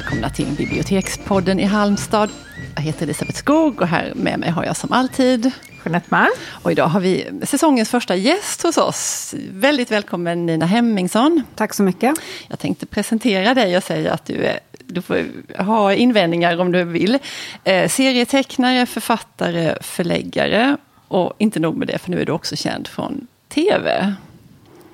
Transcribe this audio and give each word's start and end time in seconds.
Välkomna 0.00 0.30
till 0.30 0.46
Bibliotekspodden 0.56 1.60
i 1.60 1.64
Halmstad. 1.64 2.30
Jag 2.74 2.82
heter 2.82 3.02
Elisabeth 3.02 3.38
Skog 3.38 3.80
och 3.80 3.86
här 3.86 4.12
med 4.16 4.38
mig 4.38 4.50
har 4.50 4.64
jag 4.64 4.76
som 4.76 4.92
alltid 4.92 5.50
Jeanette 5.84 6.06
Malm. 6.10 6.32
Och 6.62 6.72
idag 6.72 6.86
har 6.86 7.00
vi 7.00 7.28
säsongens 7.42 7.88
första 7.88 8.16
gäst 8.16 8.62
hos 8.62 8.78
oss. 8.78 9.34
Väldigt 9.50 9.90
välkommen 9.90 10.46
Nina 10.46 10.66
Hemmingsson. 10.66 11.42
Tack 11.54 11.74
så 11.74 11.82
mycket. 11.82 12.14
Jag 12.48 12.58
tänkte 12.58 12.86
presentera 12.86 13.54
dig 13.54 13.76
och 13.76 13.82
säga 13.82 14.12
att 14.12 14.24
du 14.24 14.44
är 14.44 14.60
du 14.86 15.02
får 15.02 15.26
ha 15.62 15.94
invändningar 15.94 16.60
om 16.60 16.72
du 16.72 16.84
vill. 16.84 17.18
Eh, 17.64 17.88
serietecknare, 17.88 18.86
författare, 18.86 19.76
förläggare 19.80 20.76
och 21.08 21.32
inte 21.38 21.60
nog 21.60 21.76
med 21.76 21.88
det, 21.88 21.98
för 21.98 22.10
nu 22.10 22.20
är 22.20 22.26
du 22.26 22.32
också 22.32 22.56
känd 22.56 22.88
från 22.88 23.26
tv. 23.48 24.14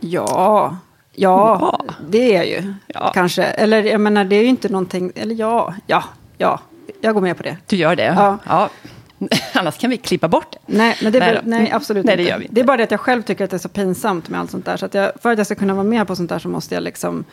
Ja, 0.00 0.76
ja, 1.16 1.58
ja. 1.88 1.94
det 2.08 2.34
är 2.34 2.36
jag 2.36 2.46
ju. 2.46 2.74
Ja. 2.86 3.10
Kanske. 3.14 3.42
Eller 3.42 3.82
jag 3.82 4.00
menar, 4.00 4.24
det 4.24 4.36
är 4.36 4.42
ju 4.42 4.48
inte 4.48 4.68
någonting... 4.68 5.12
Eller 5.14 5.34
ja, 5.34 5.74
ja, 5.86 6.04
ja. 6.38 6.60
Jag 7.00 7.14
går 7.14 7.20
med 7.20 7.36
på 7.36 7.42
det. 7.42 7.56
Du 7.66 7.76
gör 7.76 7.96
det? 7.96 8.14
Ja. 8.16 8.38
ja. 8.46 8.70
Annars 9.52 9.78
kan 9.78 9.90
vi 9.90 9.96
klippa 9.96 10.28
bort 10.28 10.52
det. 10.52 10.58
Nej, 10.66 10.96
men 11.02 11.12
det 11.12 11.20
nej, 11.20 11.40
nej 11.44 11.70
absolut 11.72 12.04
nej, 12.04 12.12
inte. 12.12 12.22
Det, 12.22 12.28
gör 12.28 12.38
vi 12.38 12.44
inte. 12.44 12.54
det 12.54 12.60
är 12.60 12.64
bara 12.64 12.76
det 12.76 12.82
att 12.82 12.90
jag 12.90 13.00
själv 13.00 13.22
tycker 13.22 13.44
att 13.44 13.50
det 13.50 13.56
är 13.56 13.58
så 13.58 13.68
pinsamt 13.68 14.28
med 14.28 14.40
allt 14.40 14.50
sånt 14.50 14.64
där. 14.64 14.76
Så 14.76 14.86
att 14.86 14.94
jag, 14.94 15.12
för 15.22 15.32
att 15.32 15.38
jag 15.38 15.46
ska 15.46 15.54
kunna 15.54 15.74
vara 15.74 15.84
med 15.84 16.06
på 16.06 16.16
sånt 16.16 16.28
där 16.28 16.38
så 16.38 16.48
måste 16.48 16.74
jag 16.74 16.82
liksom 16.82 17.24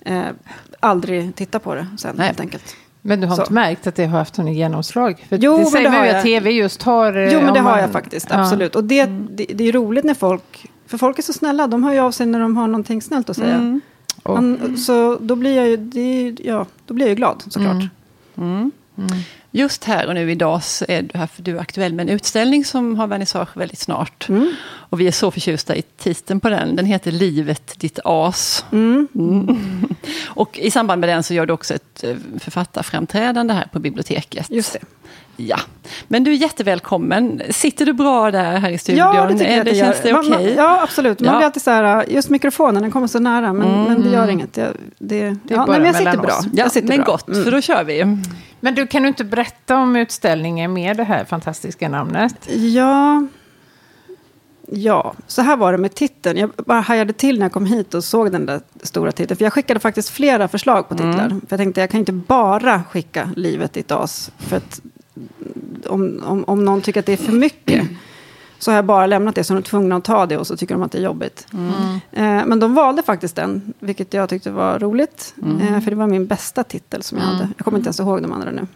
eh, 0.00 0.22
aldrig 0.80 1.34
titta 1.34 1.58
på 1.58 1.74
det 1.74 1.86
sen 1.98 2.14
nej. 2.16 2.26
helt 2.26 2.40
enkelt. 2.40 2.76
Men 3.02 3.20
du 3.20 3.26
har 3.26 3.36
så. 3.36 3.42
inte 3.42 3.52
märkt 3.52 3.86
att 3.86 3.94
det 3.94 4.06
har 4.06 4.18
haft 4.18 4.38
någon 4.38 4.52
genomslag? 4.52 5.24
För 5.28 5.36
jo, 5.36 5.58
det 5.58 5.64
säger 5.66 5.84
men 5.84 5.92
det 5.92 5.98
har 5.98 6.04
ju 6.04 6.10
jag. 6.10 6.18
att 6.18 6.24
tv 6.24 6.50
just 6.50 6.82
har... 6.82 7.28
Jo, 7.32 7.40
men 7.40 7.54
det 7.54 7.60
har 7.60 7.78
jag 7.78 7.92
faktiskt. 7.92 8.30
Absolut. 8.30 8.74
Ja. 8.74 8.78
Och 8.78 8.84
det, 8.84 9.06
det, 9.06 9.46
det, 9.54 9.68
är 9.68 9.72
roligt 9.72 10.04
när 10.04 10.14
folk... 10.14 10.66
För 10.88 10.98
folk 10.98 11.18
är 11.18 11.22
så 11.22 11.32
snälla. 11.32 11.66
De 11.66 11.84
hör 11.84 11.92
ju 11.92 11.98
av 11.98 12.10
sig 12.10 12.26
när 12.26 12.40
de 12.40 12.56
har 12.56 12.66
någonting 12.66 13.02
snällt 13.02 13.30
att 13.30 13.36
säga. 13.36 13.54
Mm. 13.54 13.80
Man, 14.24 14.76
så 14.78 15.18
då 15.20 15.36
blir 15.36 15.56
jag 15.56 15.68
ju, 15.68 15.76
det, 15.76 16.36
ja, 16.44 16.66
då 16.86 16.94
blir 16.94 17.06
jag 17.06 17.10
ju 17.10 17.16
glad 17.16 17.42
såklart. 17.48 17.84
Mm. 18.36 18.70
Mm. 18.98 19.08
Just 19.50 19.84
här 19.84 20.06
och 20.06 20.14
nu 20.14 20.30
idag 20.30 20.64
så 20.64 20.84
är 20.88 21.02
du 21.02 21.18
här 21.18 21.26
för 21.26 21.42
du 21.42 21.56
är 21.56 21.60
aktuell 21.60 21.94
med 21.94 22.08
en 22.08 22.14
utställning 22.14 22.64
som 22.64 22.96
har 22.96 23.06
vernissage 23.06 23.56
väldigt 23.56 23.78
snart. 23.78 24.28
Mm. 24.28 24.52
Och 24.66 25.00
vi 25.00 25.06
är 25.06 25.12
så 25.12 25.30
förtjusta 25.30 25.76
i 25.76 25.82
titeln 25.82 26.40
på 26.40 26.48
den. 26.48 26.76
Den 26.76 26.86
heter 26.86 27.12
Livet 27.12 27.80
ditt 27.80 27.98
as. 28.04 28.64
Mm. 28.72 29.08
Mm. 29.14 29.88
Och 30.26 30.58
i 30.58 30.70
samband 30.70 31.00
med 31.00 31.08
den 31.08 31.22
så 31.22 31.34
gör 31.34 31.46
du 31.46 31.52
också 31.52 31.74
ett 31.74 32.04
eh, 32.04 32.16
författarframträdande 32.38 33.54
här 33.54 33.68
på 33.72 33.78
biblioteket. 33.78 34.50
Just 34.50 34.72
det. 34.72 34.80
Ja, 35.40 35.58
men 36.08 36.24
du 36.24 36.30
är 36.32 36.36
jättevälkommen. 36.36 37.42
Sitter 37.50 37.86
du 37.86 37.92
bra 37.92 38.30
där 38.30 38.58
här 38.58 38.70
i 38.70 38.78
studion? 38.78 39.06
Ja, 39.14 39.26
det 39.26 39.38
tycker 39.38 39.56
jag 39.56 39.66
det, 39.66 39.70
det 39.70 39.76
Känns 39.76 40.00
det 40.02 40.14
okej? 40.14 40.30
Okay? 40.30 40.54
Ja, 40.54 40.82
absolut. 40.82 41.20
Man 41.20 41.32
ja. 41.32 41.38
blir 41.38 41.46
alltid 41.46 41.62
så 41.62 41.70
här, 41.70 42.04
just 42.08 42.30
mikrofonen, 42.30 42.82
den 42.82 42.90
kommer 42.90 43.06
så 43.06 43.18
nära, 43.18 43.52
men, 43.52 43.68
mm. 43.68 43.84
men 43.84 44.02
det 44.02 44.08
gör 44.10 44.28
inget. 44.28 44.56
Jag, 44.56 44.68
det, 44.98 45.30
det 45.30 45.36
ja, 45.44 45.66
nej, 45.66 45.80
men 45.80 45.86
jag 45.86 45.96
sitter 45.96 46.16
bra. 46.16 46.40
Ja, 46.42 46.48
jag 46.52 46.72
sitter 46.72 46.88
men 46.88 46.96
bra. 46.96 47.06
gott, 47.06 47.28
mm. 47.28 47.44
för 47.44 47.50
då 47.50 47.60
kör 47.60 47.84
vi. 47.84 48.16
Men 48.60 48.74
du, 48.74 48.86
kan 48.86 49.02
du 49.02 49.08
inte 49.08 49.24
berätta 49.24 49.76
om 49.76 49.96
utställningen 49.96 50.72
med 50.72 50.96
det 50.96 51.04
här 51.04 51.24
fantastiska 51.24 51.88
namnet? 51.88 52.48
Ja, 52.48 53.26
ja, 54.66 55.14
så 55.26 55.42
här 55.42 55.56
var 55.56 55.72
det 55.72 55.78
med 55.78 55.94
titeln. 55.94 56.38
Jag 56.38 56.50
bara 56.50 56.80
hajade 56.80 57.12
till 57.12 57.38
när 57.38 57.44
jag 57.44 57.52
kom 57.52 57.66
hit 57.66 57.94
och 57.94 58.04
såg 58.04 58.32
den 58.32 58.46
där 58.46 58.60
stora 58.82 59.12
titeln. 59.12 59.38
För 59.38 59.44
jag 59.44 59.52
skickade 59.52 59.80
faktiskt 59.80 60.08
flera 60.08 60.48
förslag 60.48 60.88
på 60.88 60.94
titlar. 60.94 61.26
Mm. 61.26 61.40
För 61.40 61.46
jag 61.50 61.58
tänkte, 61.58 61.80
jag 61.80 61.90
kan 61.90 62.00
inte 62.00 62.12
bara 62.12 62.84
skicka 62.84 63.30
Livet 63.36 63.72
ditt 63.72 63.92
as. 63.92 64.30
För 64.38 64.56
att 64.56 64.80
om, 65.86 66.22
om, 66.24 66.44
om 66.44 66.64
någon 66.64 66.82
tycker 66.82 67.00
att 67.00 67.06
det 67.06 67.12
är 67.12 67.16
för 67.16 67.32
mycket. 67.32 67.88
Så 68.58 68.70
har 68.70 68.76
jag 68.76 68.84
bara 68.84 69.06
lämnat 69.06 69.34
det, 69.34 69.44
så 69.44 69.54
de 69.54 69.58
är 69.58 69.62
tvungna 69.62 69.96
att 69.96 70.04
ta 70.04 70.26
det 70.26 70.36
och 70.36 70.46
så 70.46 70.56
tycker 70.56 70.74
de 70.74 70.82
att 70.82 70.92
det 70.92 70.98
är 70.98 71.02
jobbigt. 71.02 71.46
Mm. 71.52 71.72
Eh, 72.12 72.46
men 72.46 72.60
de 72.60 72.74
valde 72.74 73.02
faktiskt 73.02 73.36
den, 73.36 73.72
vilket 73.80 74.14
jag 74.14 74.28
tyckte 74.28 74.50
var 74.50 74.78
roligt. 74.78 75.34
Mm. 75.42 75.74
Eh, 75.74 75.80
för 75.80 75.90
det 75.90 75.96
var 75.96 76.06
min 76.06 76.26
bästa 76.26 76.64
titel 76.64 77.02
som 77.02 77.18
jag 77.18 77.24
hade. 77.24 77.48
Jag 77.56 77.64
kommer 77.64 77.78
inte 77.78 77.88
ens 77.88 78.00
ihåg 78.00 78.22
de 78.22 78.32
andra 78.32 78.50
nu. 78.50 78.66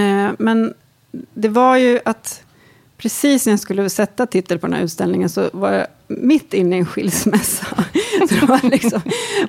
Eh, 0.00 0.32
men 0.38 0.74
det 1.34 1.48
var 1.48 1.76
ju 1.76 2.00
att 2.04 2.42
precis 2.96 3.46
när 3.46 3.52
jag 3.52 3.60
skulle 3.60 3.90
sätta 3.90 4.26
titel 4.26 4.58
på 4.58 4.66
den 4.66 4.74
här 4.74 4.82
utställningen 4.82 5.28
så 5.28 5.50
var 5.52 5.72
jag 5.72 5.86
mitt 6.06 6.54
inne 6.54 6.76
i 6.76 6.78
en 6.78 6.86
skilsmässa. 6.86 7.66
så 8.28 8.34
det 8.34 8.46
var 8.46 8.70
liksom, 8.70 9.00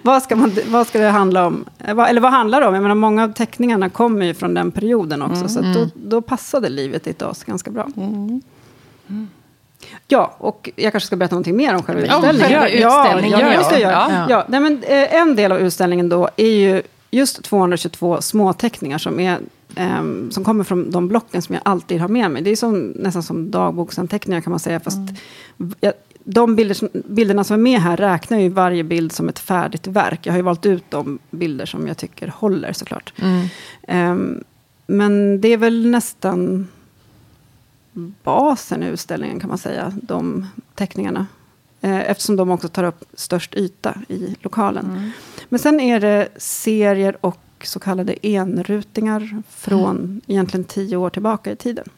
vad, 0.02 0.24
ska 0.24 0.36
man, 0.36 0.52
vad 0.68 0.88
ska 0.88 1.00
det 1.00 1.10
handla 1.10 1.48
om? 1.48 1.66
Eller 1.80 2.22
vad 2.22 2.32
handlar 2.32 2.62
det 2.62 2.68
om? 2.68 2.74
Jag 2.74 2.82
menar, 2.82 2.96
många 2.96 3.24
av 3.24 3.34
teckningarna 3.34 3.90
kommer 3.90 4.26
ju 4.26 4.34
från 4.34 4.54
den 4.54 4.72
perioden 4.72 5.22
också. 5.22 5.34
Mm. 5.36 5.50
Så 5.50 5.62
då, 5.62 5.90
då 5.96 6.22
passade 6.22 6.70
livet 6.70 7.08
i 7.08 7.24
oss 7.24 7.44
ganska 7.44 7.72
bra. 7.72 7.88
Mm. 7.98 8.42
Mm. 9.10 9.28
Ja, 10.08 10.36
och 10.38 10.70
jag 10.76 10.92
kanske 10.92 11.08
ska 11.08 11.16
berätta 11.16 11.36
någonting 11.36 11.58
mer 11.58 11.76
om 11.76 11.84
själva 11.84 12.02
utställningen. 12.02 12.40
Själva 12.40 12.68
utställningen, 12.68 13.40
ja, 13.40 13.48
ja, 13.48 13.54
ja, 13.54 13.60
det 13.60 13.64
ska 13.66 13.74
jag 13.74 13.82
göra. 13.82 14.06
Ja. 14.10 14.26
Ja, 14.30 14.46
nej, 14.48 14.60
men, 14.60 14.84
eh, 14.84 15.16
en 15.16 15.36
del 15.36 15.52
av 15.52 15.60
utställningen 15.60 16.10
då 16.10 16.30
är 16.38 16.50
ju 16.50 16.82
just 17.12 17.44
222 17.44 18.22
småteckningar 18.22 18.98
som, 18.98 19.20
är, 19.20 19.40
eh, 19.76 20.04
som 20.30 20.44
kommer 20.44 20.64
från 20.64 20.92
de 20.92 21.08
blocken 21.08 21.42
som 21.42 21.56
jag 21.56 21.62
alltid 21.66 22.02
har 22.02 22.08
med 22.08 22.32
mig. 22.32 22.42
Det 22.42 22.50
är 22.50 22.56
som, 22.56 22.80
nästan 22.96 23.24
som 23.24 23.52
dagboksanteckningar 23.52 24.42
kan 24.42 24.52
man 24.52 24.60
säga. 24.60 24.80
Fast 24.80 24.98
Mm. 24.98 25.74
jag, 25.80 25.94
de 26.28 26.56
bilder 26.56 26.76
som, 26.76 26.90
bilderna 26.94 27.44
som 27.44 27.54
är 27.54 27.58
med 27.58 27.82
här 27.82 27.98
räknar 27.98 28.40
ju 28.40 28.50
varje 28.50 28.84
bild 28.84 29.12
som 29.12 29.30
ett 29.30 29.40
färdigt 29.40 29.88
verk. 29.88 30.20
Jag 30.24 30.34
har 30.34 30.38
ju 30.38 30.44
valt 30.44 30.66
ut 30.66 30.84
de 30.90 31.20
bilder 31.32 31.66
som 31.66 31.88
jag 31.88 31.98
tycker 31.98 32.28
håller 32.28 32.74
såklart. 32.74 33.14
Mm. 33.18 33.48
Eh, 33.82 34.42
men 34.88 35.42
det 35.42 35.48
är 35.48 35.58
väl 35.58 35.88
nästan 35.88 36.68
basen 38.24 38.84
i 38.84 38.88
utställningen 38.88 39.40
kan 39.40 39.50
man 39.50 39.58
säga, 39.58 39.94
de 40.02 40.48
teckningarna. 40.76 41.28
Eh, 41.82 42.10
eftersom 42.10 42.36
de 42.36 42.50
också 42.50 42.68
tar 42.68 42.84
upp 42.84 43.04
störst 43.14 43.56
yta 43.56 43.96
i 44.08 44.36
lokalen. 44.42 44.86
Mm. 44.86 45.12
Men 45.50 45.60
sen 45.60 45.80
är 45.80 46.00
det 46.00 46.30
serier 46.38 47.18
och 47.22 47.40
så 47.64 47.80
kallade 47.80 48.28
enrutingar 48.28 49.44
från 49.50 49.98
mm. 49.98 50.22
egentligen 50.28 50.64
tio 50.64 50.98
år 50.98 51.10
tillbaka 51.10 51.52
i 51.52 51.56
tiden. 51.56 51.90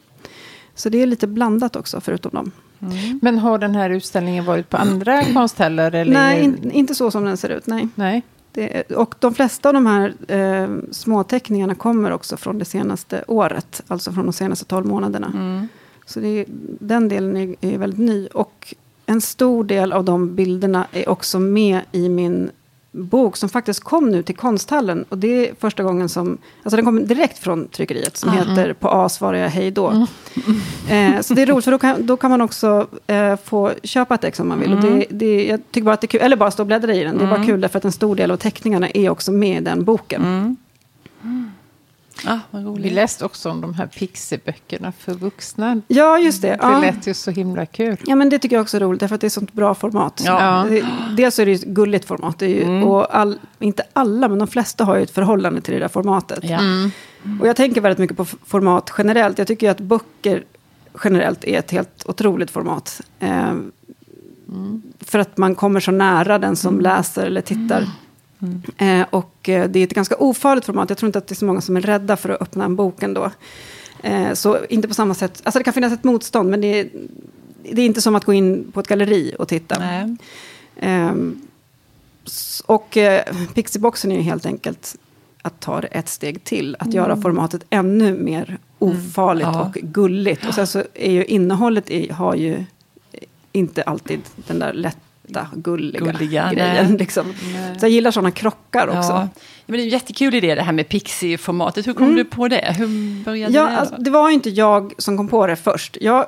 Så 0.76 0.90
det 0.90 1.02
är 1.02 1.06
lite 1.06 1.28
blandat 1.28 1.76
också, 1.76 2.02
förutom 2.02 2.32
dem. 2.32 2.52
Mm. 2.82 3.20
Men 3.22 3.40
har 3.40 3.58
den 3.58 3.76
här 3.76 3.90
utställningen 3.90 4.46
varit 4.46 4.70
på 4.70 4.78
andra 4.78 5.24
konsthallar? 5.34 5.92
Eller? 5.92 6.14
Nej, 6.14 6.44
in, 6.44 6.72
inte 6.72 6.96
så 6.96 7.12
som 7.12 7.26
den 7.26 7.38
ser 7.38 7.50
ut. 7.50 7.68
Nej. 7.68 7.88
nej. 7.96 8.22
Det, 8.52 8.92
och 8.92 9.16
de 9.20 9.34
flesta 9.34 9.70
av 9.70 9.74
de 9.74 9.86
här 9.86 10.14
eh, 10.28 10.70
småteckningarna 10.92 11.76
kommer 11.76 12.12
också 12.12 12.38
från 12.38 12.60
det 12.60 12.66
senaste 12.66 13.24
året. 13.28 13.84
Alltså 13.88 14.12
från 14.12 14.26
de 14.26 14.34
senaste 14.34 14.66
tolv 14.66 14.86
månaderna. 14.86 15.32
Mm. 15.36 15.68
Så 16.06 16.20
det, 16.20 16.46
den 16.80 17.10
delen 17.10 17.38
är, 17.38 17.56
är 17.62 17.78
väldigt 17.78 18.00
ny. 18.00 18.28
Och 18.28 18.76
en 19.06 19.22
stor 19.22 19.64
del 19.64 19.94
av 19.94 20.04
de 20.06 20.36
bilderna 20.36 20.88
är 20.92 21.10
också 21.10 21.40
med 21.40 21.82
i 21.92 22.10
min 22.10 22.52
bok 22.98 23.38
som 23.38 23.50
faktiskt 23.50 23.84
kom 23.84 24.10
nu 24.10 24.24
till 24.24 24.36
konsthallen. 24.36 25.06
Och 25.10 25.18
det 25.18 25.50
är 25.50 25.56
första 25.60 25.84
gången 25.84 26.10
som, 26.10 26.38
alltså 26.64 26.76
den 26.76 26.86
kom 26.86 27.08
direkt 27.08 27.38
från 27.38 27.68
tryckeriet 27.68 28.18
som 28.18 28.30
mm. 28.30 28.50
heter 28.50 28.74
På 28.74 28.90
A 28.90 29.10
svarar 29.10 29.38
jag 29.38 29.50
hej 29.50 29.72
då. 29.72 29.88
Mm. 29.88 31.16
Eh, 31.16 31.22
så 31.22 31.34
det 31.34 31.42
är 31.42 31.46
roligt 31.46 31.66
för 31.66 31.72
då 31.72 31.80
kan, 31.80 32.06
då 32.06 32.18
kan 32.18 32.32
man 32.32 32.42
också 32.42 32.88
eh, 33.08 33.36
få 33.44 33.72
köpa 33.84 34.16
ett 34.16 34.24
ex 34.24 34.40
om 34.40 34.48
man 34.48 34.60
vill. 34.60 34.72
Mm. 34.72 34.84
Och 34.84 34.92
det, 34.92 35.06
det, 35.10 35.46
jag 35.46 35.60
tycker 35.72 35.86
bara 35.86 35.94
att 35.94 36.02
det 36.02 36.06
är 36.06 36.10
kul, 36.10 36.22
eller 36.22 36.36
bara 36.36 36.52
stå 36.52 36.64
och 36.64 36.68
bläddra 36.68 36.94
i 36.94 37.04
den. 37.04 37.18
Det 37.18 37.24
är 37.24 37.30
bara 37.30 37.46
kul 37.46 37.62
därför 37.62 37.78
att 37.78 37.86
en 37.86 37.92
stor 37.92 38.16
del 38.16 38.32
av 38.32 38.38
teckningarna 38.38 38.90
är 38.90 39.10
också 39.10 39.32
med 39.32 39.62
i 39.62 39.66
den 39.66 39.84
boken. 39.84 40.58
Mm. 42.26 42.40
Ah, 42.52 42.72
Vi 42.78 42.90
läste 42.90 43.26
också 43.26 43.50
om 43.50 43.62
de 43.62 43.74
här 43.74 43.88
pixiböckerna 43.88 44.92
för 44.92 45.14
vuxna. 45.14 45.82
Ja, 45.88 46.20
just 46.20 46.42
det. 46.42 46.48
Det 46.48 46.58
ja. 46.62 46.80
lät 46.80 47.08
ju 47.08 47.14
så 47.14 47.32
himla 47.32 47.66
kul. 47.66 47.98
Ja, 48.06 48.16
men 48.16 48.30
det 48.30 48.40
tycker 48.40 48.56
jag 48.56 48.62
också 48.64 48.78
är 48.78 48.82
roligt, 48.82 49.00
därför 49.00 49.16
att 49.16 49.22
det 49.22 49.28
är 49.28 49.30
sånt 49.30 49.54
bra 49.54 49.76
format. 49.76 50.22
Ja. 50.26 50.66
Det, 50.70 50.86
dels 51.18 51.40
är 51.40 51.46
det 51.46 51.52
ju 51.52 51.56
ett 51.56 51.64
gulligt 51.66 52.06
format, 52.06 52.40
det 52.40 52.46
är 52.46 52.50
ju, 52.50 52.64
Mm. 52.64 52.84
och 52.84 53.16
all, 53.16 53.40
inte 53.60 53.84
alla, 53.94 54.28
men 54.28 54.40
de 54.40 54.48
flesta 54.48 54.84
har 54.84 54.96
ju 54.98 55.04
ett 55.04 55.12
förhållande 55.12 55.62
till 55.62 55.74
det 55.74 55.80
där 55.80 55.88
formatet. 55.88 56.40
Ja. 56.44 56.60
Mm. 56.60 56.92
Och 57.42 57.48
jag 57.48 57.56
tänker 57.56 57.82
väldigt 57.82 58.00
mycket 58.00 58.18
på 58.18 58.26
format 58.26 58.94
generellt. 58.98 59.38
Jag 59.38 59.48
tycker 59.48 59.68
ju 59.68 59.72
att 59.72 59.80
böcker 59.80 60.44
generellt 61.04 61.44
är 61.44 61.60
ett 61.60 61.72
helt 61.72 62.04
otroligt 62.06 62.52
format. 62.52 63.02
Eh, 63.20 63.54
För 65.00 65.20
att 65.20 65.38
man 65.38 65.56
kommer 65.56 65.80
så 65.80 65.92
nära 65.92 66.40
den 66.40 66.56
som 66.56 66.82
läser 66.82 67.26
eller 67.26 67.42
tittar. 67.42 67.88
Eh, 68.78 69.06
och 69.10 69.50
eh, 69.50 69.70
det 69.70 69.80
är 69.80 69.84
ett 69.84 69.94
ganska 69.94 70.16
ofarligt 70.16 70.66
format. 70.66 70.90
Jag 70.90 70.98
tror 70.98 71.08
inte 71.08 71.20
att 71.20 71.28
det 71.28 71.34
är 71.34 71.36
så 71.36 71.46
många 71.46 71.62
som 71.62 71.78
är 71.78 71.82
rädda 71.82 72.18
för 72.18 72.30
att 72.30 72.42
öppna 72.42 72.66
en 72.66 72.76
bok 72.76 73.04
ändå. 73.04 73.32
Eh, 74.04 74.34
så 74.34 74.58
inte 74.70 74.88
på 74.88 74.94
samma 74.94 75.14
sätt. 75.14 75.42
Alltså 75.44 75.60
det 75.60 75.64
kan 75.64 75.74
finnas 75.74 75.94
ett 75.94 76.04
motstånd, 76.04 76.50
men 76.50 76.62
det 76.62 76.80
är, 76.80 76.90
det 77.72 77.82
är 77.82 77.86
inte 77.86 78.02
som 78.02 78.16
att 78.16 78.26
gå 78.26 78.34
in 78.34 78.72
på 78.74 78.80
ett 78.80 78.88
galleri 78.88 79.36
och 79.40 79.48
titta. 79.48 79.76
Ehm, 80.80 81.42
s- 82.26 82.64
och 82.66 82.98
eh, 82.98 83.24
Pixieboxen 83.54 84.12
är 84.12 84.16
ju 84.16 84.22
helt 84.22 84.46
enkelt 84.46 84.96
att 85.42 85.60
ta 85.60 85.82
det 85.82 85.88
ett 85.88 86.10
steg 86.10 86.44
till. 86.44 86.76
Att 86.80 86.94
göra 86.94 87.22
formatet 87.22 87.66
ännu 87.70 88.18
mer 88.18 88.58
ofarligt 88.80 89.48
Ja. 89.48 89.62
och 89.66 89.74
gulligt. 89.74 90.46
Och 90.48 90.54
sen 90.54 90.68
så 90.68 90.84
är 90.94 91.12
ju 91.12 91.26
innehållet 91.26 91.90
i, 91.90 92.12
har 92.12 92.36
ju 92.36 92.64
inte 93.52 93.84
alltid 93.84 94.20
den 94.48 94.60
där 94.60 94.74
lätta, 95.28 95.48
gulliga, 95.56 96.00
Gulliga, 96.06 96.54
grejen. 96.54 96.86
nej. 96.88 96.98
Liksom. 96.98 97.34
Så 97.80 97.86
jag 97.86 97.90
gillar 97.92 98.12
sådana 98.12 98.32
krockar 98.32 98.88
också. 98.88 99.12
Ja. 99.12 99.28
Men 99.66 99.78
det 99.78 99.82
är 99.82 99.84
en 99.84 99.90
jättekul 99.90 100.36
idé 100.36 100.56
det 100.56 100.62
här 100.62 100.72
med 100.74 100.90
Pixie-formatet. 100.90 101.88
Hur 101.88 101.94
kom 101.94 102.16
du 102.16 102.26
på 102.26 102.48
det? 102.48 102.76
Hur 102.78 103.24
började 103.24 103.54
Ja, 103.54 103.64
det? 103.66 103.78
alltså, 103.78 103.96
det 103.98 104.10
var 104.10 104.30
ju 104.30 104.34
inte 104.34 104.50
jag 104.50 104.94
som 104.98 105.18
kom 105.18 105.28
på 105.28 105.48
det 105.48 105.56
först. 105.56 105.98
Jag 106.02 106.26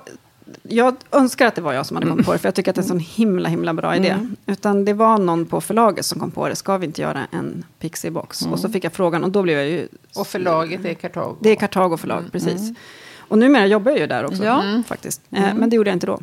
jag 0.63 0.95
önskar 1.11 1.47
att 1.47 1.55
det 1.55 1.61
var 1.61 1.73
jag 1.73 1.85
som 1.85 1.97
hade 1.97 2.07
kommit 2.09 2.25
på 2.25 2.31
det, 2.33 2.39
för 2.39 2.47
jag 2.47 2.55
tycker 2.55 2.71
att 2.71 2.75
det 2.75 2.79
är 2.79 2.83
en 2.83 2.87
sån 2.87 2.99
himla, 2.99 3.49
himla 3.49 3.73
bra 3.73 3.95
idé. 3.95 4.09
Mm. 4.09 4.35
Utan 4.45 4.85
det 4.85 4.93
var 4.93 5.17
någon 5.17 5.45
på 5.45 5.61
förlaget 5.61 6.05
som 6.05 6.19
kom 6.19 6.31
på 6.31 6.47
det, 6.49 6.55
ska 6.55 6.77
vi 6.77 6.85
inte 6.85 7.01
göra 7.01 7.27
en 7.31 7.63
Pixie-box? 7.81 8.51
Och 8.51 8.59
så 8.59 8.69
fick 8.69 8.83
jag 8.83 8.93
frågan, 8.93 9.23
och 9.23 9.31
då 9.31 9.41
blev 9.43 9.57
jag 9.57 9.67
ju... 9.67 9.87
Och 10.15 10.27
förlaget 10.27 10.85
är 10.85 10.93
Kartago. 10.93 11.35
Det 11.41 11.49
är 11.49 11.55
Kartago 11.55 11.97
förlag, 11.97 12.23
precis. 12.31 12.71
Och 13.17 13.37
numera 13.37 13.65
jobbar 13.67 13.91
jag 13.91 13.99
ju 13.99 14.07
där 14.07 14.25
också, 14.25 14.43
Ja. 14.43 14.63
Mm. 14.63 14.83
faktiskt. 14.83 15.21
Eh, 15.31 15.53
Men 15.55 15.69
det 15.69 15.75
gjorde 15.75 15.89
jag 15.89 15.95
inte 15.95 16.07
då. 16.07 16.19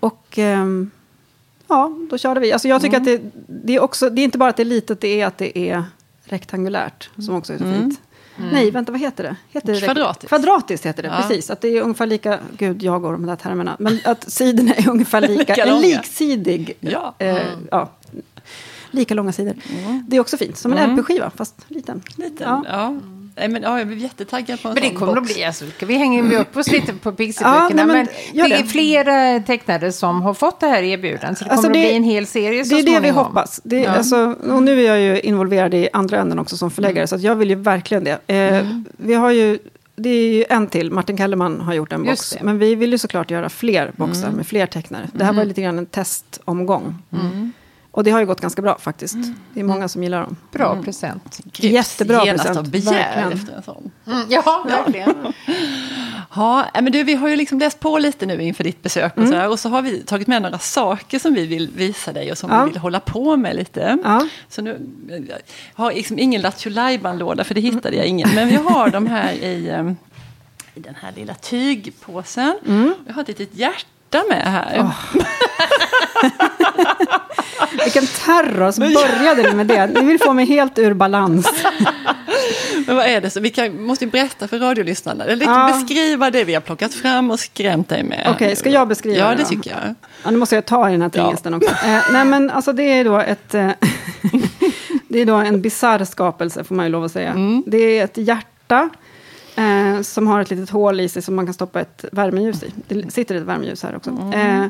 Och 0.00 0.38
ehm, 0.38 0.90
ja, 1.68 1.92
då 2.10 2.18
körde 2.18 2.40
vi. 2.40 2.52
Alltså 2.52 2.68
jag 2.68 2.80
tycker 2.82 2.96
att 2.96 3.04
det, 3.04 3.20
det 3.46 3.74
är 3.76 3.80
också, 3.80 4.10
det 4.10 4.20
är 4.22 4.24
inte 4.24 4.38
bara 4.38 4.50
att 4.50 4.56
det 4.56 4.62
är 4.62 4.64
litet, 4.64 5.00
det 5.00 5.20
är 5.20 5.26
att 5.26 5.38
det 5.38 5.58
är 5.58 5.84
rektangulärt, 6.24 7.10
som 7.18 7.34
också 7.34 7.52
är 7.52 7.58
så 7.58 7.64
fint. 7.64 8.00
Nej, 8.52 8.70
vänta, 8.70 8.92
vad 8.92 9.00
heter 9.00 9.24
det? 9.24 9.36
Heter 9.50 9.72
det 9.74 9.80
Kvadratiskt. 9.80 10.28
Kvadratiskt 10.28 10.86
heter 10.86 11.02
det, 11.02 11.08
Ja. 11.08 11.16
precis. 11.28 11.50
Att 11.50 11.60
det 11.60 11.68
är 11.68 11.82
ungefär 11.82 12.06
lika, 12.06 12.38
gud, 12.58 12.82
jag 12.82 13.04
och 13.04 13.12
de 13.12 13.26
där 13.26 13.36
termerna. 13.36 13.76
Men 13.78 13.98
att 14.04 14.30
sidorna 14.32 14.74
är 14.74 14.88
ungefär 14.90 15.20
lika, 15.28 15.34
Lika 15.52 15.62
en 15.62 15.68
långa. 15.68 15.80
liksidig, 15.80 16.76
Ja. 16.80 17.14
eh, 17.18 17.38
ja, 17.70 17.90
lika 18.90 19.14
långa 19.14 19.32
sidor. 19.32 19.54
Det 20.08 20.16
är 20.16 20.20
också 20.20 20.36
fint, 20.36 20.56
som 20.56 20.72
en 20.72 20.94
LP-skiva, 20.96 21.30
fast 21.36 21.54
liten. 21.68 22.02
Liten. 22.16 22.64
Ja. 22.68 22.96
Ja. 23.36 23.40
Nej, 23.40 23.48
men, 23.48 23.62
ja, 23.62 23.78
jag 23.78 23.86
blev 23.86 23.98
jättetaggad 23.98 24.62
på 24.62 24.68
en 24.68 24.74
Men 24.74 24.82
det 24.82 24.90
kommer 24.90 25.14
box. 25.14 25.30
att 25.30 25.34
bli, 25.36 25.44
alltså, 25.44 25.64
vi 25.86 25.94
hänger 25.94 26.24
ju 26.30 26.36
upp 26.36 26.56
oss 26.56 26.70
lite 26.72 26.92
på 26.92 27.08
Ja, 27.08 27.12
Pixie-böckerna. 27.12 27.68
nej, 27.74 27.86
men 27.86 28.06
men 28.34 28.50
det 28.50 28.56
är 28.56 28.62
flera 28.64 29.40
tecknare 29.40 29.92
som 29.92 30.22
har 30.22 30.34
fått 30.34 30.60
det 30.60 30.66
här 30.66 30.82
erbjudandet. 30.82 31.38
Så 31.38 31.44
det 31.44 31.48
kommer 31.48 31.52
Alltså, 31.56 31.66
att 31.68 31.74
det- 31.74 31.80
bli 31.80 31.96
en 31.96 32.04
hel 32.04 32.26
serie 32.26 32.64
så 32.64 32.74
Det 32.74 32.80
är 32.80 32.84
det 32.94 33.00
vi 33.00 33.10
hoppas. 33.10 33.60
Det 33.64 33.84
är, 33.84 33.88
alltså, 33.90 34.34
och 34.50 34.62
nu 34.62 34.80
är 34.80 34.88
jag 34.88 35.00
ju 35.00 35.20
involverad 35.20 35.74
i 35.74 35.88
andra 35.92 36.18
änden 36.18 36.38
också 36.38 36.56
som 36.56 36.70
förläggare, 36.70 37.06
så 37.06 37.14
att 37.14 37.22
jag 37.22 37.36
vill 37.36 37.48
ju 37.50 37.54
verkligen 37.56 38.04
det. 38.04 38.18
Eh, 38.34 38.66
Vi 38.96 39.14
har 39.14 39.30
ju, 39.30 39.58
det 39.96 40.08
är 40.08 40.32
ju 40.32 40.44
en 40.50 40.66
till, 40.66 40.90
Martin 40.90 41.16
Kellerman 41.16 41.60
har 41.60 41.74
gjort 41.74 41.92
en 41.92 42.04
box. 42.04 42.36
Men 42.42 42.58
vi 42.58 42.74
vill 42.74 42.92
ju 42.92 42.98
såklart 42.98 43.30
göra 43.30 43.48
fler 43.48 43.92
boxar 43.96 44.30
med 44.30 44.46
fler 44.46 44.66
tecknare. 44.66 45.08
Det 45.12 45.24
här 45.24 45.32
var 45.32 45.44
lite 45.44 45.62
grann 45.62 45.78
en 45.78 45.86
testomgång. 45.86 46.94
Och 47.96 48.04
det 48.04 48.10
har 48.10 48.20
ju 48.20 48.26
gått 48.26 48.40
ganska 48.40 48.62
bra 48.62 48.78
faktiskt. 48.78 49.16
Det 49.54 49.60
är 49.60 49.64
många 49.64 49.88
som 49.88 50.02
gillar 50.02 50.20
dem. 50.20 50.36
Bra 50.52 50.82
present. 50.82 51.40
Grips 51.44 51.74
Jättebra 51.74 52.24
genast 52.26 52.44
present, 52.44 52.58
av 52.66 52.70
begär 52.70 52.92
verkligen. 52.92 53.32
efter 53.32 53.52
en 53.56 53.62
sån. 53.62 53.90
Mm, 54.06 54.22
ja, 54.28 54.64
verkligen. 54.68 55.14
Ja, 56.36 56.66
men 56.74 56.92
du, 56.92 57.02
vi 57.02 57.14
har 57.14 57.28
ju 57.28 57.36
liksom 57.36 57.58
läst 57.58 57.80
på 57.80 57.98
lite 57.98 58.26
nu 58.26 58.42
inför 58.42 58.64
ditt 58.64 58.82
besök 58.82 59.12
och, 59.12 59.18
Mm. 59.18 59.30
sådär, 59.30 59.48
och 59.48 59.58
så 59.60 59.68
har 59.68 59.82
vi 59.82 60.02
tagit 60.02 60.26
med 60.28 60.42
några 60.42 60.58
saker 60.58 61.18
som 61.18 61.34
vi 61.34 61.46
vill 61.46 61.70
visa 61.76 62.12
dig 62.12 62.30
och 62.32 62.38
som 62.38 62.50
Ja. 62.50 62.64
vi 62.64 62.70
vill 62.70 62.80
hålla 62.80 63.00
på 63.00 63.36
med 63.36 63.56
lite. 63.56 63.98
Ja. 64.04 64.26
Så 64.48 64.62
nu 64.62 64.80
jag 65.28 65.36
har 65.74 65.92
liksom 65.92 66.18
ingen 66.18 66.40
Lattjo 66.40 66.70
låda 67.18 67.44
för 67.44 67.54
det 67.54 67.60
hittade 67.60 67.96
jag 67.96 68.06
ingen. 68.06 68.28
Men 68.34 68.48
vi 68.48 68.54
har 68.54 68.88
de 68.90 69.06
här 69.06 69.32
i, 69.32 69.70
em, 69.70 69.96
i 70.74 70.80
den 70.80 70.94
här 71.02 71.12
lilla 71.16 71.34
tygpåsen. 71.34 72.58
Mm. 72.66 72.94
Jag 73.06 73.14
har 73.14 73.22
ett 73.22 73.28
litet 73.28 73.54
hjärta 73.54 73.86
med 74.28 74.42
här. 74.52 74.90
Vilken 77.84 78.06
terror, 78.06 78.70
så 78.70 78.80
började 78.80 79.42
ni 79.42 79.52
med 79.54 79.66
det. 79.66 79.86
Ni 79.86 80.04
vill 80.04 80.18
få 80.20 80.32
mig 80.32 80.46
helt 80.46 80.78
ur 80.78 80.94
balans. 80.94 81.50
Men 82.86 82.96
vad 82.96 83.06
är 83.06 83.20
det? 83.20 83.30
Så 83.30 83.40
vi 83.40 83.50
kan, 83.50 83.82
måste 83.82 84.04
ju 84.04 84.10
berätta 84.10 84.48
för 84.48 84.58
radiolyssnarna. 84.58 85.24
Eller 85.24 85.36
liksom 85.36 85.54
Ja. 85.54 85.66
beskriva 85.80 86.30
det 86.30 86.44
vi 86.44 86.54
har 86.54 86.60
plockat 86.60 86.94
fram 86.94 87.30
och 87.30 87.40
skrämt 87.40 87.88
dig 87.88 88.02
med. 88.02 88.26
Okej, 88.34 88.56
ska 88.56 88.70
jag 88.70 88.88
beskriva 88.88 89.18
Ja, 89.18 89.28
det 89.28 89.34
det 89.36 89.42
då? 89.42 89.48
tycker 89.48 89.70
jag. 89.70 89.94
Ja, 90.24 90.30
nu 90.30 90.36
måste 90.38 90.54
jag 90.54 90.64
ta 90.66 90.88
i 90.88 90.92
den 90.92 91.02
här 91.02 91.10
Ja. 91.14 91.22
tingesten 91.24 91.54
också. 91.54 91.70
Eh, 91.86 92.00
nej, 92.12 92.24
men 92.24 92.50
alltså 92.50 92.72
det 92.72 92.82
är 92.82 93.04
då 93.04 93.18
ett... 93.18 93.54
Eh, 93.54 93.70
det 95.08 95.18
är 95.20 95.26
då 95.26 95.34
en 95.34 95.60
bisarr 95.62 96.04
skapelse, 96.04 96.64
får 96.64 96.74
man 96.74 96.86
ju 96.86 96.92
lov 96.92 97.04
att 97.04 97.12
säga. 97.12 97.30
Mm. 97.30 97.62
Det 97.66 97.98
är 97.98 98.04
ett 98.04 98.16
hjärta 98.16 98.90
eh, 99.56 100.02
som 100.02 100.26
har 100.26 100.40
ett 100.40 100.50
litet 100.50 100.70
hål 100.70 101.00
i 101.00 101.08
sig 101.08 101.22
som 101.22 101.34
man 101.34 101.44
kan 101.46 101.54
stoppa 101.54 101.80
ett 101.80 102.04
värmeljus 102.12 102.62
i. 102.62 102.72
Det 102.88 103.10
sitter 103.12 103.34
ett 103.34 103.42
värmeljus 103.42 103.82
här 103.82 103.96
också. 103.96 104.10
Mm. 104.10 104.62
Eh, 104.62 104.68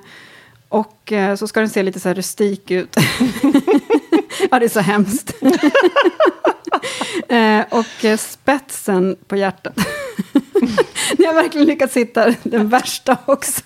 och 0.68 1.12
eh, 1.12 1.36
så 1.36 1.46
ska 1.48 1.60
den 1.60 1.68
se 1.68 1.82
lite 1.82 2.00
så 2.00 2.08
här 2.08 2.14
rustik 2.14 2.70
ut. 2.70 2.96
ja, 4.50 4.58
det 4.58 4.64
är 4.64 4.68
så 4.68 4.80
hemskt. 4.80 5.34
eh, 7.28 7.60
och 7.70 8.04
eh, 8.04 8.16
spetsen 8.16 9.16
på 9.28 9.36
hjärtat. 9.36 9.78
Ni 11.18 11.24
har 11.26 11.34
verkligen 11.34 11.66
lyckats 11.66 11.96
hitta 11.96 12.34
den 12.42 12.68
värsta 12.68 13.16
också. 13.24 13.62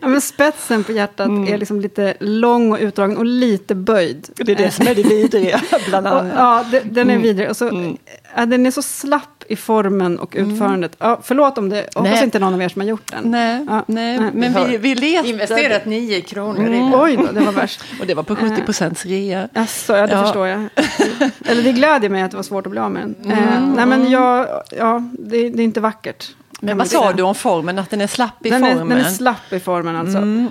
Ja, 0.00 0.08
men 0.08 0.20
spetsen 0.20 0.84
på 0.84 0.92
hjärtat 0.92 1.28
är 1.28 1.58
liksom 1.58 1.80
lite 1.80 2.14
lång 2.20 2.72
och 2.72 2.78
utdragen 2.80 3.16
och 3.16 3.24
lite 3.26 3.74
böjd. 3.74 4.28
Mm. 4.36 4.46
Det 4.46 4.52
är 4.52 4.56
det 4.66 4.70
som 4.70 4.86
är 4.86 4.94
det 4.94 5.02
vidriga, 5.02 5.62
bland 5.88 6.06
Och, 6.06 6.12
annat. 6.20 6.32
ja, 6.36 6.64
det, 6.70 6.80
den 6.80 7.10
är 7.10 7.18
vidrig. 7.18 7.50
Och 7.50 7.56
så, 7.56 7.68
Mm. 7.68 7.96
ja, 8.36 8.46
den 8.46 8.66
är 8.66 8.70
så 8.70 8.82
slapp 8.82 9.31
i 9.52 9.56
formen 9.56 10.18
och 10.18 10.34
utförandet. 10.36 10.96
Ja, 10.98 11.20
förlåt 11.22 11.58
om 11.58 11.68
det, 11.68 11.86
hoppas 11.94 12.10
Nej. 12.12 12.24
inte 12.24 12.38
någon 12.38 12.54
av 12.54 12.62
er 12.62 12.68
som 12.68 12.80
har 12.80 12.88
gjort 12.88 13.10
den. 13.12 13.30
Nej, 13.30 13.66
Ja, 13.68 13.84
nej, 13.88 14.18
men 14.34 14.54
vi, 14.70 14.76
vi 14.76 14.94
letade. 14.94 15.28
Investerat 15.28 15.86
nio 15.86 16.20
kronor 16.20 16.62
i 16.62 16.66
Mm. 16.76 16.90
den. 16.90 17.00
Oj 17.00 17.16
då, 17.16 17.32
det 17.32 17.40
var 17.40 17.52
värst. 17.52 17.80
Och 18.00 18.06
det 18.06 18.14
var 18.14 18.22
på 18.22 18.36
70 18.36 18.62
procents 18.64 19.06
rea. 19.06 19.48
Jaså, 19.54 19.96
ja 19.96 20.06
det 20.06 20.12
Ja. 20.12 20.22
förstår 20.22 20.46
jag. 20.48 20.60
Eller 21.46 21.62
det 21.62 21.72
glädjer 21.72 22.10
mig 22.10 22.22
att 22.22 22.30
det 22.30 22.36
var 22.36 22.44
svårt 22.44 22.66
att 22.66 22.70
bli 22.70 22.80
av 22.80 22.90
med 22.90 23.02
den. 23.02 23.32
Mm. 23.32 23.38
Eh, 23.48 23.74
nej 23.76 23.86
men 23.86 24.10
jag, 24.10 24.46
ja, 24.78 25.02
det, 25.18 25.48
det 25.48 25.62
är 25.62 25.64
inte 25.64 25.80
vackert. 25.80 26.34
Men 26.60 26.78
vad 26.78 26.88
sa 26.88 27.12
du 27.12 27.22
om 27.22 27.34
formen? 27.34 27.78
Att 27.78 27.90
den 27.90 28.00
är 28.00 28.06
slapp 28.06 28.46
i 28.46 28.50
Den 28.50 28.64
är, 28.64 28.72
formen? 28.74 28.88
den 28.88 28.98
är 29.06 29.10
slapp 29.10 29.52
i 29.52 29.60
formen 29.60 29.96
alltså. 29.96 30.18
Mm. 30.18 30.48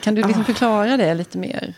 Kan 0.00 0.14
du 0.14 0.22
liksom 0.22 0.44
förklara 0.44 0.96
det 0.96 1.14
lite 1.14 1.38
mer? 1.38 1.74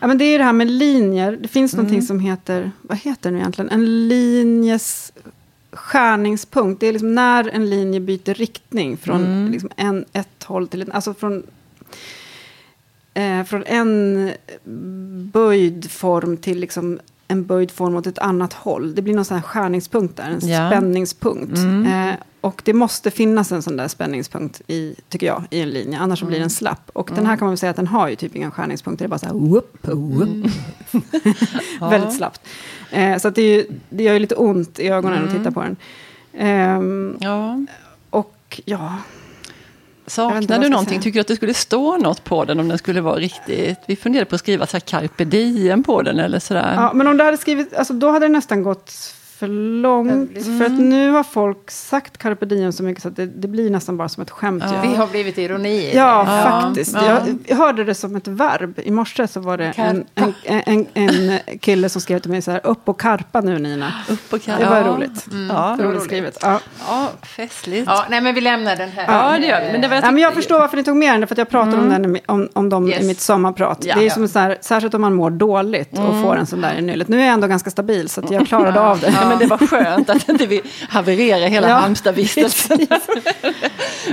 Ja, 0.00 0.06
men 0.06 0.18
det 0.18 0.24
är 0.24 0.38
det 0.38 0.44
här 0.44 0.52
med 0.52 0.70
linjer. 0.70 1.38
Det 1.42 1.48
finns 1.48 1.72
Mm. 1.74 1.84
någonting 1.84 2.06
som 2.06 2.20
heter, 2.20 2.70
vad 2.82 2.98
heter 2.98 3.22
det 3.22 3.30
nu 3.30 3.38
egentligen? 3.38 3.70
En 3.70 4.08
linjes 4.08 5.12
skärningspunkt. 5.78 6.80
Det 6.80 6.86
är 6.86 6.92
liksom 6.92 7.14
när 7.14 7.48
en 7.48 7.70
linje 7.70 8.00
byter 8.00 8.34
riktning 8.34 8.96
från 8.96 9.24
Mm. 9.24 9.52
liksom 9.52 9.70
en, 9.76 10.04
ett 10.12 10.44
håll 10.44 10.68
till 10.68 10.82
ett 10.82 10.90
Alltså 10.90 11.14
från, 11.14 11.42
eh, 13.14 13.44
från 13.44 13.64
en 13.66 14.30
böjd 15.32 15.90
form 15.90 16.36
till 16.36 16.58
liksom 16.60 17.00
en 17.28 17.46
böjd 17.46 17.70
form 17.70 17.96
åt 17.96 18.06
ett 18.06 18.18
annat 18.18 18.52
håll. 18.52 18.94
Det 18.94 19.02
blir 19.02 19.14
någon 19.14 19.24
sån 19.24 19.34
här 19.36 19.42
skärningspunkt 19.44 20.16
där, 20.16 20.30
en 20.42 20.48
Ja. 20.48 20.70
spänningspunkt. 20.70 21.56
Mm. 21.58 22.08
Eh, 22.08 22.14
och 22.40 22.62
det 22.64 22.72
måste 22.72 23.10
finnas 23.10 23.52
en 23.52 23.62
sån 23.62 23.76
där 23.76 23.88
spänningspunkt 23.88 24.62
i, 24.66 24.94
tycker 25.08 25.26
jag, 25.26 25.42
i 25.50 25.60
en 25.60 25.70
linje. 25.70 25.98
Annars 25.98 26.18
så 26.18 26.26
blir 26.26 26.40
den 26.40 26.50
slapp. 26.50 26.90
Och 26.92 27.10
den 27.14 27.26
här 27.26 27.36
kan 27.36 27.46
man 27.46 27.50
väl 27.52 27.58
säga 27.58 27.70
att 27.70 27.76
den 27.76 27.86
har 27.86 28.08
ju 28.08 28.16
typ 28.16 28.36
inga 28.36 28.50
skärningspunkter. 28.50 29.04
Det 29.04 29.06
är 29.06 29.10
bara 29.10 29.18
så 29.18 29.26
här, 29.26 29.32
whoop, 29.34 29.78
whoop. 29.82 30.28
Ja. 31.80 31.88
Väldigt 31.88 32.16
slappt. 32.16 32.40
Eh, 32.90 33.18
så 33.18 33.30
det, 33.30 33.42
är 33.42 33.54
ju, 33.56 33.66
det 33.90 34.02
gör 34.04 34.12
ju 34.12 34.18
lite 34.18 34.34
ont 34.34 34.78
i 34.78 34.88
ögonen 34.88 35.24
att 35.24 35.34
titta 35.36 35.50
på 35.50 35.62
den. 35.62 35.76
Ehm, 36.38 37.16
Ja. 37.20 37.64
och 38.10 38.60
ja, 38.64 38.94
Saknar 40.08 40.58
du 40.58 40.68
någonting? 40.68 41.00
Tycker 41.00 41.14
du 41.14 41.20
att 41.20 41.26
det 41.26 41.36
skulle 41.36 41.54
stå 41.54 41.96
något 41.96 42.24
på 42.24 42.44
den 42.44 42.60
om 42.60 42.68
den 42.68 42.78
skulle 42.78 43.00
vara 43.00 43.16
riktigt... 43.16 43.78
Vi 43.86 43.96
funderade 43.96 44.26
på 44.26 44.34
att 44.34 44.40
skriva 44.40 44.66
så 44.66 44.72
här 44.72 44.80
carpe 44.80 45.24
diem 45.24 45.82
på 45.82 46.02
den 46.02 46.18
eller 46.18 46.38
sådär. 46.38 46.74
ja, 46.76 46.92
men 46.94 47.06
om 47.06 47.16
du 47.16 47.24
hade 47.24 47.36
skrivit, 47.36 47.74
alltså 47.74 47.94
då 47.94 48.10
hade 48.10 48.26
det 48.26 48.32
nästan 48.32 48.62
gått 48.62 49.14
för 49.38 49.48
långt. 49.82 50.44
För 50.58 50.64
att 50.64 50.72
nu 50.72 51.10
har 51.10 51.22
folk 51.22 51.70
sagt 51.70 52.18
carpe 52.18 52.46
diem 52.46 52.72
så 52.72 52.82
mycket 52.82 53.02
så 53.02 53.08
att 53.08 53.16
det, 53.16 53.26
det 53.26 53.48
blir 53.48 53.70
nästan 53.70 53.96
bara 53.96 54.08
som 54.08 54.22
ett 54.22 54.30
skämt. 54.30 54.64
Ja. 54.66 54.90
Det 54.90 54.96
har 54.96 55.06
blivit 55.06 55.38
ironi 55.38 55.68
i 55.68 55.96
Ja, 55.96 56.18
det. 56.20 56.50
faktiskt. 56.50 56.94
ja. 56.94 57.04
Jag, 57.06 57.38
jag 57.46 57.56
hörde 57.56 57.84
det 57.84 57.94
som 57.94 58.16
ett 58.16 58.28
verb. 58.28 58.78
I 58.82 58.90
morse 58.90 59.28
så 59.28 59.40
var 59.40 59.56
det 59.58 59.64
en, 59.64 59.72
Karpa. 60.14 60.32
en, 60.44 60.86
en, 60.94 61.12
en 61.28 61.38
kille 61.60 61.88
som 61.88 62.00
skrev 62.00 62.18
till 62.18 62.30
mig 62.30 62.42
så 62.42 62.50
här, 62.50 62.60
upp 62.66 62.88
och 62.88 63.00
karpa 63.00 63.40
nu 63.40 63.58
Nina. 63.58 63.92
Upp 64.10 64.32
och 64.32 64.38
Det 64.44 64.66
var 64.66 64.76
ja. 64.76 64.82
roligt. 64.88 65.26
Ja, 65.48 65.76
Roligt 65.78 65.86
roligt. 65.90 66.02
skrivet. 66.02 66.38
Ja. 66.42 66.60
Ja, 66.88 67.08
festligt. 67.22 67.84
Ja, 67.86 68.04
nej, 68.10 68.20
men 68.20 68.34
vi 68.34 68.40
lämnar 68.40 68.76
den 68.76 68.88
här. 68.90 69.32
Ja, 69.32 69.38
det 69.38 69.46
gör 69.46 69.60
vi. 69.66 69.72
Men 69.72 69.80
det 69.80 69.88
var, 69.88 69.96
Ja, 69.96 70.10
men 70.10 70.18
jag 70.18 70.34
förstår 70.34 70.58
varför 70.58 70.76
ni 70.76 70.84
tog 70.84 70.96
med 70.96 71.14
den, 71.20 71.26
för 71.28 71.34
att 71.34 71.38
jag 71.38 71.48
pratade 71.50 71.76
om, 71.76 71.88
den, 71.88 72.18
om, 72.26 72.48
om 72.52 72.68
dem 72.68 72.88
Yes. 72.88 73.00
i 73.02 73.06
mitt 73.06 73.20
sommarprat. 73.20 73.78
Ja. 73.84 73.94
det 73.94 74.00
är 74.00 74.04
Ja. 74.04 74.14
som 74.14 74.28
sån 74.28 74.42
här, 74.42 74.58
särskilt 74.60 74.94
om 74.94 75.00
man 75.00 75.14
mår 75.14 75.30
dåligt 75.30 75.98
och 75.98 76.22
får 76.22 76.36
en 76.36 76.46
sån 76.46 76.60
där 76.60 76.74
i 76.78 76.82
nyllet. 76.82 77.08
Nu 77.08 77.20
är 77.20 77.24
jag 77.24 77.34
ändå 77.34 77.46
ganska 77.46 77.70
stabil, 77.70 78.08
så 78.08 78.20
att 78.20 78.30
jag 78.30 78.46
klarade 78.46 78.80
av 78.80 79.00
det. 79.00 79.14
Men 79.28 79.38
det 79.38 79.46
var 79.46 79.58
skönt 79.58 80.10
att 80.10 80.28
inte 80.28 80.46
vi 80.46 80.60
havererade 80.88 81.48
hela 81.48 81.68
Ja. 81.68 81.74
Halmstadvistelsen. 81.74 82.78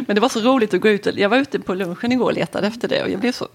men 0.08 0.16
det 0.16 0.20
var 0.22 0.30
så 0.30 0.40
roligt 0.40 0.74
att 0.74 0.82
gå 0.82 0.90
ut. 0.90 1.08
Jag 1.16 1.30
var 1.30 1.38
ute 1.38 1.60
på 1.60 1.74
lunchen 1.74 2.12
igår 2.12 2.26
och 2.26 2.34
letade 2.34 2.68
efter 2.68 2.88
det 2.88 3.04
och 3.04 3.10
jag 3.10 3.20
blev 3.20 3.32
så 3.32 3.48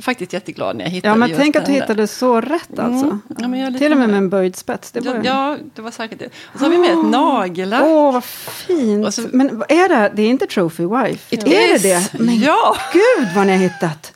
faktiskt 0.00 0.32
jätteglad 0.32 0.76
när 0.76 0.84
jag 0.84 0.90
hittade 0.90 1.12
Ja, 1.12 1.16
men 1.16 1.30
tänk 1.36 1.56
att 1.56 1.66
du 1.66 1.72
den 1.72 1.74
där. 1.74 1.80
hittade 1.86 2.06
så 2.06 2.40
rätt 2.40 2.78
alltså. 2.78 3.06
Mm. 3.06 3.20
Ja, 3.38 3.48
men 3.48 3.60
jag 3.60 3.78
Till 3.78 3.92
och 3.92 3.98
med 3.98 4.08
med 4.08 4.18
en 4.18 4.28
böjd 4.28 4.56
spets. 4.56 4.90
Det 4.90 5.00
var 5.00 5.14
Ja, 5.14 5.20
ja, 5.24 5.56
det 5.74 5.82
var 5.82 5.90
säkert 5.90 6.18
det. 6.18 6.26
Och 6.52 6.58
så 6.58 6.64
har 6.64 6.70
vi 6.70 6.78
med 6.78 6.90
ett 6.90 7.04
nagellack. 7.10 7.82
Åh, 7.84 8.12
vad 8.12 8.24
fint. 8.24 9.14
Så- 9.14 9.22
Men 9.32 9.62
är 9.68 9.88
det? 9.88 10.12
Det 10.14 10.22
är 10.22 10.28
inte 10.28 10.46
Trophy 10.46 10.84
Wife? 10.86 11.34
It 11.34 11.44
är 11.44 11.74
is. 11.76 11.82
det 11.82 11.88
det? 12.12 12.18
Men 12.24 12.40
Ja! 12.40 12.76
gud 12.92 13.28
vad 13.36 13.46
ni 13.46 13.52
har 13.52 13.58
hittat. 13.62 14.12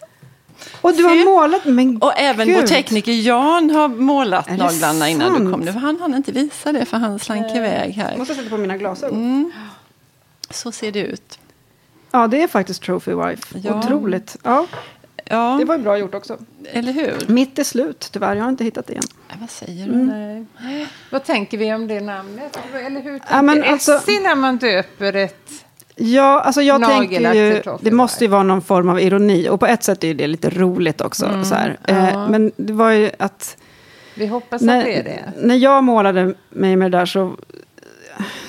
Och 0.83 0.95
du 0.97 1.03
har 1.05 1.25
målat, 1.25 1.65
men 1.65 1.97
Och 2.03 2.13
även 2.19 2.47
gud. 2.47 2.57
vår 2.57 2.67
tekniker 2.67 3.13
Jan 3.13 3.71
har 3.71 3.89
målat 3.89 4.51
naglarna 4.59 5.09
innan 5.09 5.33
du 5.33 5.39
sant? 5.39 5.51
kom. 5.53 5.61
Nu, 5.61 5.71
Han 5.71 6.01
hann 6.01 6.15
inte 6.15 6.33
visa 6.33 6.73
det 6.73 6.85
för 6.85 6.97
han 6.97 7.19
slank 7.19 7.57
iväg 7.57 7.95
Jag 7.99 8.05
här. 8.05 8.17
måste 8.17 8.35
sätta 8.35 8.51
på 8.51 8.57
mina 8.57 8.77
glasögon. 8.77 9.19
Mm. 9.19 9.53
Så 10.51 10.73
ser 10.73 10.93
det 10.93 11.01
ut. 11.01 11.39
Ja, 12.11 12.27
det 12.27 12.43
är 12.43 12.47
faktiskt 12.49 12.83
Trophy 12.83 13.15
Wife. 13.15 13.59
Ja. 13.65 13.79
Otroligt. 13.79 14.37
Ja, 14.43 14.67
Ja, 15.25 15.57
det 15.59 15.65
var 15.65 15.77
ju 15.77 15.83
bra 15.83 15.99
gjort 15.99 16.15
också. 16.15 16.39
eller 16.65 16.93
hur? 16.93 17.15
Mitt 17.27 17.59
är 17.59 17.65
slut, 17.65 18.09
tyvärr. 18.13 18.37
Jag 18.37 18.43
har 18.43 18.49
inte 18.51 18.65
hittat 18.65 18.87
det 18.87 18.93
igen. 18.93 19.05
Ja, 19.29 19.35
Vad 19.41 19.51
säger 19.51 19.87
du? 19.87 19.93
Mm. 19.93 20.47
Vad 21.11 21.25
tänker 21.25 21.59
vi 21.59 21.75
om 21.75 21.89
det 21.89 22.01
namnet? 22.01 22.59
Eller 22.75 23.01
hur 23.03 23.19
tänker 23.19 23.35
Ja, 23.37 23.43
men 23.43 23.65
alltså- 23.65 23.93
Essie 23.95 24.21
när 24.21 24.35
man 24.35 24.57
döper 24.57 25.13
ett... 25.17 25.62
Ja, 25.97 26.41
alltså 26.41 26.63
jag 26.63 26.85
tänker 26.85 27.35
ju, 27.35 27.63
det 27.81 27.91
måste 27.91 28.25
ju 28.25 28.29
vara 28.29 28.43
någon 28.43 28.63
form 28.63 28.89
av 28.89 29.01
ironi. 29.01 29.49
Och 29.49 29.61
på 29.61 29.67
ett 29.67 29.83
sätt 29.83 30.05
är 30.05 30.15
det 30.15 30.27
lite 30.27 30.51
roligt 30.51 31.01
också. 31.01 31.45
så 31.45 31.55
här. 31.55 31.79
ja. 31.87 31.95
Eh, 31.95 32.29
men 32.31 32.53
det 32.57 32.73
var 32.73 32.91
ju 32.91 33.11
att 33.19 33.57
Vi 34.15 34.27
hoppas 34.27 34.63
när, 34.63 34.79
att 34.79 34.85
det 34.85 34.95
är 34.95 35.05
det. 35.05 35.33
när 35.47 35.55
jag 35.55 35.85
målade 35.85 36.35
mig 36.51 36.77
med 36.77 36.91
det 36.91 36.99
där 36.99 37.07
så... 37.07 37.37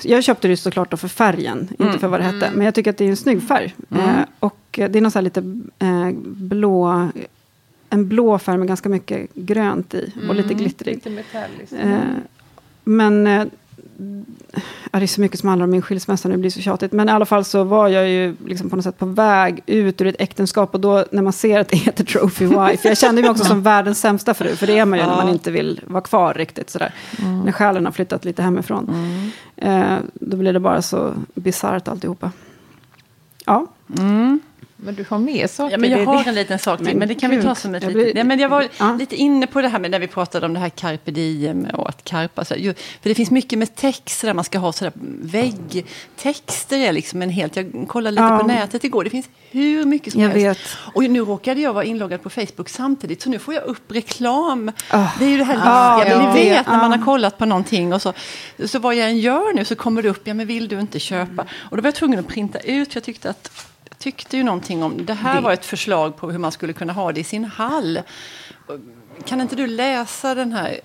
Jag 0.04 0.24
köpte 0.24 0.48
det 0.48 0.58
såklart 0.58 0.92
då 0.92 0.98
för 0.98 1.08
färgen, 1.08 1.70
inte 1.80 2.00
för 2.00 2.08
vad 2.08 2.20
det 2.20 2.24
hette. 2.24 2.52
Men 2.54 2.66
jag 2.66 2.76
tycker 2.76 2.90
att 2.90 2.98
det 2.98 3.06
är 3.06 3.10
en 3.10 3.18
snygg 3.18 3.44
färg. 3.48 3.76
Eh, 3.92 4.00
och 4.40 4.60
det 4.72 4.96
är 4.96 5.02
någon 5.02 5.12
så 5.12 5.20
här 5.20 5.24
lite 5.24 5.40
eh, 5.80 6.10
blå... 6.26 7.10
En 7.90 8.08
blå 8.08 8.40
färg 8.40 8.58
med 8.58 8.68
ganska 8.68 8.90
mycket 8.90 9.34
grönt 9.34 9.94
i. 9.94 10.12
Och 10.30 10.36
lite 10.36 10.54
glittrig. 10.54 10.96
Lite 10.96 11.10
metalliskt. 11.10 11.74
Eh, 11.74 11.98
men 12.84 13.28
eh, 13.28 13.46
ja, 14.92 15.00
det 15.00 15.06
är 15.06 15.08
så 15.08 15.22
mycket 15.22 15.40
som 15.40 15.50
handlar 15.50 15.64
om 15.64 15.72
min 15.72 15.82
skilsmässa 15.82 16.30
nu, 16.30 16.36
det 16.36 16.40
blir 16.40 16.50
så 16.50 16.62
tjatigt. 16.62 16.92
Men 16.92 17.10
i 17.10 17.12
alla 17.12 17.26
fall 17.26 17.46
så 17.46 17.64
var 17.64 17.88
jag 17.88 18.10
ju 18.10 18.36
liksom 18.46 18.70
på 18.70 18.76
något 18.76 18.86
sätt 18.86 18.98
på 18.98 19.06
väg 19.06 19.64
ut 19.66 20.02
ur 20.02 20.08
ett 20.08 20.16
äktenskap. 20.20 20.74
Och 20.74 20.80
då 20.80 21.06
när 21.12 21.22
man 21.22 21.34
ser 21.34 21.60
att 21.60 21.70
det 21.70 21.78
heter 21.78 22.04
Trophy 22.04 22.46
Wife. 22.46 22.88
Jag 22.88 22.98
kände 22.98 23.22
mig 23.22 23.32
också 23.32 23.44
som 23.46 23.62
världens 23.62 24.00
sämsta 24.00 24.34
fru. 24.34 24.56
För 24.56 24.68
det 24.68 24.80
är 24.80 24.86
man 24.86 25.00
ju 25.00 25.06
när 25.06 25.16
man 25.16 25.30
inte 25.30 25.52
vill 25.52 25.82
vara 25.88 26.02
kvar 26.02 26.34
riktigt 26.34 26.70
sådär. 26.70 26.94
När 27.46 27.52
själen 27.52 27.86
har 27.86 27.92
flyttat 27.92 28.26
lite 28.26 28.42
hemifrån. 28.42 28.92
Eh, 29.56 29.98
då 30.14 30.38
blir 30.38 30.54
det 30.54 30.60
bara 30.60 30.82
så 30.82 31.14
bisarrt 31.34 31.88
alltihopa. 31.88 32.32
Ja, 33.46 33.68
Men 34.84 34.96
du 34.96 35.06
har 35.10 35.18
mer 35.20 35.48
saker. 35.48 35.72
Ja, 35.72 35.78
men 35.78 35.92
jag 35.92 36.06
har 36.06 36.24
det. 36.24 36.30
en 36.30 36.36
liten 36.36 36.60
sak 36.60 36.78
till, 36.78 36.88
Men 36.88 36.98
men 37.00 37.08
det 37.08 37.16
kan 37.16 37.30
vi 37.32 37.42
ta 37.42 37.56
som 37.56 37.76
ett 37.76 37.84
jag 37.84 37.90
litet... 37.94 38.14
blir- 38.14 38.18
Ja, 38.18 38.24
men 38.24 38.40
jag 38.40 38.50
var 38.50 38.68
Ja. 38.78 38.96
lite 39.00 39.16
inne 39.16 39.48
på 39.48 39.62
det 39.62 39.68
här 39.68 39.80
med 39.80 39.92
när 39.92 40.00
vi 40.00 40.08
pratade 40.08 40.46
om 40.46 40.54
det 40.54 40.60
här 40.60 40.70
carpe 40.70 41.12
diem 41.12 41.66
och 41.74 41.90
att 41.90 42.04
karpa. 42.04 42.46
Så, 42.46 42.56
ju, 42.56 42.74
för 42.74 43.10
det 43.10 43.16
finns 43.16 43.32
mycket 43.32 43.60
med 43.60 43.76
text 43.76 44.22
där 44.22 44.34
man 44.34 44.44
ska 44.44 44.60
ha 44.60 44.72
sådär 44.74 44.94
väggtexter 45.22 46.78
är 46.78 46.92
liksom 46.92 47.22
en 47.22 47.30
helt... 47.30 47.56
Jag 47.56 47.86
kollade 47.88 48.12
lite 48.12 48.24
Ja. 48.24 48.38
på 48.40 48.48
nätet 48.48 48.84
igår, 48.84 49.04
det 49.04 49.10
finns 49.10 49.30
hur 49.52 49.86
mycket 49.86 50.14
som 50.14 50.22
Jag 50.22 50.30
helst. 50.30 50.62
vet. 50.62 50.78
Och 50.96 51.04
nu 51.04 51.20
råkade 51.20 51.62
jag 51.62 51.74
vara 51.74 51.84
inloggad 51.84 52.24
på 52.24 52.30
Facebook 52.30 52.70
samtidigt, 52.70 53.22
så 53.22 53.30
nu 53.30 53.40
får 53.40 53.54
jag 53.54 53.64
upp 53.64 53.92
reklam. 53.92 54.72
Ah. 54.90 55.08
Det 55.20 55.26
är 55.26 55.30
ju 55.30 55.38
det 55.38 55.44
här 55.44 55.60
Ah, 55.64 55.98
listiga, 55.98 56.18
ja. 56.24 56.34
ni 56.34 56.50
vet 56.50 56.68
när 56.68 56.78
man 56.78 56.94
Ah. 56.94 56.98
har 56.98 57.06
kollat 57.06 57.38
på 57.38 57.46
någonting 57.46 57.94
och 57.94 58.02
så, 58.02 58.14
så 58.66 58.80
vad 58.80 58.96
jag 58.96 59.10
än 59.10 59.18
gör 59.20 59.54
nu 59.54 59.66
så 59.66 59.76
kommer 59.76 60.02
det 60.02 60.10
upp, 60.10 60.22
ja 60.28 60.34
men 60.34 60.48
vill 60.48 60.68
du 60.68 60.80
inte 60.80 61.00
köpa? 61.00 61.46
Och 61.70 61.78
då 61.78 61.82
var 61.84 61.88
jag 61.88 61.96
tvungen 61.96 62.20
att 62.20 62.28
printa 62.28 62.60
ut, 62.60 62.94
för 62.94 62.98
jag 62.98 63.04
tyckte 63.04 63.30
att 63.30 63.52
tyckte 64.04 64.38
ju 64.38 64.44
någonting 64.44 64.84
om, 64.84 65.06
det 65.06 65.14
här 65.14 65.36
Det. 65.36 65.42
var 65.42 65.54
ett 65.54 65.66
förslag 65.66 66.18
på 66.18 66.32
hur 66.32 66.40
man 66.40 66.52
skulle 66.52 66.74
kunna 66.74 66.94
ha 66.94 67.12
det 67.12 67.20
i 67.20 67.24
sin 67.24 67.46
hall. 67.46 68.00
Kan 69.26 69.42
inte 69.42 69.56
du 69.56 69.68
läsa 69.68 70.36
den 70.36 70.52
här? 70.52 70.80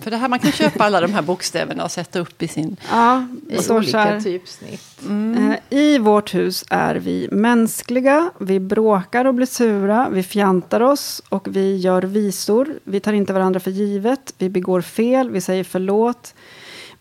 För 0.00 0.10
det 0.10 0.16
här, 0.16 0.28
man 0.28 0.38
kan 0.38 0.52
köpa 0.52 0.84
alla 0.84 1.00
de 1.00 1.12
här 1.12 1.22
bokstäverna 1.22 1.84
och 1.84 1.90
sätta 1.90 2.18
upp 2.18 2.42
i 2.42 2.48
sin... 2.48 2.76
ja 2.90 3.26
I 3.48 3.56
här. 3.56 3.72
olika 3.76 4.20
typsnitt. 4.20 5.00
Eh, 5.38 5.78
I 5.78 5.98
vårt 5.98 6.34
hus 6.34 6.64
är 6.70 6.94
vi 6.94 7.28
mänskliga, 7.32 8.30
vi 8.38 8.60
bråkar 8.60 9.24
och 9.24 9.34
blir 9.34 9.46
sura, 9.46 10.08
vi 10.10 10.22
fjantar 10.22 10.80
oss 10.80 11.22
och 11.28 11.48
vi 11.56 11.76
gör 11.76 12.02
visor. 12.02 12.78
Vi 12.84 13.00
tar 13.00 13.12
inte 13.12 13.32
varandra 13.32 13.60
för 13.60 13.70
givet, 13.70 14.34
vi 14.38 14.48
begår 14.48 14.80
fel, 14.80 15.30
vi 15.30 15.40
säger 15.40 15.64
förlåt. 15.64 16.34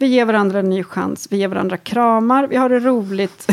Vi 0.02 0.08
ger 0.08 0.26
varandra 0.26 0.60
en 0.60 0.70
ny 0.70 0.84
chans, 0.84 1.28
vi 1.32 1.38
ger 1.38 1.48
varandra 1.48 1.78
kramar, 1.78 2.48
vi 2.48 2.56
har 2.56 2.70
det 2.70 2.80
roligt. 2.80 3.48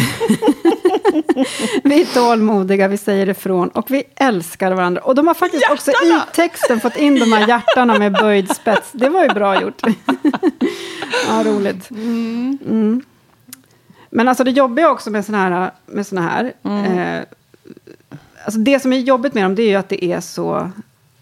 vi 1.85 2.01
är 2.01 2.15
tålmodiga, 2.15 2.89
vi 2.89 2.97
säger 2.97 3.29
ifrån 3.29 3.69
och 3.69 3.91
vi 3.91 4.03
älskar 4.17 4.75
varandra. 4.75 5.01
Och 5.01 5.15
de 5.15 5.27
har 5.27 5.35
faktiskt 5.35 5.71
också 5.71 5.91
i 5.91 6.21
texten 6.35 6.81
fått 6.81 6.97
in 6.97 7.15
de 7.15 7.33
här 7.33 7.49
hjärtarna 7.49 7.99
med 7.99 8.13
böjd 8.13 8.57
spets. 8.57 8.93
Det 8.93 9.09
var 9.09 9.23
ju 9.23 9.29
bra 9.29 9.63
gjort. 9.63 9.83
ja, 11.29 11.43
roligt. 11.45 11.91
Mm. 11.91 13.03
Men 14.11 14.29
alltså 14.29 14.45
det 14.45 14.51
jobbiga 14.51 14.91
också 14.91 15.11
med 15.11 15.25
såna 15.25 15.39
här, 15.39 15.71
med 15.87 16.07
såna 16.07 16.21
här 16.21 16.53
eh, 16.65 17.25
alltså 18.45 18.61
det 18.61 18.81
som 18.81 18.93
är 18.93 18.99
jobbigt 18.99 19.35
med 19.35 19.45
dem 19.45 19.55
det 19.55 19.63
är 19.63 19.69
ju 19.69 19.75
att 19.75 19.89
det 19.89 20.05
är 20.05 20.21
så, 20.21 20.71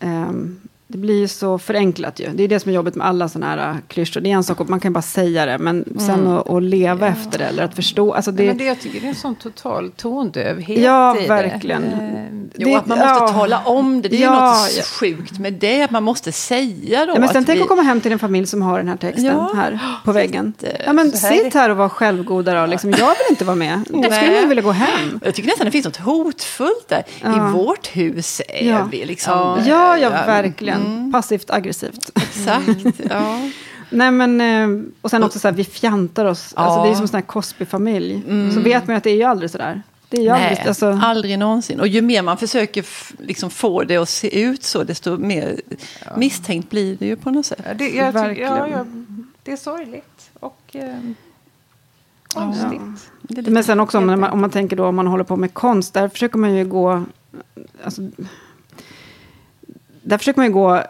ehm, 0.01 0.61
det 0.95 0.99
blir 0.99 1.19
ju 1.19 1.29
så 1.29 1.59
förenklat 1.59 2.21
ju. 2.21 2.29
Det 2.35 2.43
är 2.45 2.49
det 2.49 2.61
som 2.61 2.71
är 2.71 2.75
jobbigt 2.75 2.95
med 2.95 3.07
alla 3.07 3.29
såna 3.29 3.47
här 3.47 3.77
klyschor. 3.89 4.21
Det 4.21 4.31
är 4.31 4.35
en 4.35 4.45
sak 4.45 4.61
att 4.61 4.69
man 4.69 4.81
kan 4.81 4.93
bara 4.93 5.03
säga 5.03 5.47
det, 5.47 5.59
men 5.59 5.85
sen 5.99 6.27
att, 6.27 6.51
att 6.51 6.63
leva 6.63 7.07
efter 7.09 7.39
det 7.39 7.45
eller 7.45 7.63
att 7.65 7.75
förstå. 7.75 8.13
Alltså 8.15 8.31
Det, 8.33 8.47
men 8.47 8.59
det, 8.59 8.65
jag 8.65 8.81
tycker 8.81 9.01
det 9.01 9.07
är 9.07 9.09
en 9.09 9.15
sån 9.15 9.35
total 9.35 9.91
tondövhet 9.97 10.79
Ja, 10.79 11.17
i 11.19 11.27
verkligen. 11.27 11.83
det. 11.83 11.89
Eh, 11.89 12.41
Jo, 12.57 12.69
Det- 12.69 12.77
att 12.77 12.87
man 12.87 12.99
måste 12.99 13.13
ja. 13.25 13.29
tala 13.29 13.61
om 13.65 14.03
det. 14.03 14.09
Det 14.09 14.17
är 14.17 14.19
ju 14.19 14.25
Ja, 14.25 14.31
något 14.51 14.77
ja. 14.77 14.83
sjukt 14.83 15.39
med 15.39 15.53
det. 15.53 15.83
Att 15.83 15.91
man 15.91 16.03
måste 16.03 16.33
säga 16.33 17.07
då. 17.07 17.13
Ja, 17.13 17.19
men 17.21 17.29
sen 17.29 17.41
att 17.41 17.47
tänk 17.47 17.59
vi- 17.59 17.63
att 17.63 17.69
komma 17.69 17.83
hem 17.83 18.01
till 18.01 18.13
en 18.13 18.19
familj 18.19 18.47
som 18.47 18.63
har 18.63 18.79
den 18.79 18.89
här 18.89 18.97
texten 18.97 19.25
Ja, 19.25 19.53
här 19.57 19.79
på 20.05 20.13
väggen. 20.13 20.53
Ja, 20.87 20.93
men 20.93 21.13
här 21.23 21.33
är 21.33 21.45
sitt 21.45 21.55
här 21.55 21.71
och 21.71 21.77
var 21.77 21.89
självgoda 21.89 22.61
då. 22.61 22.67
Liksom, 22.67 22.91
jag 22.91 22.97
vill 23.09 23.27
inte 23.31 23.45
vara 23.45 23.57
med. 23.57 23.81
Jag 23.93 24.13
skulle 24.15 24.41
nog 24.41 24.49
vilja 24.49 24.63
gå 24.63 24.73
hem. 24.73 25.21
Jag 25.25 25.35
tycker 25.35 25.49
nästan 25.49 25.65
det 25.65 25.71
finns 25.71 25.85
något 25.85 25.97
hotfullt 25.97 26.89
där. 26.89 27.03
Ja. 27.23 27.49
I 27.49 27.53
vårt 27.53 27.87
hus 27.97 28.41
är 28.49 28.69
Ja. 28.71 28.89
vi 28.91 29.05
liksom... 29.05 29.33
Ja, 29.67 29.99
ja, 29.99 29.99
ja, 29.99 30.11
verkligen. 30.85 31.13
Passivt 31.13 31.51
aggressivt. 31.51 32.11
Exakt. 32.15 33.01
Ja. 33.11 33.51
Nej, 33.91 34.11
men, 34.11 34.41
eh, 34.41 34.85
och 35.01 35.11
sen 35.11 35.23
också 35.25 35.39
så 35.39 35.49
här, 35.49 35.55
vi 35.55 35.65
fjantar 35.65 36.25
oss. 36.25 36.55
Alltså, 36.57 36.79
Ja. 36.79 36.81
Mm. 36.81 36.85
det 36.85 36.91
är 36.91 36.95
som 36.95 37.03
en 37.03 37.09
sån 37.09 37.17
här 37.17 37.23
Cosby-familj. 37.27 38.23
Så 38.55 38.61
vet 38.61 38.87
man 38.87 38.95
ju 38.95 38.97
att 38.99 39.05
det 39.05 39.11
är 39.11 39.17
ju 39.17 39.23
aldrig 39.23 39.51
så 39.51 39.59
där. 39.59 39.83
Det 40.09 40.17
är 40.17 40.23
ju 40.23 40.29
Nej, 40.31 40.49
aldrig, 40.51 40.69
alltså, 40.69 40.99
aldrig 41.03 41.39
någonsin. 41.39 41.81
Och 41.81 41.89
ju 41.89 42.03
mer 42.03 42.23
man 42.23 42.37
försöker 42.39 42.85
liksom 43.27 43.51
få 43.51 43.83
det 43.85 43.97
att 43.97 44.09
se 44.09 44.41
ut 44.41 44.63
så, 44.65 44.85
desto 44.85 45.17
mer 45.17 45.61
misstänkt 46.17 46.71
blir 46.71 46.97
det 46.97 47.07
ju 47.07 47.17
på 47.17 47.31
något 47.31 47.47
sätt. 47.47 47.61
Ja, 47.69 47.75
det, 47.75 47.89
jag 47.89 48.15
tycker, 48.15 48.43
ja, 48.43 48.55
Verkligen. 48.55 48.71
ja, 48.71 48.85
det 49.43 49.53
är 49.53 49.57
sorgligt 49.57 50.31
och 50.41 50.61
eh, 50.77 50.95
konstigt. 52.29 52.81
Det 53.23 53.35
är 53.35 53.37
lite- 53.37 53.51
Men 53.51 53.65
sen 53.65 53.81
också 53.81 53.99
om 53.99 54.07
man, 54.07 54.25
om 54.25 54.41
man 54.41 54.51
tänker 54.51 54.77
då 54.77 54.87
om 54.87 54.97
man 54.97 55.07
håller 55.07 55.25
på 55.25 55.37
med 55.37 55.55
konst, 55.55 55.95
där 55.95 56.09
försöker 56.09 56.39
man 56.39 56.55
ju 56.55 56.65
gå... 56.65 57.05
Alltså, 57.85 58.03
där 60.05 60.19
försöker 60.19 60.39
man 60.41 60.47
ju 60.47 60.53
gå... 60.53 60.83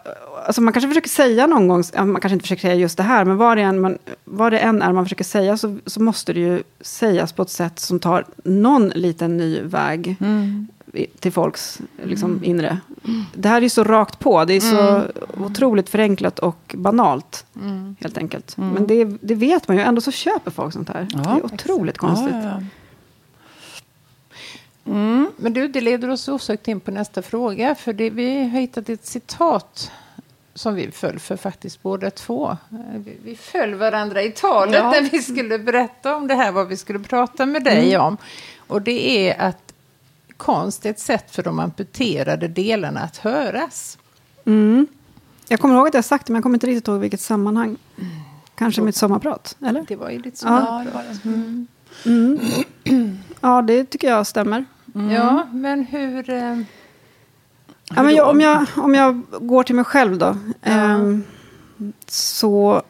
Alltså 0.47 0.61
man 0.63 0.73
kanske 0.73 0.89
försöker 0.89 1.09
säga 1.09 1.47
någon 1.47 1.69
gång, 1.69 1.85
man 1.97 2.21
kanske 2.21 2.35
inte 2.35 2.43
försöker 2.43 2.61
säga 2.63 2.75
just 2.75 2.97
det 2.97 3.03
här, 3.03 3.25
men 3.25 3.37
vad 3.37 3.57
det 3.57 3.63
än, 3.63 3.81
man, 3.81 3.99
vad 4.25 4.53
det 4.53 4.59
än 4.59 4.83
är 4.83 4.93
man 4.93 5.05
försöker 5.05 5.25
säga 5.25 5.57
så, 5.57 5.79
så 5.87 6.03
måste 6.03 6.33
det 6.33 6.41
ju 6.41 6.63
sägas 6.81 7.33
på 7.33 7.43
ett 7.43 7.51
sätt 7.51 7.79
som 7.79 7.99
tar 8.01 8.25
någon 8.45 8.89
liten 8.89 9.37
ny 9.37 9.61
väg 9.61 10.17
Mm. 10.21 10.69
till 11.19 11.33
folks 11.33 11.81
liksom, 12.05 12.45
inre. 12.45 12.79
Det 13.35 13.49
här 13.49 13.57
är 13.57 13.63
ju 13.63 13.69
så 13.69 13.85
rakt 13.85 14.19
på, 14.19 14.45
det 14.45 14.55
är 14.55 14.61
så 14.61 15.03
otroligt 15.45 15.89
förenklat 15.89 16.39
och 16.39 16.75
banalt, 16.79 17.47
helt 18.01 18.19
enkelt. 18.19 18.57
Men 18.57 18.87
det, 18.87 19.05
det 19.05 19.35
vet 19.35 19.69
man 19.69 19.77
ju, 19.77 19.83
ändå 19.83 20.01
så 20.01 20.11
köper 20.13 20.51
folk 20.51 20.73
sånt 20.73 20.89
här. 20.89 21.07
Ja, 21.11 21.19
det 21.19 21.29
är 21.31 21.45
otroligt 21.45 21.99
konstigt. 21.99 22.35
Ja, 22.35 22.43
ja, 22.45 22.63
ja. 24.85 25.27
Men 25.37 25.53
du, 25.53 25.69
det 25.69 25.81
leder 25.81 26.11
oss 26.11 26.29
osökt 26.29 26.69
in 26.69 26.81
på 26.81 26.91
nästa 26.91 27.23
fråga. 27.23 27.75
För 27.75 27.93
det, 27.93 28.11
vi 28.11 28.43
har 28.43 28.61
hittat 28.61 28.89
ett 28.89 29.07
citat 29.07 29.91
som 30.55 30.75
vi 30.75 30.91
föll 30.91 31.19
för 31.19 31.37
faktiskt 31.37 31.83
båda 31.83 32.11
två. 32.11 32.57
Vi, 32.95 33.17
vi 33.25 33.37
föll 33.37 33.75
varandra 33.75 34.23
i 34.23 34.31
talet 34.31 34.75
Ja. 34.75 34.91
när 34.91 35.01
vi 35.11 35.23
skulle 35.23 35.59
berätta 35.59 36.17
om 36.17 36.29
det 36.29 36.35
här, 36.35 36.53
vad 36.53 36.69
vi 36.69 36.77
skulle 36.77 36.99
prata 36.99 37.47
med 37.47 37.65
dig 37.65 37.99
om. 37.99 38.17
Och 38.67 38.83
det 38.83 39.29
är 39.31 39.41
att 39.49 39.75
konst 40.37 40.87
är 40.87 40.91
ett 40.91 41.01
sätt 41.01 41.31
för 41.31 41.43
de 41.43 41.59
amputerade 41.59 42.49
delarna 42.49 43.01
att 43.01 43.17
höras. 43.17 43.99
Mm. 44.47 44.87
Jag 45.49 45.61
kommer 45.61 45.75
ihåg 45.75 45.89
att 45.89 45.95
jag 45.95 46.05
sagt 46.05 46.27
det, 46.27 46.33
men 46.33 46.37
jag 46.37 46.43
kommer 46.43 46.57
inte 46.57 46.67
riktigt 46.67 46.89
ihåg 46.89 47.01
vilket 47.01 47.21
sammanhang. 47.21 47.77
Kanske 48.55 48.81
mitt 48.83 48.97
sommarprat, 48.97 49.57
eller? 49.67 49.85
Det 49.89 49.97
var 49.97 50.11
ju 50.11 50.19
lite 50.19 50.37
så. 50.39 50.47
Ja, 50.47 50.85
det 50.87 50.91
var 50.91 51.05
det. 51.05 51.29
Mm. 52.11 53.19
Ja, 53.41 53.63
det 53.63 53.85
tycker 53.85 54.09
jag 54.09 54.27
stämmer. 54.27 54.65
Ja, 55.13 55.49
men 55.53 55.85
hur... 55.85 56.31
Eh, 56.31 56.59
Ja, 57.97 58.03
men 58.03 58.15
jag, 58.15 58.29
om, 58.29 58.41
jag, 58.41 58.67
om 58.77 58.95
jag 58.95 59.23
går 59.41 59.63
till 59.63 59.75
mig 59.75 59.85
själv 59.85 60.19
då. 60.19 60.37
ehm, 60.63 61.23
så 62.07 62.83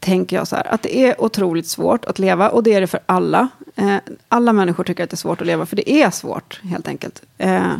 tänker 0.00 0.36
jag 0.36 0.48
så 0.48 0.56
här. 0.56 0.74
Att 0.74 0.82
det 0.82 0.96
är 0.96 1.20
otroligt 1.22 1.66
svårt 1.66 2.04
att 2.04 2.18
leva. 2.18 2.48
Och 2.48 2.62
det 2.62 2.74
är 2.74 2.80
det 2.80 2.86
för 2.86 3.00
alla. 3.06 3.48
Eh, 3.76 3.96
alla 4.28 4.52
människor 4.52 4.84
tycker 4.84 5.04
att 5.04 5.10
det 5.10 5.14
är 5.14 5.16
svårt 5.16 5.40
att 5.40 5.46
leva. 5.46 5.66
För 5.66 5.76
det 5.76 5.90
är 5.90 6.10
svårt, 6.10 6.60
helt 6.64 6.88
enkelt. 6.88 7.22
Eh, 7.38 7.72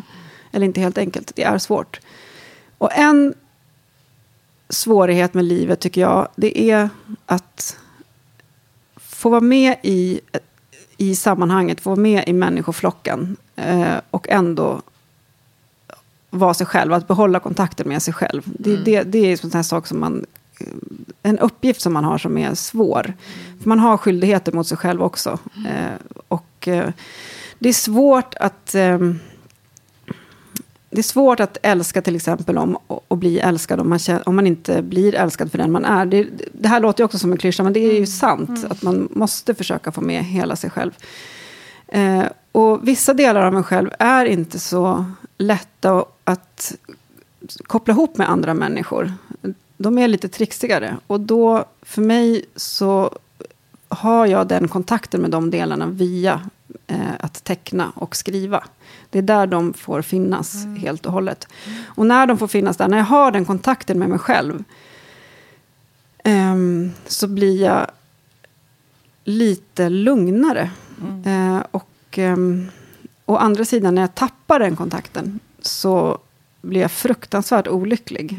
eller 0.53 0.67
inte 0.67 0.81
helt 0.81 0.99
enkelt, 0.99 1.33
det 1.37 1.43
är 1.43 1.59
svårt. 1.59 2.01
Och 2.79 2.93
en 2.93 3.35
svårighet 4.69 5.35
med 5.35 5.45
livet 5.45 5.81
tycker 5.81 6.01
jag. 6.01 6.29
Det 6.37 6.71
är 6.71 6.89
att 7.27 7.79
få 8.97 9.29
vara 9.29 9.41
med 9.41 9.77
i, 9.83 10.21
i 11.03 11.15
sammanhanget. 11.15 11.81
Få 11.81 11.91
vara 11.91 12.01
med 12.01 12.25
i 12.27 12.33
människoflocken. 12.33 13.37
Eh, 13.57 13.95
och 14.11 14.29
ändå 14.29 14.83
vara 16.31 16.55
sig 16.55 16.67
själv, 16.67 16.93
att 16.93 17.09
behålla 17.09 17.41
kontakten 17.41 17.89
med 17.89 18.03
sig 18.03 18.15
själv. 18.15 18.43
Det, 18.45 18.77
det, 18.77 19.03
det 19.03 19.19
är 19.19 19.31
en 19.31 19.51
sån 19.51 19.65
sak 19.65 19.87
som 19.87 20.01
man... 20.01 20.27
eh, 20.61 20.67
En 21.23 21.39
uppgift 21.39 21.81
som 21.81 21.93
man 21.93 22.05
har 22.05 22.19
som 22.19 22.39
är 22.39 22.55
svår. 22.55 23.13
För 23.63 23.69
man 23.69 23.79
har 23.79 23.97
skyldigheter 23.97 24.53
mot 24.53 24.67
sig 24.67 24.77
själv 24.79 25.03
också. 25.03 25.39
Eh, 25.69 26.21
och 26.29 26.69
eh, 26.69 26.89
det 27.59 27.69
är 27.69 27.73
svårt 27.73 28.35
att... 28.41 28.75
ehm, 28.75 29.19
det 30.93 30.99
är 30.99 31.03
svårt 31.03 31.41
att 31.41 31.59
älska 31.63 32.03
till 32.03 32.17
exempel 32.17 32.59
om, 32.59 32.79
och, 32.87 33.19
bli 33.19 33.39
älskad 33.39 33.81
om 33.81 33.89
man, 33.89 33.99
känner, 33.99 34.29
om 34.29 34.37
man 34.37 34.47
inte 34.47 34.83
blir 34.83 35.15
älskad 35.15 35.51
för 35.51 35.59
den 35.59 35.73
man 35.73 35.85
är. 35.85 36.07
Det, 36.07 36.27
det 36.53 36.69
här 36.69 36.81
låter 36.81 37.01
ju 37.01 37.05
också 37.05 37.19
som 37.19 37.33
en 37.33 37.39
klyscha, 37.39 37.63
men 37.63 37.73
det 37.73 37.81
är 37.81 37.99
ju 37.99 38.07
sant. 38.07 38.65
Att 38.71 38.83
man 38.83 39.09
måste 39.11 39.55
försöka 39.55 39.93
få 39.93 40.01
med 40.01 40.25
hela 40.25 40.57
sig 40.57 40.71
själv. 40.71 40.93
Eh, 41.89 42.25
och 42.53 42.89
vissa 42.89 43.15
delar 43.15 43.43
av 43.43 43.57
en 43.57 43.65
själv 43.65 43.91
är 43.99 44.25
inte 44.25 44.59
så 44.59 45.05
lätta 45.39 46.05
att 46.25 46.75
koppla 47.67 47.93
ihop 47.93 48.17
med 48.17 48.31
andra 48.31 48.55
människor. 48.55 49.13
De 49.77 49.99
är 49.99 50.09
lite 50.09 50.29
trixigare. 50.29 50.97
Och 51.07 51.21
då, 51.21 51.65
för 51.83 52.03
mig, 52.03 52.45
så 52.57 53.19
har 53.89 54.27
jag 54.27 54.49
den 54.49 54.69
kontakten 54.69 55.21
med 55.21 55.31
de 55.31 55.51
delarna 55.51 55.87
via 55.87 56.41
eh, 56.87 56.97
att 57.21 57.45
teckna 57.45 57.93
och 57.95 58.17
skriva. 58.17 58.65
Det 59.13 59.19
är 59.19 59.23
där 59.23 59.47
de 59.47 59.73
får 59.75 60.03
finnas 60.03 60.67
helt 60.79 61.07
och 61.07 61.13
hållet. 61.13 61.49
Och 61.85 62.07
när 62.07 62.27
de 62.27 62.39
får 62.39 62.49
finnas 62.49 62.77
där, 62.77 62.89
när 62.89 62.97
jag 62.97 63.05
har 63.05 63.31
den 63.31 63.45
kontakten 63.45 63.99
med 63.99 64.09
mig 64.09 64.19
själv, 64.19 64.65
ehm, 66.25 66.93
så 67.07 67.27
blir 67.27 67.63
jag 67.63 67.91
lite 69.25 69.89
lugnare. 69.89 70.71
Eh, 71.25 71.59
och 71.71 72.19
um, 72.19 72.71
å 73.27 73.37
andra 73.37 73.65
sidan, 73.65 73.95
när 73.95 74.03
jag 74.03 74.15
tappar 74.15 74.59
den 74.59 74.77
kontakten, 74.77 75.41
så 75.61 76.19
blir 76.63 76.81
jag 76.81 76.91
fruktansvärt 76.91 77.69
olycklig. 77.69 78.39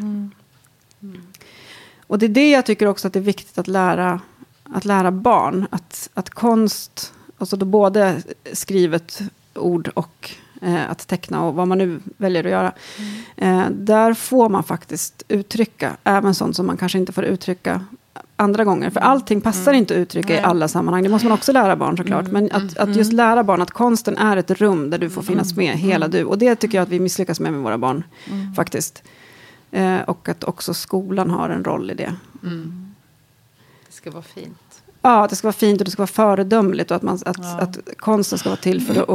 Och 2.07 2.19
det 2.19 2.25
är 2.25 2.29
det 2.29 2.49
jag 2.49 2.65
tycker 2.65 2.85
också 2.85 3.07
att 3.07 3.13
det 3.13 3.19
är 3.19 3.21
viktigt 3.21 3.57
att 3.57 3.67
lära, 3.67 4.21
att 4.63 4.85
lära 4.85 5.11
barn. 5.11 5.67
Att, 5.71 6.09
att 6.13 6.29
konst, 6.29 7.13
alltså 7.37 7.55
då 7.55 7.65
både 7.65 8.23
skrivet 8.53 9.21
ord 9.53 9.91
och 9.93 10.35
eh, 10.63 10.89
att 10.89 11.07
teckna 11.07 11.45
och 11.45 11.53
vad 11.53 11.67
man 11.67 11.77
nu 11.77 11.99
väljer 12.17 12.43
att 12.43 12.51
göra. 12.51 12.73
Eh, 13.37 13.69
där 13.69 14.13
får 14.13 14.49
man 14.49 14.63
faktiskt 14.63 15.23
uttrycka 15.27 15.97
även 16.03 16.35
sånt 16.35 16.55
som 16.55 16.67
man 16.67 16.77
kanske 16.77 16.97
inte 16.97 17.11
får 17.11 17.23
uttrycka 17.23 17.85
andra 18.35 18.63
gånger. 18.63 18.89
För 18.89 18.99
allting 18.99 19.41
passar 19.41 19.73
inte 19.73 19.93
att 19.93 19.97
uttrycka 19.97 20.35
i 20.35 20.39
alla 20.39 20.67
sammanhang. 20.67 21.03
Det 21.03 21.09
måste 21.09 21.27
man 21.27 21.37
också 21.37 21.51
lära 21.51 21.75
barn 21.75 21.97
såklart. 21.97 22.27
Men 22.27 22.51
att, 22.51 22.77
att 22.77 22.95
just 22.95 23.13
lära 23.13 23.43
barn 23.43 23.61
att 23.61 23.71
konsten 23.71 24.17
är 24.17 24.37
ett 24.37 24.51
rum 24.51 24.89
där 24.89 24.97
du 24.97 25.09
får 25.09 25.21
finnas 25.21 25.55
med, 25.55 25.77
hela 25.77 26.07
du. 26.07 26.23
Och 26.23 26.37
det 26.37 26.55
tycker 26.55 26.77
jag 26.77 26.83
att 26.83 26.89
vi 26.89 26.99
misslyckas 26.99 27.39
med 27.39 27.53
med 27.53 27.61
våra 27.61 27.77
barn. 27.77 28.03
Faktiskt. 28.55 29.03
Eh, 29.71 30.01
och 30.01 30.29
att 30.29 30.43
också 30.43 30.73
skolan 30.73 31.29
har 31.29 31.49
en 31.49 31.63
roll 31.63 31.91
i 31.91 31.93
det. 31.93 32.15
Det 33.87 33.93
ska 33.93 34.11
vara 34.11 34.23
fint. 34.23 34.62
Ja, 35.05 35.23
att 35.23 35.29
det 35.29 35.35
ska 35.35 35.47
vara 35.47 35.53
fint 35.53 35.81
och 35.81 35.85
det 35.85 35.91
ska 35.91 36.01
vara 36.01 36.07
föredömligt. 36.07 36.91
Och 36.91 36.97
att, 36.97 37.03
man, 37.03 37.19
att, 37.25 37.61
att 37.61 37.77
konsten 37.97 38.39
ska 38.39 38.49
vara 38.49 38.59
till 38.59 38.81
för 38.81 39.01
att 39.01 39.09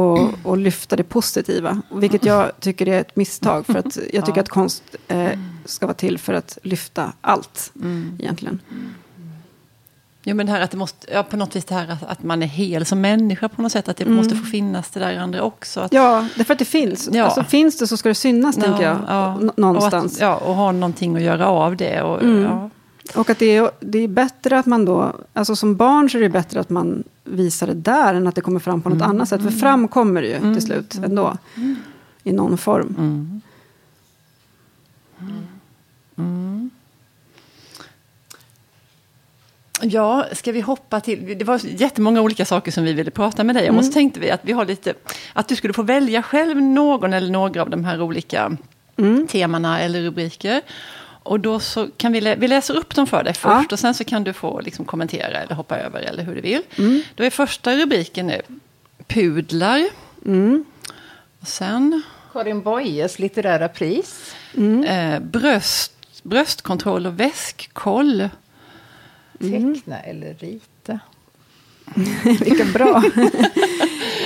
och, 0.45 0.57
lyfta 0.57 0.95
det 0.95 1.03
positiva. 1.03 1.81
Vilket 1.91 2.25
jag 2.25 2.51
tycker 2.59 2.87
är 2.87 2.99
ett 3.01 3.15
misstag. 3.15 3.65
För 3.65 3.75
att 3.79 3.97
jag 4.13 4.25
tycker 4.25 4.41
att 4.41 4.49
konst 4.49 4.83
eh, 5.07 5.29
ska 5.65 5.85
vara 5.85 5.93
till 5.93 6.17
för 6.17 6.33
att 6.33 6.57
lyfta 6.63 7.13
allt. 7.21 7.71
Egentligen. 8.19 8.59
Jo, 10.23 10.35
men 10.35 10.45
det 10.45 10.51
här 10.51 10.61
att 10.61 10.71
det 10.71 10.77
måste, 10.77 11.13
ja, 11.13 11.23
på 11.23 11.37
något 11.37 11.55
vis 11.55 11.65
det 11.65 11.75
här 11.75 11.87
att, 11.91 12.03
att 12.03 12.23
man 12.23 12.43
är 12.43 12.47
hel 12.47 12.85
som 12.85 13.01
människa 13.01 13.49
på 13.49 13.61
något 13.61 13.71
sätt. 13.71 13.89
Att 13.89 13.97
det 13.97 14.05
måste 14.05 14.35
få 14.35 14.45
finnas 14.45 14.89
det 14.89 14.99
där 14.99 15.17
andra 15.17 15.41
också. 15.41 15.79
Att, 15.79 15.93
Ja, 15.93 16.27
därför 16.35 16.53
att 16.53 16.59
det 16.59 16.65
finns. 16.65 17.09
Ja. 17.11 17.23
Alltså, 17.23 17.43
finns 17.43 17.77
det 17.77 17.87
så 17.87 17.97
ska 17.97 18.09
det 18.09 18.15
synas, 18.15 18.55
tänker 18.55 18.83
jag. 18.83 18.97
N- 19.41 19.51
någonstans. 19.57 20.05
Och 20.05 20.17
att, 20.17 20.21
ja, 20.21 20.35
och 20.35 20.55
ha 20.55 20.71
någonting 20.71 21.15
att 21.15 21.21
göra 21.21 21.47
av 21.47 21.75
det. 21.75 22.01
Och, 22.01 22.23
ja. 22.23 22.69
Och 23.15 23.29
att 23.29 23.39
det 23.39 23.55
är, 23.55 23.71
det 23.79 23.99
är 23.99 24.07
bättre 24.07 24.59
att 24.59 24.65
man 24.65 24.85
då, 24.85 25.15
alltså 25.33 25.55
som 25.55 25.75
barn 25.75 26.09
så 26.09 26.17
är 26.17 26.21
det 26.21 26.29
bättre 26.29 26.59
att 26.59 26.69
man 26.69 27.03
visar 27.23 27.67
det 27.67 27.73
där 27.73 28.13
än 28.13 28.27
att 28.27 28.35
det 28.35 28.41
kommer 28.41 28.59
fram 28.59 28.81
på 28.81 28.89
något 28.89 29.01
annat 29.01 29.29
sätt. 29.29 29.41
För 29.41 29.49
fram 29.49 29.87
kommer 29.87 30.21
det 30.21 30.27
ju 30.27 30.53
till 30.53 30.61
slut 30.61 30.95
ändå. 30.95 31.37
I 32.23 32.31
någon 32.31 32.57
form. 32.57 33.41
Ja, 39.81 40.25
ska 40.33 40.51
vi 40.51 40.61
hoppa 40.61 40.99
till... 40.99 41.37
Det 41.37 41.45
var 41.45 41.61
jättemånga 41.63 42.21
olika 42.21 42.45
saker 42.45 42.71
som 42.71 42.83
vi 42.83 42.93
ville 42.93 43.11
prata 43.11 43.43
med 43.43 43.55
dig 43.55 43.69
om. 43.69 43.77
Och 43.77 43.85
så 43.85 43.91
tänkte 43.91 44.19
vi 44.19 44.31
att 44.31 44.41
vi 44.43 44.51
har 44.51 44.65
lite... 44.65 44.93
Att 45.33 45.47
du 45.47 45.55
skulle 45.55 45.73
få 45.73 45.83
välja 45.83 46.23
själv 46.23 46.61
någon 46.61 47.13
eller 47.13 47.31
några 47.31 47.61
av 47.61 47.69
de 47.69 47.85
här 47.85 48.01
olika 48.01 48.57
temana 49.27 49.79
eller 49.79 50.01
rubriker. 50.01 50.61
Och 51.29 51.39
då 51.39 51.59
så 51.59 51.87
kan 51.97 52.11
vi, 52.11 52.21
lä- 52.21 52.35
vi 52.35 52.47
läser 52.47 52.73
upp 52.75 52.95
dem 52.95 53.07
för 53.07 53.23
dig 53.23 53.33
först 53.33 53.45
Ja. 53.69 53.73
och 53.73 53.79
sen 53.79 53.93
så 53.93 54.03
kan 54.03 54.23
du 54.23 54.33
få 54.33 54.61
liksom 54.61 54.85
kommentera 54.85 55.37
eller 55.37 55.55
hoppa 55.55 55.77
över 55.77 55.99
eller 56.01 56.23
hur 56.23 56.35
du 56.35 56.41
vill. 56.41 56.61
Då 57.15 57.23
är 57.23 57.29
första 57.29 57.75
rubriken 57.75 58.27
nu 58.27 58.41
pudlar. 59.07 59.89
Och 61.41 61.47
sen 61.47 62.01
Karin 62.33 62.61
Boyes 62.61 63.19
litterära 63.19 63.67
pris. 63.67 64.35
eh, 64.87 65.19
bröst, 65.19 65.93
bröstkontroll 66.23 67.07
och 67.07 67.19
väskkoll. 67.19 68.29
Teckna 69.39 69.99
eller 69.99 70.33
rita. 70.33 70.99
Vilka 72.43 72.65
bra. 72.65 73.03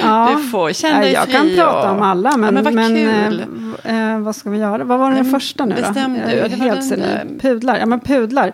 ja. 0.05 0.35
Du 0.37 0.43
får 0.43 0.73
känna 0.73 0.99
dig 0.99 1.11
jag 1.11 1.23
fri. 1.25 1.33
kan 1.33 1.55
prata 1.55 1.91
om 1.91 2.01
alla, 2.01 2.37
men, 2.37 2.45
ja, 2.45 2.51
men 2.51 2.63
vad 2.63 2.73
men 2.73 3.79
eh, 3.85 4.13
eh, 4.13 4.19
vad 4.19 4.35
ska 4.35 4.49
vi 4.49 4.57
göra? 4.57 4.83
Vad 4.83 4.99
var 4.99 5.05
den 5.11 5.15
men 5.23 5.31
första 5.31 5.65
nu 5.65 5.75
då? 5.75 5.81
bestäm 5.81 6.15
Jag 6.15 6.29
du. 6.29 6.33
är 6.39 6.49
Det 6.49 6.55
var 6.55 6.65
helt 6.65 6.89
där- 6.89 7.21
Mm. 7.21 7.39
Pudlar, 7.39 7.77
ja 7.77 7.85
men 7.85 7.99
pudlar. 7.99 8.53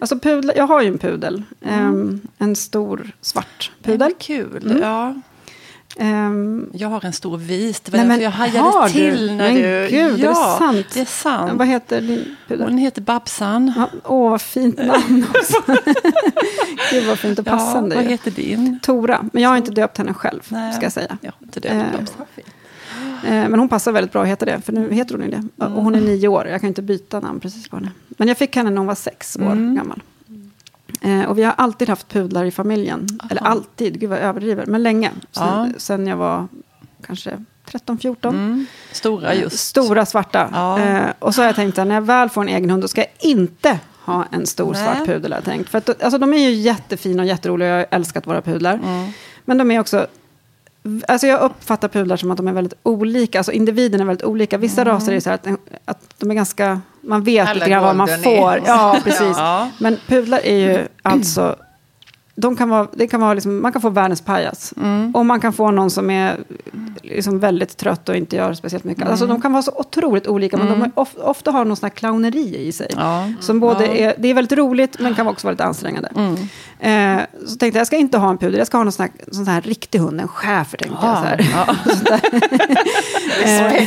Alltså 0.00 0.18
pudlar, 0.18 0.54
jag 0.56 0.66
har 0.66 0.82
ju 0.82 0.88
en 0.88 0.98
pudel. 0.98 1.42
Ehm, 1.62 2.20
en 2.38 2.56
stor 2.56 3.10
svart 3.20 3.70
pudel. 3.82 4.12
kul. 4.18 4.78
Ja, 4.82 5.14
Ehm, 5.98 6.70
jag 6.72 6.88
har 6.88 7.04
en 7.04 7.12
stor 7.12 7.36
vis. 7.38 7.80
Det 7.80 7.92
var 7.92 7.98
Nej, 7.98 8.08
men 8.08 8.20
jag 8.20 8.30
hajade 8.30 8.58
har 8.58 8.86
du? 8.86 8.92
till 8.92 9.26
när 9.36 9.52
Men 9.52 9.54
du... 9.54 9.60
gud, 9.90 10.10
är 10.14 10.18
det 10.18 10.22
ja, 10.24 10.56
sant? 10.58 10.86
Det 10.94 11.00
är 11.00 11.04
sant. 11.04 11.52
vad 11.54 11.66
heter 11.68 12.00
din 12.00 12.36
pudel? 12.48 12.68
Hon 12.68 12.78
heter 12.78 13.02
Babsan. 13.02 13.72
Ja, 13.76 13.88
Åh, 14.04 14.30
vad 14.30 14.40
fint 14.42 14.76
namn 14.78 15.26
också. 15.34 15.62
Gud 16.92 17.06
vad 17.06 17.18
fint 17.18 17.38
och 17.38 17.44
passande. 17.44 17.94
Ja, 17.96 18.00
vad 18.02 18.10
heter 18.10 18.30
din? 18.30 18.80
Tora, 18.82 19.24
men 19.32 19.42
jag 19.42 19.50
har 19.50 19.56
inte 19.56 19.70
döpt 19.70 19.98
henne 19.98 20.14
själv, 20.14 20.40
Nej. 20.48 20.72
ska 20.72 20.82
jag 20.82 20.92
säga. 20.92 21.18
Ja, 21.20 21.32
inte. 21.42 21.68
Eh, 21.68 21.82
Babsan. 21.98 22.26
Eh, 23.26 23.30
Men 23.48 23.58
hon 23.58 23.68
passar 23.68 23.92
väldigt 23.92 24.12
bra 24.12 24.22
att 24.22 24.28
heta 24.28 24.44
det, 24.44 24.60
för 24.64 24.72
nu 24.72 24.92
heter 24.92 25.14
hon 25.14 25.24
ju 25.24 25.30
det. 25.30 25.64
Och 25.64 25.82
hon 25.82 25.94
är 25.94 26.00
nio 26.00 26.28
år, 26.28 26.46
jag 26.46 26.60
kan 26.60 26.68
inte 26.68 26.82
byta 26.82 27.20
namn 27.20 27.40
precis 27.40 27.68
på 27.68 27.76
henne. 27.76 27.90
Men 28.08 28.28
jag 28.28 28.38
fick 28.38 28.56
henne 28.56 28.70
när 28.70 28.76
hon 28.78 28.86
var 28.86 28.94
sex 28.94 29.36
år 29.36 29.42
Mm. 29.42 29.74
gammal. 29.76 30.00
Eh, 31.04 31.24
och 31.24 31.38
vi 31.38 31.42
har 31.42 31.54
alltid 31.56 31.88
haft 31.88 32.08
pudlar 32.08 32.44
i 32.44 32.50
familjen. 32.50 33.06
Eller 33.30 33.42
alltid, 33.42 34.00
gud 34.00 34.10
vad 34.10 34.18
jag 34.18 34.24
överdriver. 34.24 34.66
Men 34.66 34.82
länge. 34.82 35.10
Ja. 35.32 35.68
Sen, 35.70 35.74
sen 35.78 36.06
jag 36.06 36.16
var 36.16 36.48
kanske 37.06 37.44
13-14. 37.66 38.28
Mm. 38.28 38.66
Stora 38.92 39.34
just. 39.34 39.58
Stora 39.58 40.06
svarta. 40.06 40.48
Ja. 40.52 40.80
Eh, 40.80 41.06
och 41.18 41.34
så 41.34 41.40
har 41.40 41.46
jag 41.46 41.56
tänkt 41.56 41.78
att 41.78 41.86
när 41.86 41.94
jag 41.94 42.02
väl 42.02 42.28
får 42.28 42.42
en 42.42 42.48
egen 42.48 42.70
hund, 42.70 42.82
då 42.82 42.88
ska 42.88 43.00
jag 43.00 43.30
inte 43.30 43.78
ha 44.04 44.24
en 44.30 44.46
stor 44.46 44.72
Nej. 44.72 44.84
svart 44.84 45.06
pudel. 45.06 45.30
Jag 45.30 45.44
tänkt. 45.44 45.70
För 45.70 45.78
att, 45.78 46.02
alltså, 46.02 46.18
de 46.18 46.34
är 46.34 46.38
ju 46.38 46.50
jättefina 46.50 47.22
och 47.22 47.28
jätteroliga, 47.28 47.68
jag 47.68 47.76
har 47.76 47.86
älskat 47.90 48.26
våra 48.26 48.42
pudlar. 48.42 48.74
Mm. 48.74 49.12
Men 49.44 49.58
de 49.58 49.70
är 49.70 49.80
också... 49.80 50.06
Alltså 51.08 51.26
jag 51.26 51.40
uppfattar 51.40 51.88
pudlar 51.88 52.16
som 52.16 52.30
att 52.30 52.36
de 52.36 52.48
är 52.48 52.52
väldigt 52.52 52.74
olika, 52.82 53.38
alltså 53.38 53.52
individen 53.52 54.00
är 54.00 54.04
väldigt 54.04 54.24
olika. 54.26 54.58
Vissa 54.58 54.82
Mm. 54.82 54.94
raser 54.94 55.12
är 55.12 55.20
så 55.20 55.30
här 55.30 55.34
att, 55.34 55.46
att 55.84 56.14
de 56.18 56.30
är 56.30 56.34
ganska, 56.34 56.80
man 57.00 57.22
vet 57.24 57.48
Alla 57.48 57.54
lite 57.54 57.70
grann 57.70 57.82
vad 57.82 57.96
man 57.96 58.08
får. 58.08 58.60
Ja, 58.66 58.98
precis. 59.04 59.36
Ja. 59.36 59.70
Men 59.78 59.96
pudlar 60.06 60.40
är 60.44 60.56
ju 60.56 60.78
alltså, 61.02 61.56
de 62.34 62.56
kan 62.56 62.68
vara, 62.68 62.88
det 62.92 63.06
kan 63.06 63.20
vara 63.20 63.34
liksom, 63.34 63.62
man 63.62 63.72
kan 63.72 63.82
få 63.82 63.90
världens 63.90 64.20
pajas. 64.20 64.74
Mm. 64.76 65.14
Och 65.14 65.26
man 65.26 65.40
kan 65.40 65.52
få 65.52 65.70
någon 65.70 65.90
som 65.90 66.10
är 66.10 66.38
liksom 67.14 67.38
väldigt 67.40 67.76
trött 67.76 68.08
och 68.08 68.16
inte 68.16 68.36
gör 68.36 68.54
speciellt 68.54 68.84
mycket. 68.84 69.08
Alltså 69.08 69.26
de 69.26 69.40
kan 69.42 69.52
vara 69.52 69.62
så 69.62 69.72
otroligt 69.76 70.26
olika, 70.26 70.56
men 70.56 70.66
de 70.66 70.80
har 70.80 70.90
of, 70.94 71.14
ofta 71.16 71.50
har 71.50 71.64
någon 71.64 71.76
sån 71.76 71.90
clowneri 71.90 72.66
i 72.66 72.72
sig. 72.72 72.88
Mm. 72.92 73.04
Ja. 73.06 73.32
Som 73.40 73.60
både 73.60 73.86
är, 73.86 74.14
det 74.18 74.28
är 74.28 74.34
väldigt 74.34 74.58
roligt, 74.58 74.96
men 75.00 75.14
kan 75.14 75.26
också 75.26 75.46
vara 75.46 75.52
lite 75.52 75.64
ansträngande. 75.64 76.08
Mm. 76.16 76.34
Eh, 77.18 77.24
så 77.40 77.56
tänkte 77.56 77.66
jag, 77.66 77.74
jag 77.80 77.86
ska 77.86 77.96
inte 77.96 78.18
ha 78.18 78.30
en 78.30 78.38
pudel, 78.38 78.58
jag 78.58 78.66
ska 78.66 78.76
ha 78.76 78.84
någon 78.84 78.92
sån 78.92 79.02
här, 79.02 79.34
sån 79.34 79.46
här 79.46 79.60
riktig 79.60 79.98
hund, 79.98 80.20
en 80.20 80.28
schäfer 80.28 80.78
tänkte 80.78 81.06
jag. 81.06 81.16
Så 81.18 81.24
här. 81.24 81.50
Ja. 81.52 81.74
Eh, 83.44 83.82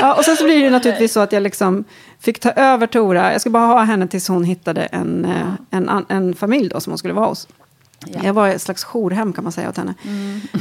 ja, 0.00 0.14
och 0.14 0.24
sen 0.24 0.36
så 0.36 0.44
blir 0.44 0.64
det 0.64 0.70
naturligtvis 0.70 1.12
så 1.12 1.20
att 1.20 1.32
jag 1.32 1.42
liksom 1.42 1.84
fick 2.20 2.38
ta 2.40 2.50
över 2.50 2.86
Tora. 2.86 3.32
Jag 3.32 3.40
skulle 3.40 3.52
bara 3.52 3.66
ha 3.66 3.82
henne 3.82 4.08
tills 4.08 4.28
hon 4.28 4.44
hittade 4.44 4.82
en, 4.82 5.24
eh, 5.24 5.52
en, 5.70 5.88
an- 5.88 6.06
en 6.08 6.34
familj 6.34 6.68
då 6.68 6.80
som 6.80 6.90
hon 6.90 6.98
skulle 6.98 7.14
vara 7.14 7.26
hos. 7.26 7.48
Ja. 8.06 8.20
Jag 8.22 8.32
var 8.32 8.48
ett 8.48 8.62
slags 8.62 8.84
jourhem 8.84 9.32
kan 9.32 9.44
man 9.44 9.52
säga 9.52 9.68
åt 9.68 9.76
henne. 9.76 9.94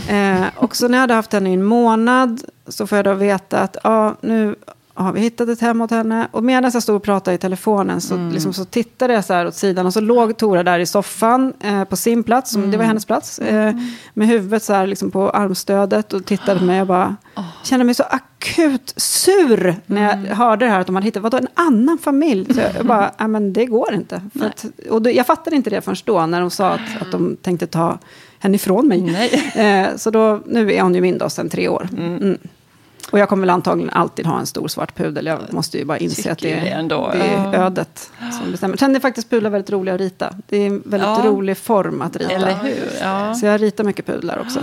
Eh, 0.07 0.47
och 0.55 0.75
så 0.75 0.87
när 0.87 0.97
jag 0.97 1.01
hade 1.01 1.13
haft 1.13 1.33
henne 1.33 1.49
i 1.49 1.53
en 1.53 1.63
månad 1.63 2.41
så 2.67 2.87
får 2.87 2.95
jag 2.97 3.05
då 3.05 3.13
veta 3.13 3.59
att 3.59 3.77
ja, 3.83 4.15
nu 4.21 4.55
har 4.93 5.13
vi 5.13 5.19
hittat 5.19 5.49
ett 5.49 5.61
hem 5.61 5.81
åt 5.81 5.91
henne. 5.91 6.27
Och 6.31 6.43
medan 6.43 6.71
jag 6.73 6.83
stod 6.83 6.95
och 6.95 7.03
pratade 7.03 7.35
i 7.35 7.37
telefonen 7.37 8.01
så, 8.01 8.29
liksom, 8.33 8.53
så 8.53 8.65
tittade 8.65 9.13
jag 9.13 9.25
så 9.25 9.33
här 9.33 9.47
åt 9.47 9.55
sidan 9.55 9.85
och 9.85 9.93
så 9.93 10.01
låg 10.01 10.37
Tora 10.37 10.63
där 10.63 10.79
i 10.79 10.85
soffan 10.85 11.53
eh, 11.59 11.83
på 11.83 11.95
sin 11.95 12.23
plats, 12.23 12.51
som, 12.51 12.71
det 12.71 12.77
var 12.77 12.85
hennes 12.85 13.05
plats, 13.05 13.39
eh, 13.39 13.75
med 14.13 14.27
huvudet 14.27 14.63
så 14.63 14.73
här 14.73 14.87
liksom 14.87 15.11
på 15.11 15.29
armstödet 15.29 16.13
och 16.13 16.25
tittade 16.25 16.59
på 16.59 16.65
mig 16.65 16.81
och 16.81 16.87
bara 16.87 17.15
kände 17.63 17.85
mig 17.85 17.95
så 17.95 18.03
akut 18.03 18.93
sur 18.95 19.75
när 19.85 20.01
jag 20.01 20.35
hörde 20.35 20.65
det 20.65 20.71
här 20.71 20.79
att 20.79 20.87
de 20.87 20.95
hade 20.95 21.05
hittat, 21.05 21.23
vadå 21.23 21.37
en 21.37 21.47
annan 21.53 21.97
familj? 21.97 22.53
Så 22.53 22.59
jag 22.75 22.85
bara, 22.85 23.11
nej 23.19 23.27
men 23.27 23.53
det 23.53 23.65
går 23.65 23.93
inte. 23.93 24.21
Att, 24.41 24.65
och 24.89 25.01
då, 25.01 25.11
jag 25.11 25.27
fattade 25.27 25.55
inte 25.55 25.69
det 25.69 25.81
förrän 25.81 25.97
då 26.05 26.25
när 26.25 26.41
de 26.41 26.51
sa 26.51 26.69
att, 26.69 27.01
att 27.01 27.11
de 27.11 27.37
tänkte 27.41 27.67
ta 27.67 27.97
henne 28.39 28.55
ifrån 28.55 28.87
mig. 28.87 29.31
Eh, 29.55 29.95
så 29.95 30.09
då, 30.09 30.41
nu 30.45 30.73
är 30.73 30.81
hon 30.81 30.95
ju 30.95 31.01
min 31.01 31.17
då 31.17 31.29
sedan 31.29 31.49
tre 31.49 31.67
år. 31.67 31.89
Mm. 31.97 32.37
Och 33.11 33.19
jag 33.19 33.29
kommer 33.29 33.41
väl 33.41 33.49
antagligen 33.49 33.89
alltid 33.89 34.25
ha 34.25 34.39
en 34.39 34.45
stor 34.45 34.67
svart 34.67 34.95
pudel. 34.95 35.25
Jag 35.25 35.39
måste 35.53 35.77
ju 35.77 35.85
bara 35.85 35.97
inse 35.97 36.31
att 36.31 36.39
det 36.39 36.55
det 36.55 36.69
är, 36.69 36.79
ändå, 36.79 37.09
det 37.13 37.19
är 37.23 37.55
ödet 37.65 38.11
som 38.41 38.51
bestämmer. 38.51 38.77
Sen 38.77 38.95
är 38.95 38.99
faktiskt 38.99 39.29
pudlar 39.29 39.49
väldigt 39.49 39.69
roliga 39.71 39.95
att 39.95 40.01
rita. 40.01 40.33
Det 40.49 40.57
är 40.57 40.67
en 40.67 40.81
väldigt 40.85 41.09
Ja. 41.09 41.21
rolig 41.25 41.57
form 41.57 42.01
att 42.01 42.15
rita. 42.15 42.31
Eller 42.31 42.53
hur? 42.63 42.89
Ja. 43.01 43.33
Så 43.35 43.45
jag 43.45 43.61
ritar 43.61 43.83
mycket 43.83 44.05
pudlar 44.05 44.39
också. 44.39 44.59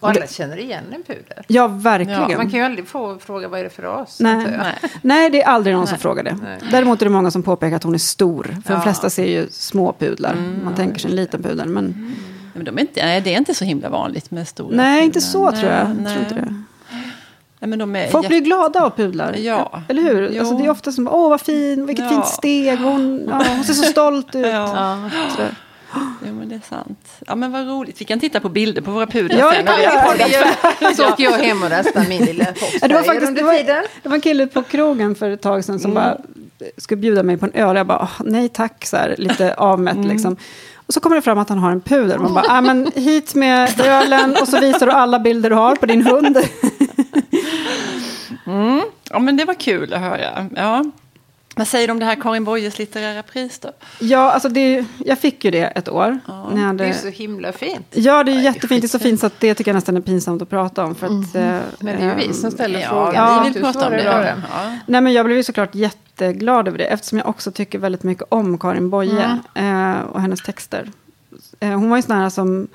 Och 0.00 0.08
alla 0.10 0.26
känner 0.26 0.56
igen 0.58 0.84
en 0.94 1.02
pudel. 1.02 1.44
Ja, 1.46 1.68
verkligen. 1.68 2.30
Ja, 2.30 2.36
Man 2.36 2.50
kan 2.50 2.60
ju 2.60 2.66
aldrig 2.66 2.88
få 2.88 3.18
fråga 3.18 3.48
vad 3.48 3.60
är 3.60 3.64
det 3.64 3.70
för 3.70 3.82
ras. 3.82 4.20
Nej. 4.20 4.36
Nej. 4.36 4.74
Nej, 5.02 5.30
det 5.30 5.42
är 5.42 5.46
aldrig 5.48 5.76
någon 5.76 5.86
som 5.86 5.94
Nej. 5.94 6.00
frågar 6.00 6.22
det. 6.22 6.38
Nej. 6.42 6.58
Däremot 6.70 7.00
är 7.02 7.06
det 7.06 7.10
många 7.10 7.30
som 7.30 7.42
påpekar 7.42 7.76
att 7.76 7.82
hon 7.82 7.94
är 7.94 7.98
stor. 7.98 8.44
För 8.44 8.72
de 8.72 8.74
Ja. 8.74 8.80
flesta 8.80 9.10
ser 9.10 9.26
ju 9.26 9.46
små 9.50 9.92
pudlar. 9.92 10.32
Mm. 10.32 10.60
Man 10.64 10.74
tänker 10.74 10.98
sig 10.98 11.10
en 11.10 11.16
liten 11.16 11.42
pudel. 11.42 11.68
Men 11.68 12.14
Men 12.54 12.64
de 12.64 12.76
är 12.76 12.80
inte, 12.80 13.04
nej, 13.06 13.20
det 13.20 13.34
är 13.34 13.38
inte 13.38 13.54
så 13.54 13.64
himla 13.64 13.88
vanligt 13.88 14.30
med 14.30 14.48
stora 14.48 14.76
nej, 14.76 15.04
inte 15.04 15.20
pudlar. 15.20 15.52
så 15.52 15.56
tror 15.60 15.72
jag. 15.72 15.88
Nej, 15.88 15.96
jag 16.02 16.12
tror 16.12 16.22
inte 16.22 16.34
det. 16.34 16.62
Nej, 17.60 17.68
men 17.68 17.78
de 17.78 17.96
är 17.96 18.08
Folk 18.10 18.24
jätte- 18.24 18.28
blir 18.32 18.40
glada 18.40 18.82
av 18.84 18.90
pudlar. 18.90 19.32
Ja. 19.36 19.82
Eller 19.88 20.02
hur? 20.02 20.38
Alltså, 20.38 20.54
det 20.56 20.64
är 20.64 20.70
ofta 20.70 20.92
som, 20.92 21.08
åh 21.08 21.30
vad 21.30 21.40
fin, 21.40 21.86
vilket 21.86 22.04
Ja. 22.04 22.10
fint 22.10 22.26
steg. 22.26 22.78
Hon, 22.78 23.26
ja, 23.30 23.42
hon 23.54 23.64
ser 23.64 23.74
så 23.74 23.82
stolt 23.82 24.34
ut. 24.34 24.46
Ja. 24.52 24.96
Jo, 26.26 26.34
men 26.34 26.48
det 26.48 26.54
är 26.54 26.60
sant. 26.68 26.98
Ja, 27.26 27.34
men 27.34 27.52
vad 27.52 27.66
roligt. 27.68 28.00
Vi 28.00 28.04
kan 28.04 28.20
titta 28.20 28.40
på 28.40 28.48
bilder 28.48 28.82
på 28.82 28.90
våra 28.90 29.06
pudlar 29.06 29.38
Ja, 29.38 29.52
sen. 29.52 29.64
det 29.64 29.72
kan 29.72 30.04
poddat. 30.06 30.96
Så 30.96 31.06
åker 31.08 31.24
jag 31.24 31.30
hem 31.32 31.62
och 31.62 31.70
rastar 31.70 32.04
min 32.08 32.24
lilla 32.24 32.44
Ja, 32.80 32.88
det, 32.88 32.94
var 32.94 33.02
faktiskt, 33.02 33.36
det, 33.36 33.42
var, 33.42 33.52
det 34.02 34.08
var 34.08 34.14
en 34.14 34.20
kille 34.20 34.46
på 34.46 34.62
krogen 34.62 35.14
för 35.14 35.30
ett 35.30 35.40
tag 35.42 35.64
sedan 35.64 35.78
som 35.80 35.90
Mm. 35.90 36.02
bara 36.04 36.16
skulle 36.76 37.00
bjuda 37.00 37.22
mig 37.22 37.36
på 37.36 37.46
en 37.46 37.52
öl. 37.54 37.76
Jag 37.76 37.86
bara, 37.86 37.98
"Åh, 38.02 38.10
nej 38.26 38.48
tack, 38.48 38.86
så 38.86 38.96
här, 38.96 39.14
lite 39.18 39.54
avmätt 39.54 39.96
Mm. 39.96 40.08
liksom. 40.08 40.36
Och 40.86 40.94
så 40.94 41.00
kommer 41.00 41.16
det 41.16 41.22
fram 41.22 41.38
att 41.38 41.48
han 41.48 41.58
har 41.58 41.70
en 41.70 41.80
pudel. 41.80 42.18
Man 42.20 42.34
bara, 42.34 42.44
ah, 42.48 42.60
men 42.60 42.90
hit 42.94 43.34
med 43.34 43.80
ölen 43.84 44.36
och 44.40 44.48
så 44.48 44.60
visar 44.60 44.86
du 44.86 44.92
alla 44.92 45.18
bilder 45.18 45.50
du 45.50 45.56
har 45.56 45.76
på 45.76 45.86
din 45.86 46.06
hund. 46.06 46.38
Ja, 49.10 49.18
men 49.18 49.36
det 49.36 49.44
var 49.44 49.54
kul 49.54 49.94
att 49.94 50.00
höra. 50.00 50.46
Ja. 50.56 50.84
Vad 51.56 51.68
säger 51.68 51.86
du 51.88 51.92
om 51.92 51.98
det 51.98 52.04
här 52.04 52.14
Karin 52.14 52.44
Boyes 52.44 52.78
litterära 52.78 53.22
pris 53.22 53.58
då? 53.58 53.70
Ja, 54.00 54.30
alltså 54.32 54.48
det, 54.48 54.84
jag 55.04 55.18
fick 55.18 55.44
ju 55.44 55.50
det 55.50 55.64
ett 55.64 55.88
år. 55.88 56.18
Ja. 56.26 56.50
När 56.54 56.66
jag 56.66 56.76
Det 56.76 56.84
är 56.84 56.88
hade, 56.88 56.98
så 56.98 57.08
himla 57.08 57.52
fint. 57.52 57.86
ja, 57.90 58.24
det 58.24 58.32
är 58.32 58.36
är 58.36 58.40
jättefint. 58.40 58.82
Det 58.82 58.86
är 58.86 58.88
så 58.88 58.98
fint 58.98 59.20
så 59.20 59.26
att 59.26 59.40
det 59.40 59.54
tycker 59.54 59.70
jag 59.70 59.74
nästan 59.74 59.96
är 59.96 60.00
pinsamt 60.00 60.42
att 60.42 60.50
prata 60.50 60.84
om. 60.84 60.94
För 60.94 61.06
att, 61.06 61.12
eh, 61.12 61.42
Men 61.42 61.62
det 61.80 61.90
är 61.92 62.18
ju 62.20 62.28
vi 62.28 62.34
som 62.34 62.50
ställer 62.50 62.80
Ja, 62.80 62.88
frågan. 62.88 63.14
Ja. 63.14 63.42
vi 63.46 63.50
vill 63.50 63.62
prata 63.62 63.86
om 63.86 63.92
det. 63.92 64.04
Ja. 64.50 64.70
Nej, 64.86 65.00
men 65.00 65.12
jag 65.12 65.26
blev 65.26 65.36
ju 65.36 65.42
såklart 65.44 65.74
jätteglad 65.74 66.68
över 66.68 66.78
det, 66.78 66.84
eftersom 66.84 67.18
jag 67.18 67.28
också 67.28 67.50
tycker 67.50 67.78
väldigt 67.78 68.02
mycket 68.02 68.24
om 68.28 68.58
Karin 68.58 68.90
Boye 68.90 69.38
eh, 69.54 70.00
och 70.00 70.20
hennes 70.20 70.42
texter. 70.42 70.90
Eh, 71.60 71.68
hon 71.68 71.90
var 71.90 71.96
ju 71.96 72.02
sån 72.02 72.16
här 72.16 72.30
som... 72.30 72.68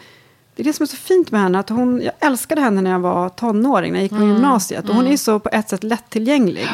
Det 0.55 0.61
är 0.61 0.63
det 0.63 0.73
som 0.73 0.83
är 0.83 0.87
så 0.87 0.97
fint 0.97 1.31
med 1.31 1.41
henne, 1.41 1.59
att 1.59 1.69
hon, 1.69 2.01
jag 2.01 2.13
älskade 2.19 2.61
henne 2.61 2.81
när 2.81 2.91
jag 2.91 2.99
var 2.99 3.29
tonåring, 3.29 3.91
när 3.91 3.99
jag 3.99 4.03
gick 4.03 4.11
på 4.11 4.17
gymnasiet. 4.27 4.89
Och 4.89 4.95
hon 4.95 5.07
är 5.07 5.11
ju 5.11 5.17
så 5.17 5.39
på 5.39 5.49
ett 5.51 5.69
sätt 5.69 5.83
lättillgänglig. 5.83 6.67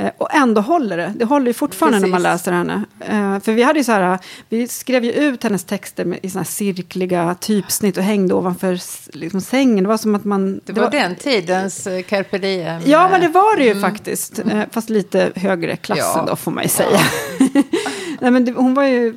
Eh, 0.00 0.10
och 0.18 0.34
ändå 0.34 0.60
håller 0.60 0.96
det. 0.96 1.12
Det 1.16 1.24
håller 1.24 1.46
ju 1.46 1.52
fortfarande 1.52 1.98
när 1.98 2.08
man 2.08 2.22
Precis. 2.22 2.32
läser 2.46 2.52
henne. 2.52 2.82
Eh, 3.00 3.40
för 3.40 3.52
vi 3.52 3.62
hade 3.62 3.78
ju 3.78 3.84
så 3.84 3.92
här, 3.92 4.18
vi 4.48 4.68
skrev 4.68 5.04
ju 5.04 5.12
ut 5.12 5.42
hennes 5.42 5.64
texter 5.64 6.04
med, 6.04 6.18
i 6.22 6.30
såna 6.30 6.44
cirkliga 6.44 7.34
typsnitt 7.40 7.96
och 7.96 8.02
hängde 8.02 8.34
ovanför 8.34 8.80
liksom, 9.16 9.40
sängen. 9.40 9.84
Det 9.84 9.88
var 9.88 9.96
som 9.96 10.14
att 10.14 10.24
man... 10.24 10.60
Det 10.64 10.72
var 10.72 10.90
den 10.90 11.16
tidens 11.16 11.86
eh, 11.86 12.02
carpe 12.02 12.38
diem. 12.38 12.82
Ja, 12.84 13.08
men 13.10 13.20
det 13.20 13.28
var 13.28 13.56
det 13.56 13.64
ju 13.64 13.80
faktiskt. 13.80 14.38
Eh, 14.38 14.62
Fast 14.70 14.90
lite 14.90 15.32
högre 15.36 15.76
klassen 15.76 16.04
Ja. 16.16 16.24
då, 16.28 16.36
får 16.36 16.50
man 16.50 16.62
ju 16.62 16.68
säga. 16.68 17.00
Nej, 18.20 18.30
men 18.30 18.44
det, 18.44 18.52
hon 18.52 18.74
var 18.74 18.84
ju 18.84 19.14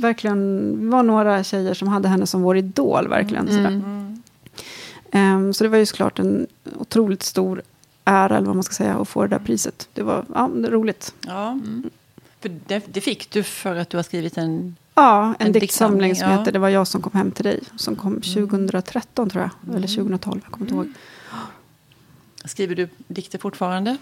verkligen... 0.00 0.80
Vi 0.80 0.86
var 0.86 1.02
några 1.02 1.44
tjejer 1.44 1.74
som 1.74 1.88
hade 1.88 2.08
henne 2.08 2.26
som 2.26 2.42
vår 2.42 2.56
idol, 2.56 3.08
verkligen. 3.08 3.46
Sådär. 3.46 3.82
Ehm, 5.12 5.54
så 5.54 5.64
det 5.64 5.70
var 5.70 5.78
ju 5.78 5.86
såklart 5.86 6.18
en 6.18 6.46
otroligt 6.78 7.22
stor 7.22 7.62
ära, 8.04 8.36
eller 8.36 8.46
vad 8.46 8.56
man 8.56 8.62
ska 8.62 8.74
säga, 8.74 8.94
att 8.94 9.08
få 9.08 9.22
det 9.22 9.28
där 9.28 9.38
priset. 9.38 9.88
Det 9.94 10.02
var 10.02 10.24
ja, 10.34 10.50
det 10.54 10.70
roligt. 10.70 11.14
Ja. 11.20 11.58
För 12.40 12.48
det, 12.66 12.82
det 12.86 13.00
fick 13.00 13.30
du 13.30 13.42
för 13.42 13.76
att 13.76 13.90
du 13.90 13.98
har 13.98 14.02
skrivit 14.02 14.38
en... 14.38 14.76
Ja, 14.94 15.34
en, 15.38 15.46
En 15.46 15.52
diktsamling 15.52 15.60
diktsamling, 15.60 16.16
som 16.16 16.30
ja. 16.30 16.38
heter 16.38 16.52
Det 16.52 16.58
var 16.58 16.68
jag 16.68 16.88
som 16.88 17.02
kom 17.02 17.12
hem 17.12 17.30
till 17.30 17.44
dig. 17.44 17.60
Som 17.76 17.96
kom 17.96 18.14
2013 18.14 19.30
tror 19.30 19.42
jag. 19.42 19.76
Eller 19.76 19.88
2012, 19.88 20.40
jag 20.44 20.52
kommer 20.52 20.66
inte 20.66 20.74
ihåg. 20.74 20.92
Skriver 22.44 22.74
du 22.74 22.88
dikter 23.08 23.38
fortfarande? 23.38 23.96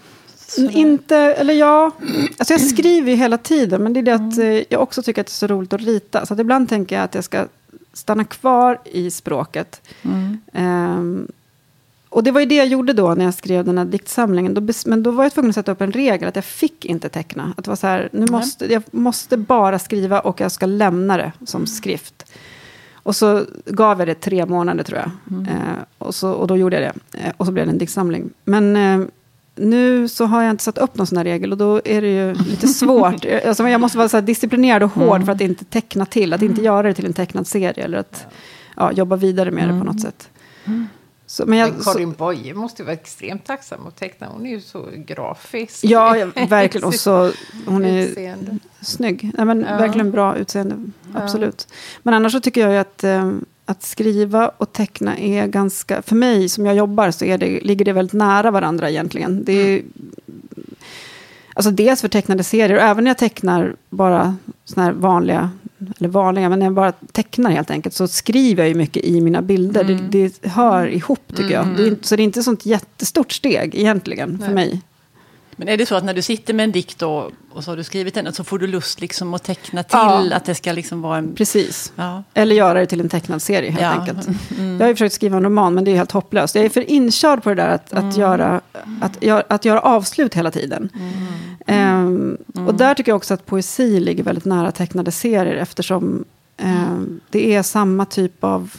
Sådär. 0.49 0.77
Inte, 0.77 1.17
eller 1.17 1.53
ja, 1.53 1.91
alltså 2.37 2.53
jag 2.53 2.61
skriver 2.61 3.11
ju 3.11 3.17
hela 3.17 3.37
tiden, 3.37 3.83
men 3.83 3.93
det 3.93 3.99
är 3.99 4.03
det 4.03 4.15
att 4.15 4.37
Mm. 4.37 4.57
eh, 4.57 4.63
jag 4.69 4.81
också 4.81 5.03
tycker 5.03 5.21
att 5.21 5.27
det 5.27 5.31
är 5.31 5.33
så 5.33 5.47
roligt 5.47 5.73
att 5.73 5.81
rita. 5.81 6.25
Så 6.25 6.33
att 6.33 6.39
ibland 6.39 6.69
tänker 6.69 6.95
jag 6.95 7.03
att 7.03 7.15
jag 7.15 7.23
ska 7.23 7.45
stanna 7.93 8.23
kvar 8.23 8.79
i 8.85 9.11
språket. 9.11 9.81
Mm. 10.01 10.37
Ehm, 10.53 11.27
och 12.09 12.23
det 12.23 12.31
var 12.31 12.39
ju 12.39 12.45
det 12.45 12.55
jag 12.55 12.67
gjorde 12.67 12.93
då 12.93 13.15
när 13.15 13.25
jag 13.25 13.33
skrev 13.33 13.65
den 13.65 13.77
här 13.77 13.85
diktsamlingen. 13.85 14.53
Då 14.53 14.61
men 14.85 15.03
då 15.03 15.11
var 15.11 15.23
jag 15.23 15.33
tvungen 15.33 15.49
att 15.49 15.55
sätta 15.55 15.71
upp 15.71 15.81
en 15.81 15.91
regel 15.91 16.27
att 16.27 16.35
jag 16.35 16.45
fick 16.45 16.85
inte 16.85 17.09
teckna. 17.09 17.53
Att 17.57 17.63
det 17.65 17.71
var 17.71 17.75
så 17.75 17.87
här, 17.87 18.09
nu 18.11 18.25
måste, 18.31 18.73
jag 18.73 18.83
måste 18.91 19.37
bara 19.37 19.79
skriva 19.79 20.19
och 20.19 20.41
jag 20.41 20.51
ska 20.51 20.65
lämna 20.65 21.17
det 21.17 21.31
som 21.45 21.67
skrift. 21.67 22.25
Och 22.93 23.15
så 23.15 23.45
gav 23.65 23.99
jag 23.99 24.07
det 24.07 24.15
tre 24.15 24.45
månader 24.45 24.83
tror 24.83 24.99
jag. 24.99 25.11
Eh, 25.47 25.57
och, 25.97 26.15
så, 26.15 26.31
och 26.31 26.47
då 26.47 26.57
gjorde 26.57 26.81
jag 26.81 26.93
det. 27.11 27.17
Eh, 27.19 27.33
och 27.37 27.45
så 27.45 27.51
blev 27.51 27.65
det 27.65 27.71
en 27.71 27.77
diktsamling. 27.77 28.29
Men 28.43 28.75
eh, 28.75 29.07
nu 29.59 30.07
så 30.07 30.25
har 30.25 30.43
jag 30.43 30.51
inte 30.51 30.63
satt 30.63 30.77
upp 30.77 30.95
någon 30.95 31.07
sån 31.07 31.17
här 31.17 31.25
regel 31.25 31.51
och 31.51 31.57
då 31.57 31.81
är 31.85 32.01
det 32.01 32.07
ju 32.07 32.33
lite 32.33 32.67
svårt. 32.81 33.25
Alltså, 33.45 33.67
jag 33.67 33.81
måste 33.81 33.97
vara 33.97 34.09
så 34.09 34.21
disciplinerad 34.21 34.83
och 34.83 34.89
hård 34.91 35.25
för 35.25 35.31
att 35.31 35.41
inte 35.41 35.65
teckna 35.65 36.05
till. 36.05 36.33
Att 36.33 36.41
inte 36.41 36.61
göra 36.61 36.87
det 36.87 36.93
till 36.93 37.05
en 37.05 37.13
tecknad 37.13 37.47
serie. 37.47 37.83
Eller 37.83 37.97
att 37.97 38.25
ja, 38.75 38.91
jobba 38.91 39.15
vidare 39.15 39.51
med 39.51 39.67
det 39.69 39.79
på 39.79 39.85
något 39.85 40.01
sätt. 40.01 40.29
Så, 41.25 41.45
men 41.45 41.57
jag, 41.59 41.71
Men 41.73 41.81
Karin 41.83 42.11
Boye 42.11 42.53
måste 42.53 42.81
ju 42.81 42.85
vara 42.85 42.93
extremt 42.93 43.45
tacksam 43.45 43.87
att 43.87 43.95
teckna. 43.95 44.27
Hon 44.27 44.45
är 44.45 44.49
ju 44.49 44.61
så 44.61 44.85
grafisk. 44.95 45.83
ja, 45.83 46.17
ja, 46.17 46.25
verkligen. 46.49 46.87
Och 46.87 46.93
så, 46.95 47.31
hon 47.65 47.85
är 47.85 48.01
Utseende. 48.07 48.57
snygg. 48.81 49.31
Nej, 49.37 49.45
men 49.45 49.65
Ja. 49.69 49.77
Verkligen 49.77 50.11
bra 50.11 50.35
utseende. 50.37 50.75
Absolut. 51.13 51.67
Men 52.03 52.13
annars 52.13 52.31
så 52.31 52.39
tycker 52.39 52.61
jag 52.61 52.71
ju 52.71 52.77
att, 52.77 53.03
eh, 53.03 53.31
att 53.69 53.83
skriva 53.83 54.51
och 54.57 54.73
teckna 54.73 55.17
är 55.17 55.47
ganska... 55.47 56.01
För 56.01 56.15
mig 56.15 56.49
som 56.49 56.65
jag 56.65 56.75
jobbar 56.75 57.11
så 57.11 57.25
är 57.25 57.37
det, 57.37 57.59
ligger 57.59 57.85
det 57.85 57.93
väldigt 57.93 58.13
nära 58.13 58.51
varandra 58.51 58.89
egentligen. 58.89 59.43
Det 59.43 59.53
är, 59.53 59.81
Alltså 61.53 61.71
dels 61.71 62.01
för 62.01 62.07
tecknade 62.07 62.43
serier 62.43 62.77
och 62.77 62.83
även 62.83 63.03
när 63.03 63.11
jag 63.11 63.17
tecknar 63.17 63.75
bara 63.89 64.35
såna 64.65 64.85
här 64.85 64.91
vanliga, 64.91 65.51
eller 65.97 66.09
vanliga, 66.09 66.49
men 66.49 66.59
när 66.59 66.65
jag 66.65 66.73
bara 66.73 66.91
tecknar 66.91 67.51
helt 67.51 67.71
enkelt 67.71 67.95
så 67.95 68.07
skriver 68.07 68.63
jag 68.63 68.69
ju 68.69 68.75
mycket 68.75 69.03
i 69.03 69.21
mina 69.21 69.41
bilder. 69.41 69.83
Det, 69.83 69.93
det 69.93 70.45
hör 70.49 70.87
ihop 70.87 71.35
tycker 71.35 71.53
jag. 71.53 71.67
Det 71.77 71.83
är, 71.87 71.95
så 72.01 72.15
det 72.15 72.21
är 72.21 72.23
inte 72.23 72.39
ett 72.39 72.45
sånt 72.45 72.65
jättestort 72.65 73.31
steg 73.31 73.75
egentligen 73.75 74.37
för 74.37 74.45
Nej. 74.45 74.55
mig. 74.55 74.81
Men 75.59 75.67
är 75.67 75.77
det 75.77 75.85
så 75.85 75.95
att 75.95 76.03
när 76.03 76.13
du 76.13 76.21
sitter 76.21 76.53
med 76.53 76.63
en 76.63 76.71
dikt 76.71 77.01
och, 77.01 77.31
och 77.51 77.63
så 77.63 77.71
har 77.71 77.77
du 77.77 77.83
skrivit 77.83 78.13
den 78.13 78.33
så 78.33 78.43
får 78.43 78.59
du 78.59 78.67
lust 78.67 79.01
liksom 79.01 79.33
att 79.33 79.43
teckna 79.43 79.83
till 79.83 79.97
Ja. 79.97 80.29
att 80.35 80.45
det 80.45 80.55
ska 80.55 80.71
liksom 80.71 81.01
vara 81.01 81.17
en... 81.17 81.35
Precis. 81.35 81.93
Ja. 81.95 82.23
Eller 82.33 82.55
göra 82.55 82.79
det 82.79 82.85
till 82.85 82.99
en 82.99 83.09
tecknad 83.09 83.41
serie 83.41 83.69
helt 83.71 83.81
Ja. 83.81 83.89
enkelt. 83.89 84.27
Jag 84.59 84.79
har 84.79 84.87
ju 84.87 84.93
försökt 84.95 85.15
skriva 85.15 85.37
en 85.37 85.43
roman 85.43 85.73
men 85.73 85.83
det 85.83 85.91
är 85.91 85.95
helt 85.95 86.11
hopplöst. 86.11 86.55
Jag 86.55 86.65
är 86.65 86.69
för 86.69 86.89
inkörd 86.91 87.43
på 87.43 87.49
det 87.49 87.55
där 87.55 87.69
att, 87.69 87.93
att, 87.93 88.17
göra, 88.17 88.61
att, 89.01 89.23
att 89.51 89.65
göra 89.65 89.79
avslut 89.79 90.33
hela 90.35 90.51
tiden. 90.51 90.89
Ehm, 91.67 92.37
Och 92.67 92.75
där 92.75 92.93
tycker 92.93 93.11
jag 93.11 93.17
också 93.17 93.33
att 93.33 93.45
poesi 93.45 93.99
ligger 93.99 94.23
väldigt 94.23 94.45
nära 94.45 94.71
tecknade 94.71 95.11
serier 95.11 95.55
eftersom 95.55 96.25
ehm, 96.57 97.19
det 97.29 97.55
är 97.55 97.63
samma 97.63 98.05
typ 98.05 98.43
av 98.43 98.71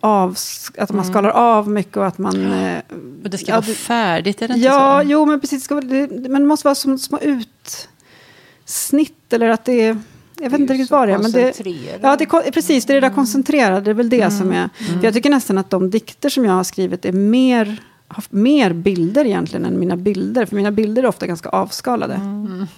av, 0.00 0.36
att 0.78 0.92
man 0.92 1.04
skalar 1.04 1.30
av 1.30 1.68
mycket 1.68 1.96
och 1.96 2.06
att 2.06 2.18
man... 2.18 2.52
eh, 2.52 2.78
Och 3.24 3.30
det 3.30 3.38
ska 3.38 3.50
ja, 3.52 3.54
vara 3.60 3.62
färdigt, 3.74 4.42
är 4.42 4.48
det 4.48 4.54
inte 4.54 4.66
Ja, 4.66 5.00
så? 5.04 5.08
jo 5.10 5.26
men 5.26 5.40
precis. 5.40 5.58
det 5.62 5.64
Ska, 5.64 5.80
det, 5.80 6.10
men 6.28 6.42
det 6.42 6.48
måste 6.48 6.66
vara 6.66 6.74
som 6.74 6.98
små 6.98 7.18
utsnitt 8.64 9.32
eller 9.32 9.48
att 9.48 9.64
det 9.64 9.80
är... 9.80 9.98
Jag 10.40 10.50
vet 10.50 10.60
inte 10.60 10.72
riktigt 10.72 10.90
vad 10.90 11.08
det 11.08 11.14
är. 11.14 11.18
Men 11.18 11.30
det, 11.32 11.52
Ja, 12.02 12.16
det, 12.16 12.26
precis. 12.52 12.84
Det 12.86 12.92
är 12.92 13.00
det 13.00 13.08
där 13.08 13.14
koncentrerade. 13.14 13.80
Det 13.80 13.90
är 13.90 13.94
väl 13.94 14.08
det 14.08 14.30
som 14.30 14.52
är... 14.52 14.68
För 14.76 15.04
jag 15.04 15.14
tycker 15.14 15.30
nästan 15.30 15.58
att 15.58 15.70
de 15.70 15.90
dikter 15.90 16.28
som 16.28 16.44
jag 16.44 16.52
har 16.52 16.64
skrivit 16.64 17.04
är 17.04 17.12
mer, 17.12 17.82
har 18.08 18.24
mer 18.30 18.72
bilder 18.72 19.24
egentligen 19.24 19.64
än 19.64 19.80
mina 19.80 19.96
bilder. 19.96 20.46
För 20.46 20.56
mina 20.56 20.70
bilder 20.70 21.02
är 21.02 21.06
ofta 21.06 21.26
ganska 21.26 21.48
avskalade. 21.48 22.20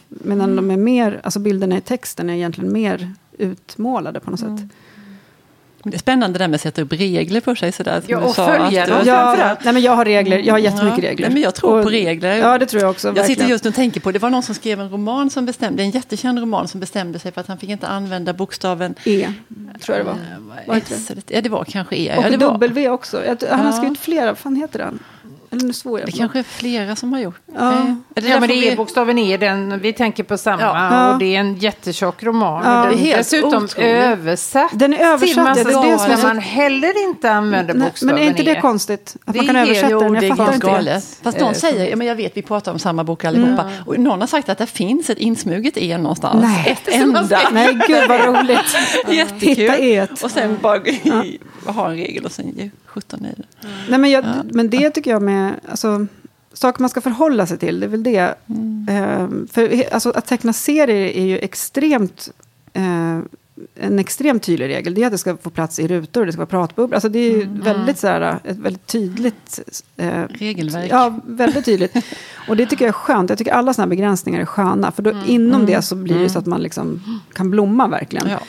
Medan 0.09 0.57
de 0.57 0.71
är 0.71 0.77
mer, 0.77 1.21
alltså 1.25 1.39
bilderna 1.41 1.77
i 1.77 1.81
texten 1.81 2.31
är 2.31 2.35
egentligen 2.35 2.73
mer 2.73 3.13
utmålade 3.39 4.21
på 4.21 4.31
något 4.31 4.41
sätt. 4.41 4.61
Det 5.85 5.95
är 5.97 5.99
spännande 5.99 6.39
det 6.39 6.43
där 6.45 6.49
med 6.49 6.55
att 6.55 6.61
sätta 6.61 6.83
upp 6.83 6.93
regler 6.93 7.41
för 7.41 7.55
sig 7.55 7.73
sådär. 7.73 8.01
som 8.01 8.11
Ja, 8.11 8.19
du 8.19 8.25
och 8.25 8.35
sa, 8.35 8.47
följa 8.47 8.83
att, 8.83 8.89
dem. 8.89 8.99
Ja, 9.07 9.57
nej, 9.65 9.73
men 9.75 9.83
jag 9.83 9.93
har 9.97 10.05
regler. 10.05 10.39
Jag 10.39 10.55
har 10.55 10.59
jättemycket 10.59 11.05
Ja, 11.05 11.11
regler. 11.11 11.27
nej, 11.27 11.33
men 11.35 11.43
jag 11.43 11.55
tror 11.55 11.77
Och- 11.79 11.83
på 11.85 11.91
regler. 11.91 12.37
Ja, 12.37 12.59
det 12.59 12.67
tror 12.67 12.83
jag 12.83 12.91
också. 12.91 13.09
Jag 13.09 13.17
sitter 13.17 13.29
verkligen. 13.29 13.51
just 13.51 13.65
nu 13.65 13.69
och 13.69 13.75
tänker 13.75 14.01
på, 14.01 14.13
det 14.13 14.19
var 14.19 14.31
någon 14.31 14.43
som 14.43 14.55
skrev 14.55 14.81
en 14.81 14.91
roman 14.91 15.31
som 15.31 15.47
bestämde, 15.47 15.83
en 15.83 15.91
jättekänd 15.91 16.39
roman 16.39 16.69
som 16.69 16.81
bestämde 16.81 17.19
sig 17.19 17.33
för 17.33 17.41
att 17.41 17.47
han 17.47 17.59
fick 17.59 17.71
inte 17.71 17.87
använda 17.87 18.33
bokstaven 18.33 18.95
E, 19.05 19.33
tror 19.81 19.97
jag 19.99 20.07
det 20.07 20.11
var. 20.11 20.75
Eh, 20.77 20.83
S, 20.91 21.11
eller- 21.11 21.23
Ja, 21.29 21.41
det 21.41 21.49
var 21.49 21.65
kanske 21.65 21.97
E. 21.97 22.15
Och 22.19 22.25
ja, 22.25 22.31
det 22.31 22.37
var. 22.37 22.53
W 22.53 22.89
också. 22.89 23.25
Jag, 23.27 23.37
han 23.51 23.67
har 23.67 23.73
skrivit 23.73 23.99
flera, 24.01 24.27
vad 24.27 24.39
fan 24.39 24.57
heter 24.57 24.79
den? 24.79 24.99
Eller 25.53 25.65
nu 25.65 25.73
svor 25.73 26.01
jag. 26.01 26.09
Det 26.09 26.13
kanske 26.13 26.39
är 26.39 26.43
flera 26.43 26.97
som 26.97 27.13
har 27.13 27.21
gjort. 27.21 27.41
Ja. 27.55 27.73
Eh, 27.73 27.81
är 28.15 28.21
det 28.21 28.29
Ja, 28.29 28.41
men 28.41 28.49
det 28.49 28.55
är 28.67 28.71
vi- 28.71 28.77
bokstaven 28.77 29.19
E, 29.19 29.37
den, 29.37 29.79
vi 29.79 29.93
tänker 29.93 30.23
på 30.23 30.39
samma. 30.39 30.63
Ja. 30.63 31.13
Och 31.13 31.19
det 31.19 31.37
är 31.37 31.41
en 31.41 31.57
jättetjock 31.57 32.23
roman. 32.23 32.63
Ja. 32.65 32.71
den 32.91 33.03
Det 33.03 33.13
är 33.13 33.17
dessutom 33.17 33.65
otroligt. 33.65 33.89
översatt. 33.89 34.71
Den 34.75 34.95
är 34.95 34.99
översatt, 34.99 35.29
till 35.29 35.43
massa 35.43 35.61
ja, 35.73 35.81
det 35.83 35.89
är 35.89 35.93
det 35.93 35.99
som 35.99 36.17
så- 36.17 36.27
man 36.27 36.39
heller 36.39 37.09
inte 37.09 37.33
använder 37.33 37.75
Nej, 37.75 37.89
bokstaven 37.89 38.15
men 38.15 38.25
är 38.25 38.29
inte 38.29 38.43
det 38.43 38.51
E. 38.51 38.61
konstigt? 38.61 39.17
Att 39.25 39.33
Det 39.35 39.39
man 39.39 39.47
kan 39.47 39.57
är- 39.57 39.63
översätta 39.63 39.89
Jo, 39.91 40.01
den? 40.01 40.13
det 40.13 40.27
Jag 40.27 40.37
fattar 40.37 40.45
helt 40.45 40.55
inte 40.55 40.67
det. 40.67 40.73
galet. 40.73 41.19
Fast 41.23 41.39
Eh, 41.41 41.53
säger, 41.53 41.91
ja, 41.91 41.97
men 41.97 42.07
jag 42.07 42.15
vet, 42.15 42.37
vi 42.37 42.43
pratar 42.43 42.73
om 42.73 42.79
samma 42.79 43.05
bok 43.05 43.25
allihopa. 43.25 43.63
Mm. 43.63 43.73
Och 43.87 43.99
någon 43.99 44.21
har 44.21 44.27
sagt 44.29 44.49
att 44.49 44.59
det 44.59 44.67
finns 44.67 45.11
ett 45.11 45.19
insmuget 45.19 45.77
E 45.77 45.99
någonstans. 45.99 46.43
Nej. 46.43 46.65
Ett 46.87 46.95
enda. 46.95 47.29
Nej, 47.53 47.79
gud 47.89 48.09
vad 48.09 48.21
roligt. 48.25 48.77
Jättekul. 49.09 49.49
Hitta 49.49 49.77
et. 49.77 50.23
Och 50.25 50.31
sen 50.31 50.59
bara 50.63 50.81
ha 51.73 51.91
en 51.91 51.97
regel 51.97 52.25
och 52.25 52.33
sen 52.33 52.53
ge 52.57 52.71
17 52.91 53.27
i 53.27 53.35
det. 53.37 53.69
Nej, 53.89 53.99
men, 53.99 54.11
jag, 54.11 54.25
men 54.53 54.71
det 54.71 54.91
tycker 54.91 55.11
jag 55.11 55.23
med... 55.23 55.55
Alltså, 55.71 56.07
saker 56.53 56.81
man 56.81 56.91
ska 56.91 57.01
förhålla 57.01 57.47
sig 57.47 57.59
till, 57.59 57.81
det 57.81 57.87
är 57.87 57.89
väl 57.89 58.03
det. 58.03 58.35
Ehm, 58.89 59.49
för 59.53 59.85
alltså, 59.95 60.11
att 60.11 60.27
teckna 60.27 60.53
serier 60.53 61.17
är 61.17 61.25
ju 61.25 61.39
extremt... 61.39 62.29
eh, 62.73 63.19
en 63.75 63.99
extremt 63.99 64.43
tydlig 64.43 64.69
regel. 64.69 64.95
Det 64.95 65.03
är 65.03 65.07
att 65.07 65.13
det 65.13 65.19
ska 65.19 65.37
få 65.37 65.51
plats 65.51 65.79
i 65.79 65.89
rutor, 65.89 66.27
det 66.27 66.33
ska 66.33 66.39
vara 66.39 66.47
pratbubblor. 66.47 66.95
Alltså, 66.95 67.09
det 67.09 67.19
är 67.19 67.31
ju 67.31 67.49
väldigt, 67.63 67.99
så 67.99 68.07
här, 68.07 68.39
ett 68.45 68.57
väldigt 68.57 68.87
tydligt... 68.87 69.61
eh, 69.97 70.23
Regelverk. 70.29 70.91
Ja, 70.91 71.21
väldigt 71.27 71.65
tydligt. 71.65 71.97
Och 72.49 72.57
det 72.57 72.67
tycker 72.67 72.85
jag 72.85 72.89
är 72.89 72.93
skönt. 72.93 73.31
Jag 73.31 73.39
tycker 73.39 73.53
alla 73.53 73.75
sådana 73.75 73.87
här 73.87 73.97
begränsningar 73.97 74.41
är 74.41 74.45
sköna. 74.45 74.93
För 74.93 75.03
då, 75.03 75.13
inom 75.27 75.67
det 75.67 75.83
så 75.83 75.95
blir 75.97 76.19
det 76.19 76.31
så 76.31 76.39
att 76.39 76.47
man 76.47 76.63
liksom 76.63 77.21
kan 77.33 77.51
blomma 77.51 77.89
verkligen. 77.89 78.29
Ja. 78.29 78.41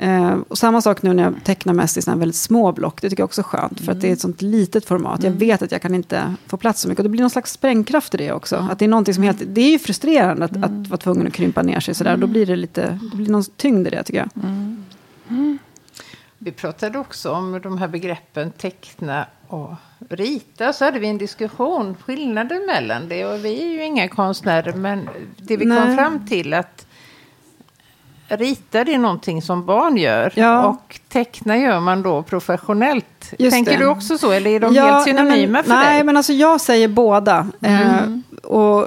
Eh, 0.00 0.38
och 0.48 0.58
samma 0.58 0.82
sak 0.82 1.02
nu 1.02 1.12
när 1.12 1.22
jag 1.22 1.34
tecknar 1.44 1.72
mest 1.72 1.96
i 1.96 2.02
såna 2.02 2.16
väldigt 2.16 2.36
små 2.36 2.72
block. 2.72 3.02
Det 3.02 3.10
tycker 3.10 3.20
jag 3.20 3.24
också 3.24 3.40
är 3.40 3.42
skönt. 3.42 3.80
För 3.80 3.92
att 3.92 4.00
det 4.00 4.08
är 4.08 4.12
ett 4.12 4.20
sånt 4.20 4.42
litet 4.42 4.84
format. 4.84 5.22
Jag 5.22 5.30
vet 5.30 5.62
att 5.62 5.72
jag 5.72 5.82
kan 5.82 5.94
inte 5.94 6.34
få 6.46 6.56
plats 6.56 6.80
så 6.80 6.88
mycket. 6.88 6.98
Och 6.98 7.02
det 7.02 7.08
blir 7.08 7.20
någon 7.20 7.30
slags 7.30 7.52
sprängkraft 7.52 8.14
i 8.14 8.16
det 8.16 8.32
också. 8.32 8.56
Att 8.70 8.78
det 8.78 8.84
är 8.84 8.88
någonting 8.88 9.14
som 9.14 9.22
helt... 9.22 9.42
Det 9.46 9.60
är 9.60 9.70
ju 9.70 9.78
frustrerande 9.78 10.44
att, 10.44 10.56
att 10.56 10.88
vara 10.88 10.96
tvungen 10.96 11.26
att 11.26 11.32
krympa 11.32 11.62
ner 11.62 11.80
sig 11.80 11.94
sådär. 11.94 12.16
Då 12.16 12.26
blir 12.26 12.46
det 12.46 12.56
lite... 12.56 12.98
Det 13.10 13.16
blir 13.16 13.30
någon 13.30 13.44
tyngd 13.44 13.86
i 13.86 13.90
det 13.90 14.02
tycker 14.02 14.18
jag. 14.18 14.30
Vi 16.38 16.52
pratade 16.52 16.98
också 16.98 17.32
om 17.32 17.60
de 17.62 17.78
här 17.78 17.88
begreppen 17.88 18.50
teckna 18.50 19.26
och 19.46 19.74
rita. 20.08 20.72
Så 20.72 20.84
hade 20.84 20.98
vi 20.98 21.08
en 21.08 21.18
diskussion, 21.18 21.96
skillnaden 22.04 22.66
mellan 22.66 23.08
det. 23.08 23.26
Och 23.26 23.44
vi 23.44 23.62
är 23.62 23.66
ju 23.66 23.84
inga 23.84 24.08
konstnärer, 24.08 24.72
men 24.72 25.08
det 25.36 25.56
vi 25.56 25.64
kom 25.64 25.74
Nej. 25.74 25.96
fram 25.96 26.26
till 26.26 26.54
att 26.54 26.86
rita 28.30 28.84
det 28.84 28.94
är 28.94 28.98
någonting 28.98 29.42
som 29.42 29.66
barn 29.66 29.96
gör. 29.96 30.32
Ja. 30.36 30.64
Och 30.66 31.00
teckna 31.08 31.58
gör 31.58 31.80
man 31.80 32.02
då 32.02 32.22
professionellt. 32.22 33.32
Just 33.38 33.54
Tänker 33.54 33.72
det. 33.72 33.78
du 33.78 33.86
också 33.86 34.18
så? 34.18 34.32
Eller 34.32 34.50
är 34.50 34.60
de 34.60 34.74
Ja, 34.74 34.84
helt 34.84 35.04
synonyma 35.04 35.30
nej, 35.34 35.46
men, 35.46 35.64
för 35.64 35.70
Nej, 35.70 35.94
dig? 35.94 36.04
men 36.04 36.16
alltså 36.16 36.32
jag 36.32 36.60
säger 36.60 36.88
båda. 36.88 37.46
Eh, 37.60 38.00
och 38.42 38.86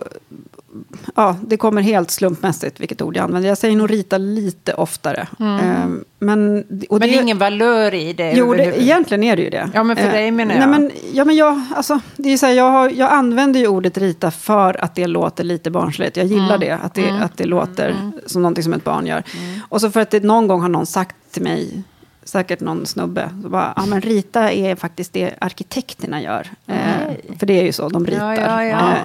ja, 1.16 1.36
det 1.48 1.58
kommer 1.58 1.82
helt 1.82 2.12
slumpmässigt 2.12 2.80
vilket 2.80 3.02
ord 3.02 3.18
jag 3.18 3.24
använder. 3.24 3.50
Jag 3.50 3.58
säger 3.58 3.76
nog 3.76 3.92
rita 3.92 4.18
lite 4.18 4.74
oftare. 4.74 5.28
Eh, 5.40 5.86
men, 6.20 6.64
och 6.90 7.00
Men 7.00 7.10
det 7.10 7.22
ingen 7.22 7.38
valör 7.38 7.94
i 7.94 8.14
det? 8.14 8.34
Jo, 8.36 8.54
det, 8.54 8.82
egentligen 8.82 9.24
är 9.24 9.36
det 9.36 9.42
ju 9.42 9.50
det. 9.50 9.70
Ja, 9.74 9.84
men 9.84 9.96
för 9.96 10.04
Eh, 10.04 10.12
dig 10.12 10.32
menar 10.32 10.54
Nej, 10.56 10.62
jag. 10.62 10.70
men, 10.70 10.92
ja, 11.14 11.26
men 11.26 11.36
jag, 11.36 11.62
alltså, 11.76 12.00
det 12.16 12.30
är 12.34 12.38
så 12.38 12.46
här, 12.46 12.54
jag, 12.54 12.72
har, 12.72 12.90
jag 12.90 13.12
använder 13.12 13.60
ju 13.60 13.68
ordet 13.68 13.98
rita 13.98 14.32
för 14.32 14.84
att 14.84 14.96
det 14.96 15.08
låter 15.08 15.44
lite 15.44 15.72
barnsligt. 15.72 16.18
Jag 16.18 16.26
Mm. 16.26 16.38
gillar 16.38 16.58
det, 16.58 16.72
att 16.84 16.94
det, 16.94 17.10
att 17.10 17.38
det 17.38 17.46
låter 17.46 18.12
som 18.26 18.42
någonting 18.42 18.64
som 18.64 18.74
ett 18.74 18.84
barn 18.84 19.06
gör. 19.08 19.24
Mm. 19.38 19.60
Och 19.70 19.82
så 19.82 19.92
för 19.92 20.00
att 20.00 20.10
det 20.12 20.24
någon 20.24 20.48
gång 20.48 20.62
har 20.62 20.70
någon 20.70 20.86
sagt 20.86 21.16
till 21.32 21.44
mig, 21.44 21.84
säkert 22.24 22.60
någon 22.60 22.86
snubbe, 22.86 23.30
så 23.44 23.50
bara, 23.50 23.74
ja 23.76 23.86
men 23.86 24.02
rita 24.02 24.52
är 24.52 24.76
faktiskt 24.76 25.14
det 25.14 25.34
arkitekterna 25.42 26.22
gör. 26.22 26.48
Eh, 26.68 27.38
för 27.40 27.46
det 27.46 27.60
är 27.60 27.64
ju 27.64 27.72
så, 27.72 27.90
de 27.90 28.06
ritar. 28.06 28.34
ja, 28.34 28.64
ja. 28.66 28.92
Eh, 28.92 28.98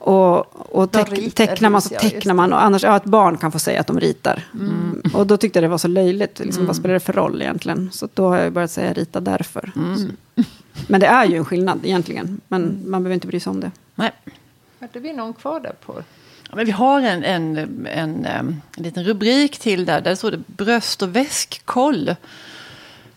och 0.00 0.60
och 0.70 0.92
teck, 0.92 1.12
ritar, 1.12 1.46
tecknar 1.46 1.70
man 1.70 1.82
så 1.82 1.88
tecknar 1.88 2.34
man. 2.34 2.52
Och 2.52 2.62
annars, 2.62 2.82
ja, 2.82 2.96
ett 2.96 3.04
barn 3.04 3.38
kan 3.38 3.52
få 3.52 3.58
säga 3.58 3.80
att 3.80 3.86
de 3.86 4.00
ritar. 4.00 4.42
Mm. 4.54 5.02
Och 5.14 5.26
då 5.26 5.36
tyckte 5.36 5.58
jag 5.58 5.64
det 5.64 5.68
var 5.68 5.78
så 5.78 5.88
löjligt. 5.88 6.38
Liksom, 6.38 6.66
Vad 6.66 6.76
spelar 6.76 6.94
det 6.94 7.00
för 7.00 7.12
roll 7.12 7.42
egentligen? 7.42 7.90
Så 7.92 8.08
då 8.14 8.28
har 8.28 8.38
jag 8.38 8.52
börjat 8.52 8.70
säga 8.70 8.92
rita 8.92 9.20
därför. 9.20 9.72
Mm. 9.76 10.12
Men 10.88 11.00
det 11.00 11.06
är 11.06 11.24
ju 11.26 11.36
en 11.36 11.44
skillnad 11.44 11.80
egentligen. 11.84 12.40
Men 12.48 12.82
man 12.86 13.02
behöver 13.02 13.14
inte 13.14 13.26
bry 13.26 13.40
sig 13.40 13.50
om 13.50 13.60
det. 13.60 13.70
Nej. 13.94 14.10
Hade 14.80 15.00
vi 15.00 15.12
någon 15.12 15.34
kvar 15.34 15.60
där 15.60 15.74
på? 15.86 16.02
Ja, 16.50 16.56
Men 16.56 16.66
vi 16.66 16.72
har 16.72 17.00
en, 17.00 17.24
en, 17.24 17.56
en, 17.86 18.26
em, 18.26 18.60
en 18.76 18.82
liten 18.82 19.04
rubrik 19.04 19.58
till 19.58 19.84
där. 19.84 20.00
Där 20.00 20.14
står 20.14 20.30
det 20.30 20.42
bröst 20.46 21.02
och 21.02 21.16
väskkoll. 21.16 22.14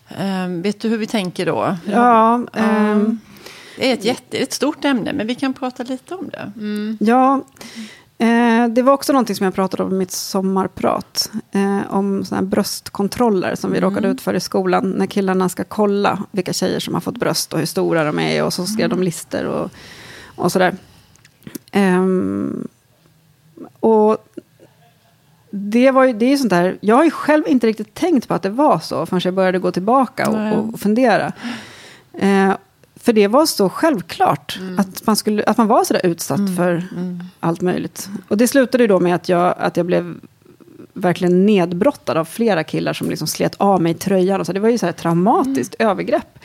Ehm, 0.08 0.62
vet 0.62 0.80
du 0.80 0.88
hur 0.88 0.98
vi 0.98 1.06
tänker 1.06 1.46
då? 1.46 1.76
Ja, 1.86 2.46
ehm, 2.52 3.20
Det 3.76 3.90
är 3.90 3.94
ett, 3.94 4.04
jätte, 4.04 4.38
ett 4.38 4.52
stort 4.52 4.84
ämne, 4.84 5.12
men 5.12 5.26
vi 5.26 5.34
kan 5.34 5.54
prata 5.54 5.82
lite 5.82 6.14
om 6.14 6.28
det. 6.28 6.52
ja 6.98 7.44
eh, 8.18 8.68
det 8.68 8.82
var 8.82 8.92
också 8.92 9.12
någonting 9.12 9.36
som 9.36 9.44
jag 9.44 9.54
pratade 9.54 9.82
om 9.82 9.92
i 9.92 9.94
mitt 9.94 10.10
sommarprat. 10.10 11.30
Eh, 11.52 11.80
om 11.94 12.24
såna 12.24 12.42
bröstkontroller 12.42 13.54
som 13.54 13.72
vi 13.72 13.80
råkade 13.80 14.08
ut 14.08 14.20
för 14.20 14.34
i 14.34 14.40
skolan. 14.40 14.90
När 14.90 15.06
killarna 15.06 15.48
ska 15.48 15.64
kolla 15.64 16.22
vilka 16.30 16.52
tjejer 16.52 16.80
som 16.80 16.94
har 16.94 17.00
fått 17.00 17.18
bröst 17.18 17.52
och 17.52 17.58
hur 17.58 17.66
stora 17.66 18.04
de 18.04 18.18
är. 18.18 18.44
Och 18.44 18.52
så 18.52 18.66
skrev 18.66 18.88
de 18.88 19.02
listor 19.02 19.44
och, 19.44 19.70
och 20.36 20.52
sådär. 20.52 20.74
Ehm, 21.72 22.68
och 23.80 24.16
det, 25.50 25.90
var 25.90 26.04
ju, 26.04 26.12
det 26.12 26.26
är 26.26 26.30
ju 26.30 26.38
sånt 26.38 26.50
där, 26.50 26.78
jag 26.80 26.96
har 26.96 27.04
ju 27.04 27.10
själv 27.10 27.48
inte 27.48 27.66
riktigt 27.66 27.94
tänkt 27.94 28.28
på 28.28 28.34
att 28.34 28.42
det 28.42 28.50
var 28.50 28.78
så 28.78 29.06
förrän 29.06 29.20
jag 29.24 29.34
började 29.34 29.58
gå 29.58 29.70
tillbaka 29.70 30.30
och, 30.30 30.58
och 30.58 30.80
fundera. 30.80 31.32
Eh, 32.12 32.52
för 33.04 33.12
det 33.12 33.28
var 33.28 33.46
så 33.46 33.68
självklart 33.68 34.58
att, 34.78 35.06
man 35.06 35.16
skulle, 35.16 35.44
att 35.44 35.56
man 35.56 35.66
var 35.66 35.84
så 35.84 35.92
där 35.92 36.06
utsatt 36.06 36.56
för 36.56 36.84
allt 37.40 37.60
möjligt. 37.60 38.08
Och 38.28 38.36
det 38.36 38.48
slutade 38.48 38.84
ju 38.84 38.88
då 38.88 39.00
med 39.00 39.14
att 39.14 39.28
jag, 39.28 39.54
att 39.58 39.76
jag 39.76 39.86
blev 39.86 40.14
verkligen 40.92 41.46
nedbrottad 41.46 42.16
av 42.16 42.24
flera 42.24 42.64
killar 42.64 42.92
som 42.92 43.08
liksom 43.08 43.26
slet 43.26 43.54
av 43.56 43.82
mig 43.82 43.94
tröjan. 43.94 44.40
Och 44.40 44.46
så. 44.46 44.52
Det 44.52 44.60
var 44.60 44.68
ju 44.68 44.78
så 44.78 44.86
här 44.86 44.92
traumatiskt 44.92 45.74
övergrepp. 45.78 46.38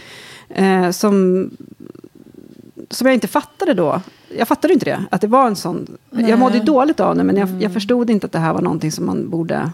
Eh, 0.49 0.91
som, 0.91 1.49
som 2.89 3.07
jag 3.07 3.13
inte 3.13 3.27
fattade 3.27 3.73
då. 3.73 4.01
Jag 4.37 4.47
fattade 4.47 4.73
inte 4.73 4.85
det, 4.85 5.05
att 5.11 5.21
det 5.21 5.27
var 5.27 5.47
en 5.47 5.55
sån... 5.55 5.97
Jag 6.11 6.39
mådde 6.39 6.57
ju 6.57 6.63
dåligt 6.63 6.99
av 6.99 7.15
det, 7.15 7.23
men 7.23 7.37
jag, 7.37 7.49
jag 7.59 7.73
förstod 7.73 8.09
inte 8.09 8.25
att 8.25 8.31
det 8.31 8.39
här 8.39 8.53
var 8.53 8.61
någonting 8.61 8.91
som 8.91 9.05
man 9.05 9.29
borde... 9.29 9.71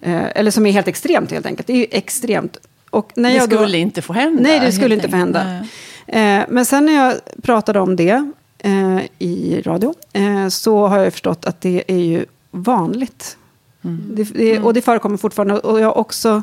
Eh, 0.00 0.24
eller 0.34 0.50
som 0.50 0.66
är 0.66 0.72
helt 0.72 0.88
extremt 0.88 1.30
helt 1.30 1.46
enkelt. 1.46 1.66
Det 1.66 1.72
är 1.72 1.76
ju 1.76 1.86
extremt. 1.90 2.58
Och 2.96 3.12
när 3.14 3.30
Det 3.30 3.36
jag 3.36 3.48
då- 3.50 3.56
skulle 3.56 3.78
inte 3.78 4.02
få 4.02 4.12
hända. 4.12 4.42
Nej, 4.42 4.60
det 4.60 4.72
skulle 4.72 4.94
inte 4.94 5.08
få 5.08 5.16
hända. 5.16 5.66
Eh, 6.06 6.42
men 6.48 6.64
sen 6.64 6.86
när 6.86 6.92
jag 6.92 7.14
pratade 7.42 7.80
om 7.80 7.96
det 7.96 8.30
eh, 8.58 8.98
i 9.18 9.62
radio 9.64 9.94
eh, 10.12 10.48
så 10.48 10.86
har 10.86 10.98
jag 10.98 11.12
förstått 11.12 11.44
att 11.46 11.60
det 11.60 11.84
är 11.88 11.98
ju 11.98 12.24
vanligt. 12.50 13.36
Det, 13.82 14.22
det, 14.24 14.58
och 14.58 14.74
det 14.74 14.82
förekommer 14.82 15.16
fortfarande. 15.16 15.58
Och 15.58 15.80
jag 15.80 15.96
också, 15.96 16.42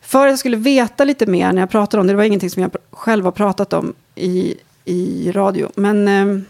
för 0.00 0.26
att 0.26 0.32
jag 0.32 0.38
skulle 0.38 0.56
veta 0.56 1.04
lite 1.04 1.26
mer 1.26 1.52
när 1.52 1.62
jag 1.62 1.70
pratade 1.70 2.00
om 2.00 2.06
det, 2.06 2.12
det 2.12 2.16
var 2.16 2.24
ingenting 2.24 2.50
som 2.50 2.62
jag 2.62 2.70
själv 2.90 3.24
har 3.24 3.32
pratat 3.32 3.72
om 3.72 3.94
i, 4.14 4.54
i 4.84 5.32
radio, 5.32 5.70
men 5.74 6.08
eh, 6.08 6.40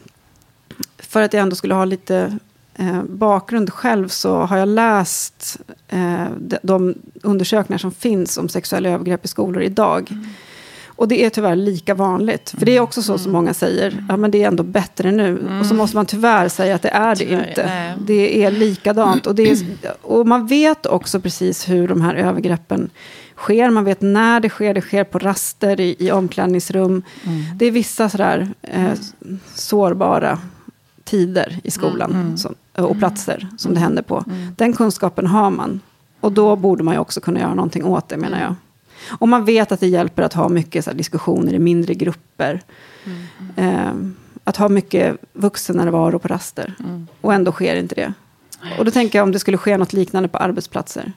för 0.99 1.23
att 1.23 1.33
jag 1.33 1.43
ändå 1.43 1.57
skulle 1.57 1.75
ha 1.75 1.85
lite 1.85 2.38
eh, 2.79 3.03
bakgrund 3.03 3.71
själv 3.73 4.09
så 4.09 4.39
har 4.39 4.57
jag 4.57 4.69
läst 4.69 5.61
eh, 5.89 6.27
de, 6.41 6.59
de 6.63 6.95
undersökningar 7.23 7.79
som 7.79 7.93
finns 7.93 8.39
om 8.39 8.49
sexuella 8.49 8.89
övergrepp 8.89 9.25
i 9.25 9.29
skolor 9.29 9.63
idag. 9.63 10.11
Och 10.97 11.09
det 11.09 11.25
är 11.25 11.31
tyvärr 11.31 11.57
lika 11.57 11.95
vanligt. 11.95 12.55
För 12.59 12.67
det 12.67 12.77
är 12.77 12.81
också 12.81 13.03
så 13.03 13.19
som 13.19 13.33
många 13.33 13.55
säger, 13.55 14.05
ja 14.09 14.17
men 14.17 14.31
det 14.31 14.43
är 14.43 14.49
ändå 14.49 14.63
bättre 14.63 15.13
nu. 15.13 15.59
Och 15.61 15.67
så 15.67 15.75
måste 15.75 15.97
man 15.97 16.07
tyvärr 16.07 16.49
säga 16.49 16.75
att 16.75 16.83
det 16.83 16.89
är 16.89 17.17
det 17.17 17.25
Tyvärr, 17.25 17.49
inte. 17.49 17.67
nej. 17.67 17.95
Det 18.07 18.45
är 18.45 18.51
likadant. 18.51 19.27
Och, 19.27 19.35
det 19.35 19.51
är, 19.51 19.59
och 20.03 20.27
man 20.27 20.47
vet 20.47 20.87
också 20.87 21.21
precis 21.21 21.69
hur 21.69 21.89
de 21.89 22.01
här 22.01 22.15
övergreppen 22.15 22.91
sker. 23.37 23.71
Man 23.71 23.85
vet 23.85 24.01
när 24.01 24.41
det 24.41 24.49
sker. 24.49 24.75
Det 24.75 24.81
sker 24.81 25.05
på 25.05 25.19
raster, 25.19 25.81
i, 25.81 25.97
i 25.99 26.11
omklädningsrum. 26.11 27.03
Det 27.57 27.67
är 27.67 27.71
vissa 27.71 28.09
sådär 28.09 28.49
eh, 28.63 28.93
sårbara 29.55 30.39
tider 31.05 31.61
i 31.65 31.71
skolan 31.71 32.39
som, 32.39 32.55
och 32.75 32.99
platser 32.99 33.49
som 33.59 33.75
det 33.75 33.81
händer 33.81 34.03
på. 34.03 34.25
Den 34.57 34.73
kunskapen 34.73 35.27
har 35.27 35.51
man. 35.51 35.81
Och 36.21 36.33
då 36.33 36.57
borde 36.57 36.85
man 36.85 36.95
ju 36.95 37.01
också 37.01 37.21
kunna 37.21 37.41
göra 37.41 37.55
någonting 37.55 37.85
åt 37.85 38.09
det 38.09 38.17
menar 38.17 38.41
jag. 38.41 38.55
Och 39.19 39.29
man 39.29 39.45
vet 39.45 39.73
att 39.73 39.81
det 39.81 39.87
hjälper 39.87 40.23
att 40.23 40.33
ha 40.33 40.49
mycket 40.49 40.85
så 40.85 40.91
här, 40.91 40.99
diskussioner 40.99 41.53
i 41.53 41.59
mindre 41.59 41.95
grupper. 41.95 42.63
Eh, 43.57 43.93
att 44.45 44.57
ha 44.57 44.69
mycket 44.69 45.17
vuxennärvaro 45.33 46.19
på 46.19 46.29
raster. 46.29 46.75
Och 47.21 47.35
ändå 47.35 47.53
sker 47.53 47.77
inte 47.77 47.95
det. 47.95 48.13
Och 48.79 48.85
då 48.85 48.91
tänker 48.91 49.19
jag 49.19 49.23
om 49.23 49.33
det 49.33 49.39
skulle 49.39 49.59
ske 49.59 49.77
något 49.77 49.93
liknande 49.93 50.29
på 50.29 50.39
arbetsplatser. 50.39 51.13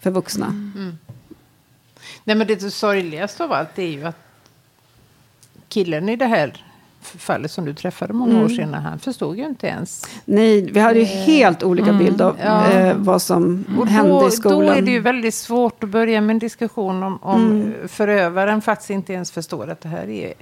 För 0.00 0.10
vuxna. 0.10 0.72
Nej, 2.24 2.36
men 2.36 2.46
det 2.46 2.70
sorgligaste 2.70 3.44
av 3.44 3.52
allt 3.52 3.78
är 3.78 3.86
ju 3.86 4.04
att 4.04 4.16
killen 5.68 6.08
i 6.08 6.16
det 6.16 6.26
här 6.26 6.64
fallet 7.02 7.50
som 7.50 7.64
du 7.64 7.74
träffade 7.74 8.12
många 8.12 8.32
Mm. 8.32 8.44
år 8.44 8.48
senare, 8.48 8.80
han 8.80 8.98
förstod 8.98 9.36
ju 9.38 9.44
inte 9.46 9.66
ens. 9.66 10.06
Nej, 10.24 10.70
vi 10.72 10.80
hade 10.80 10.98
ju 10.98 11.04
helt 11.04 11.62
olika 11.62 11.92
bild 11.92 12.22
av 12.22 12.36
Ja. 12.44 12.70
eh, 12.70 12.96
vad 12.96 13.22
som 13.22 13.64
Och 13.80 13.86
hände 13.86 14.10
då, 14.12 14.28
i 14.28 14.30
skolan. 14.30 14.58
då 14.66 14.72
är 14.72 14.82
det 14.82 14.90
ju 14.90 15.00
väldigt 15.00 15.34
svårt 15.34 15.84
att 15.84 15.90
börja 15.90 16.20
med 16.20 16.34
en 16.34 16.38
diskussion 16.38 17.02
om, 17.02 17.18
om 17.22 17.46
Mm. 17.46 17.88
förövaren 17.88 18.62
faktiskt 18.62 18.90
inte 18.90 19.12
ens 19.12 19.30
förstår 19.30 19.70
att 19.70 19.80
det 19.80 19.88
här 19.88 20.08
är, 20.10 20.32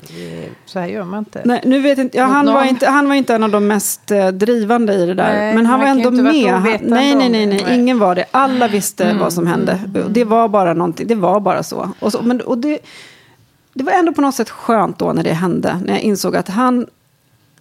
så 0.65 0.79
här 0.79 0.87
gör 0.87 1.05
man 1.05 1.19
inte. 1.19 1.43
Nej, 1.45 1.61
nu 1.65 1.81
vet 1.81 1.99
inte, 1.99 2.19
ja, 2.19 2.25
han, 2.25 2.47
var 2.47 2.65
inte, 2.65 2.87
han 2.91 3.09
var 3.09 3.15
inte 3.15 3.35
en 3.35 3.43
av 3.45 3.51
de 3.51 3.67
mest 3.67 4.11
eh, 4.11 4.29
drivande 4.29 4.95
i 4.95 5.07
det 5.07 5.15
där. 5.15 5.33
Nej, 5.35 5.55
men 5.55 5.67
han 5.67 5.81
var 5.81 5.87
ändå 5.87 6.11
med. 6.11 6.53
Han, 6.53 6.63
nej, 6.63 6.81
nej, 6.83 7.15
nej, 7.15 7.47
nej, 7.47 7.47
Nej. 7.47 7.75
ingen 7.79 7.99
var 7.99 8.15
det. 8.15 8.25
Alla 8.31 8.69
visste 8.69 9.05
Mm. 9.05 9.19
vad 9.19 9.33
som 9.33 9.47
hände. 9.47 9.81
Och 10.05 10.11
Det 10.11 10.25
var 10.25 10.49
bara 10.49 10.75
någonting, 10.75 11.07
det 11.07 11.15
var 11.15 11.41
bara 11.41 11.63
så. 11.63 11.91
Och, 12.01 12.13
så, 12.13 12.23
men, 12.23 12.41
och 12.41 12.59
det, 12.59 12.79
det 13.79 13.85
var 13.85 13.93
ändå 13.93 14.13
på 14.13 14.21
något 14.21 14.35
sätt 14.35 14.51
skönt 14.51 14.99
då 14.99 15.13
när 15.13 15.23
det 15.23 15.33
hände. 15.33 15.81
När 15.85 15.93
jag 15.93 16.03
insåg 16.03 16.37
att 16.37 16.49
han, 16.49 16.87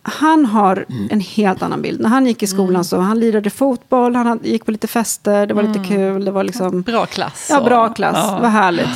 han 0.02 0.46
har 0.46 0.86
en 1.10 1.20
helt 1.20 1.62
annan 1.62 1.82
bild. 1.82 2.02
När 2.02 2.10
han 2.10 2.26
gick 2.26 2.44
i 2.44 2.48
skolan 2.48 2.86
så 2.86 2.98
han 2.98 3.20
lirade 3.20 3.50
fotboll, 3.50 4.16
han 4.16 4.40
gick 4.44 4.66
på 4.66 4.72
lite 4.72 4.88
fester, 4.88 5.46
det 5.46 5.54
var 5.54 5.64
lite 5.64 5.80
kul, 5.80 6.26
det 6.26 6.32
var 6.32 6.44
liksom... 6.44 6.82
Bra 6.82 7.06
klass. 7.06 7.48
Ja, 7.52 7.62
bra 7.64 7.94
klass. 7.94 8.18
Ja. 8.18 8.40
Vad 8.42 8.52
härligt. 8.52 8.90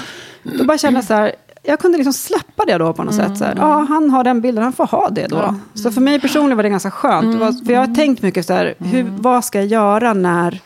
Då 0.43 0.63
bara 0.63 0.77
kände 0.77 0.97
jag 0.97 1.05
så 1.05 1.13
här, 1.13 1.35
jag 1.63 1.79
kunde 1.79 1.97
liksom 1.97 2.13
släppa 2.13 2.65
det 2.65 2.77
då 2.77 2.93
på 2.93 3.03
något 3.03 3.15
sätt. 3.15 3.37
Så 3.37 3.43
här, 3.43 3.55
ja, 3.57 3.85
han 3.89 4.09
har 4.09 4.23
den 4.23 4.41
bilden, 4.41 4.63
han 4.63 4.73
får 4.73 4.85
ha 4.85 5.09
det 5.09 5.27
då. 5.27 5.55
Så 5.73 5.91
för 5.91 6.01
mig 6.01 6.21
personligen 6.21 6.57
var 6.57 6.63
det 6.63 6.69
ganska 6.69 6.91
skönt. 6.91 7.31
Det 7.33 7.45
var, 7.45 7.65
för 7.65 7.73
jag 7.73 7.79
har 7.87 7.95
tänkt 7.95 8.21
mycket 8.21 8.45
så 8.45 8.53
här, 8.53 8.73
hur, 8.77 9.11
vad 9.17 9.45
ska 9.45 9.59
jag 9.59 9.67
göra 9.67 10.13
när 10.13 10.61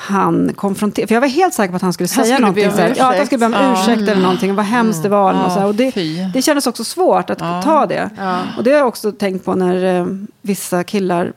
han 0.00 0.52
konfronterar... 0.56 1.06
För 1.06 1.14
jag 1.14 1.20
var 1.20 1.28
helt 1.28 1.54
säker 1.54 1.70
på 1.70 1.76
att 1.76 1.82
han 1.82 1.92
skulle 1.92 2.08
Han 2.16 2.24
säga 2.24 2.36
skulle 2.36 2.38
någonting. 2.38 2.70
Så 2.70 2.76
här, 2.76 2.94
ja, 2.96 3.10
att 3.10 3.16
han 3.16 3.26
skulle 3.26 3.38
be 3.38 3.46
om 3.46 3.52
Ja. 3.52 3.72
ursäkt 3.72 4.02
eller 4.02 4.22
någonting. 4.22 4.54
Vad 4.54 4.64
hemskt 4.64 5.02
det 5.02 5.08
var. 5.08 5.32
något 5.32 5.52
så 5.52 5.58
här. 5.58 5.66
Och 5.66 5.74
det, 5.74 5.92
fy. 5.92 6.24
det 6.34 6.42
kändes 6.42 6.66
också 6.66 6.84
svårt 6.84 7.30
att 7.30 7.40
Ja. 7.40 7.62
ta 7.62 7.86
det. 7.86 8.10
Ja. 8.18 8.38
Och 8.56 8.64
det 8.64 8.70
har 8.70 8.78
jag 8.78 8.88
också 8.88 9.12
tänkt 9.12 9.44
på 9.44 9.54
när 9.54 10.00
eh, 10.00 10.06
vissa 10.42 10.84
killar 10.84 11.32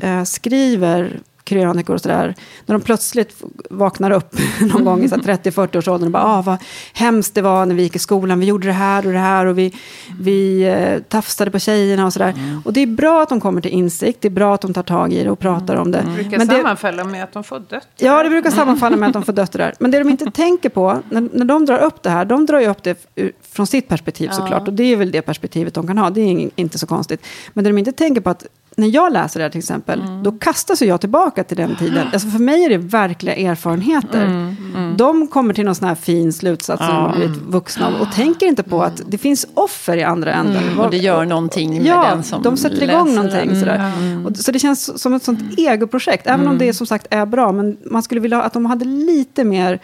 eh, 0.00 0.22
skriver 0.24 1.20
krönikor 1.52 1.94
och 1.94 2.00
sådär. 2.00 2.34
När 2.66 2.78
de 2.78 2.84
plötsligt 2.84 3.42
vaknar 3.70 4.10
upp 4.10 4.36
någon 4.60 4.84
gång 4.84 5.04
i 5.04 5.08
så 5.08 5.14
här 5.14 5.22
30-40-årsåldern 5.22 6.06
och 6.06 6.12
bara, 6.12 6.24
ah, 6.24 6.42
vad 6.42 6.56
hemskt 6.92 7.34
det 7.34 7.42
var 7.42 7.66
när 7.66 7.74
vi 7.74 7.82
gick 7.82 7.96
i 7.96 7.98
skolan. 7.98 8.40
Vi 8.40 8.46
gjorde 8.46 8.66
det 8.66 8.72
här 8.72 9.06
och 9.06 9.12
det 9.12 9.18
här 9.18 9.46
och 9.46 9.58
vi, 9.58 9.74
vi 10.20 10.62
eh, 10.62 11.02
tafsade 11.02 11.50
på 11.50 11.58
tjejerna 11.58 12.06
och 12.06 12.12
sådär. 12.12 12.34
Och 12.64 12.72
det 12.72 12.80
är 12.80 12.86
bra 12.86 13.22
att 13.22 13.28
de 13.28 13.40
kommer 13.40 13.60
till 13.60 13.70
insikt. 13.70 14.20
Det 14.20 14.28
är 14.28 14.30
bra 14.30 14.54
att 14.54 14.60
de 14.60 14.74
tar 14.74 14.82
tag 14.82 15.12
i 15.12 15.24
det 15.24 15.30
och 15.30 15.38
pratar 15.38 15.76
om 15.76 15.90
det. 15.90 15.98
Det 15.98 16.14
brukar 16.14 16.38
Men 16.38 16.48
det, 16.48 16.54
sammanfalla 16.54 17.04
med 17.04 17.24
att 17.24 17.32
de 17.32 17.44
får 17.44 17.58
dött. 17.58 17.88
Ja, 17.96 18.22
det 18.22 18.30
brukar 18.30 18.50
sammanfalla 18.50 18.96
med 18.96 19.06
att 19.06 19.12
de 19.12 19.22
får 19.22 19.32
döttrar. 19.32 19.74
Men 19.78 19.90
det 19.90 19.98
de 19.98 20.08
inte 20.08 20.30
tänker 20.30 20.68
på, 20.68 21.02
när, 21.10 21.28
när 21.32 21.44
de 21.44 21.66
drar 21.66 21.78
upp 21.78 22.02
det 22.02 22.10
här, 22.10 22.24
de 22.24 22.46
drar 22.46 22.60
ju 22.60 22.66
upp 22.66 22.82
det 22.82 23.06
från 23.52 23.66
sitt 23.66 23.88
perspektiv 23.88 24.28
såklart. 24.28 24.68
Och 24.68 24.74
det 24.74 24.82
är 24.82 24.96
väl 24.96 25.10
det 25.10 25.22
perspektivet 25.22 25.74
de 25.74 25.86
kan 25.86 25.98
ha, 25.98 26.10
det 26.10 26.20
är 26.20 26.50
inte 26.56 26.78
så 26.78 26.86
konstigt. 26.86 27.26
Men 27.52 27.64
det 27.64 27.70
de 27.70 27.78
inte 27.78 27.92
tänker 27.92 28.20
på 28.20 28.30
att 28.30 28.46
när 28.76 28.88
jag 28.88 29.12
läser 29.12 29.40
det 29.40 29.44
här 29.44 29.50
till 29.50 29.58
exempel, 29.58 30.02
då 30.22 30.32
kastas 30.32 30.82
jag 30.82 31.00
tillbaka 31.00 31.44
till 31.44 31.56
den 31.56 31.76
tiden. 31.76 32.08
Alltså 32.12 32.28
för 32.28 32.38
mig 32.38 32.64
är 32.64 32.68
det 32.68 32.78
verkliga 32.78 33.34
erfarenheter. 33.36 34.54
De 34.96 35.26
kommer 35.26 35.54
till 35.54 35.64
någon 35.64 35.74
sån 35.74 35.88
här 35.88 35.94
fin 35.94 36.32
slutsats 36.32 36.80
när 36.80 36.88
de 36.88 36.96
har 37.02 37.16
blivit 37.16 37.36
vuxna 37.36 37.88
och, 37.88 38.00
och 38.00 38.12
tänker 38.12 38.46
inte 38.46 38.62
på 38.62 38.82
att 38.82 39.02
det 39.06 39.18
finns 39.18 39.46
offer 39.54 39.96
i 39.96 40.02
andra 40.02 40.32
änden. 40.32 40.78
Och 40.78 40.90
det 40.90 40.96
gör 40.96 41.24
någonting 41.24 41.70
med 41.76 41.86
Ja, 41.86 42.10
den 42.10 42.22
som 42.22 42.42
de 42.42 42.56
sätter 42.56 42.76
läser 42.76 42.92
igång 42.92 43.06
den. 43.06 43.14
någonting. 43.14 43.50
Mm. 43.50 43.60
Sådär. 43.60 43.92
Och, 44.26 44.36
så 44.36 44.52
det 44.52 44.58
känns 44.58 45.02
som 45.02 45.14
ett 45.14 45.22
sånt 45.22 45.58
egoprojekt, 45.58 46.26
även 46.26 46.48
om 46.48 46.58
det 46.58 46.74
som 46.74 46.86
sagt 46.86 47.06
är 47.10 47.26
bra. 47.26 47.52
Men 47.52 47.76
man 47.84 48.02
skulle 48.02 48.20
vilja 48.20 48.42
att 48.42 48.52
de 48.52 48.66
hade 48.66 48.84
lite 48.84 49.44
mer, 49.44 49.78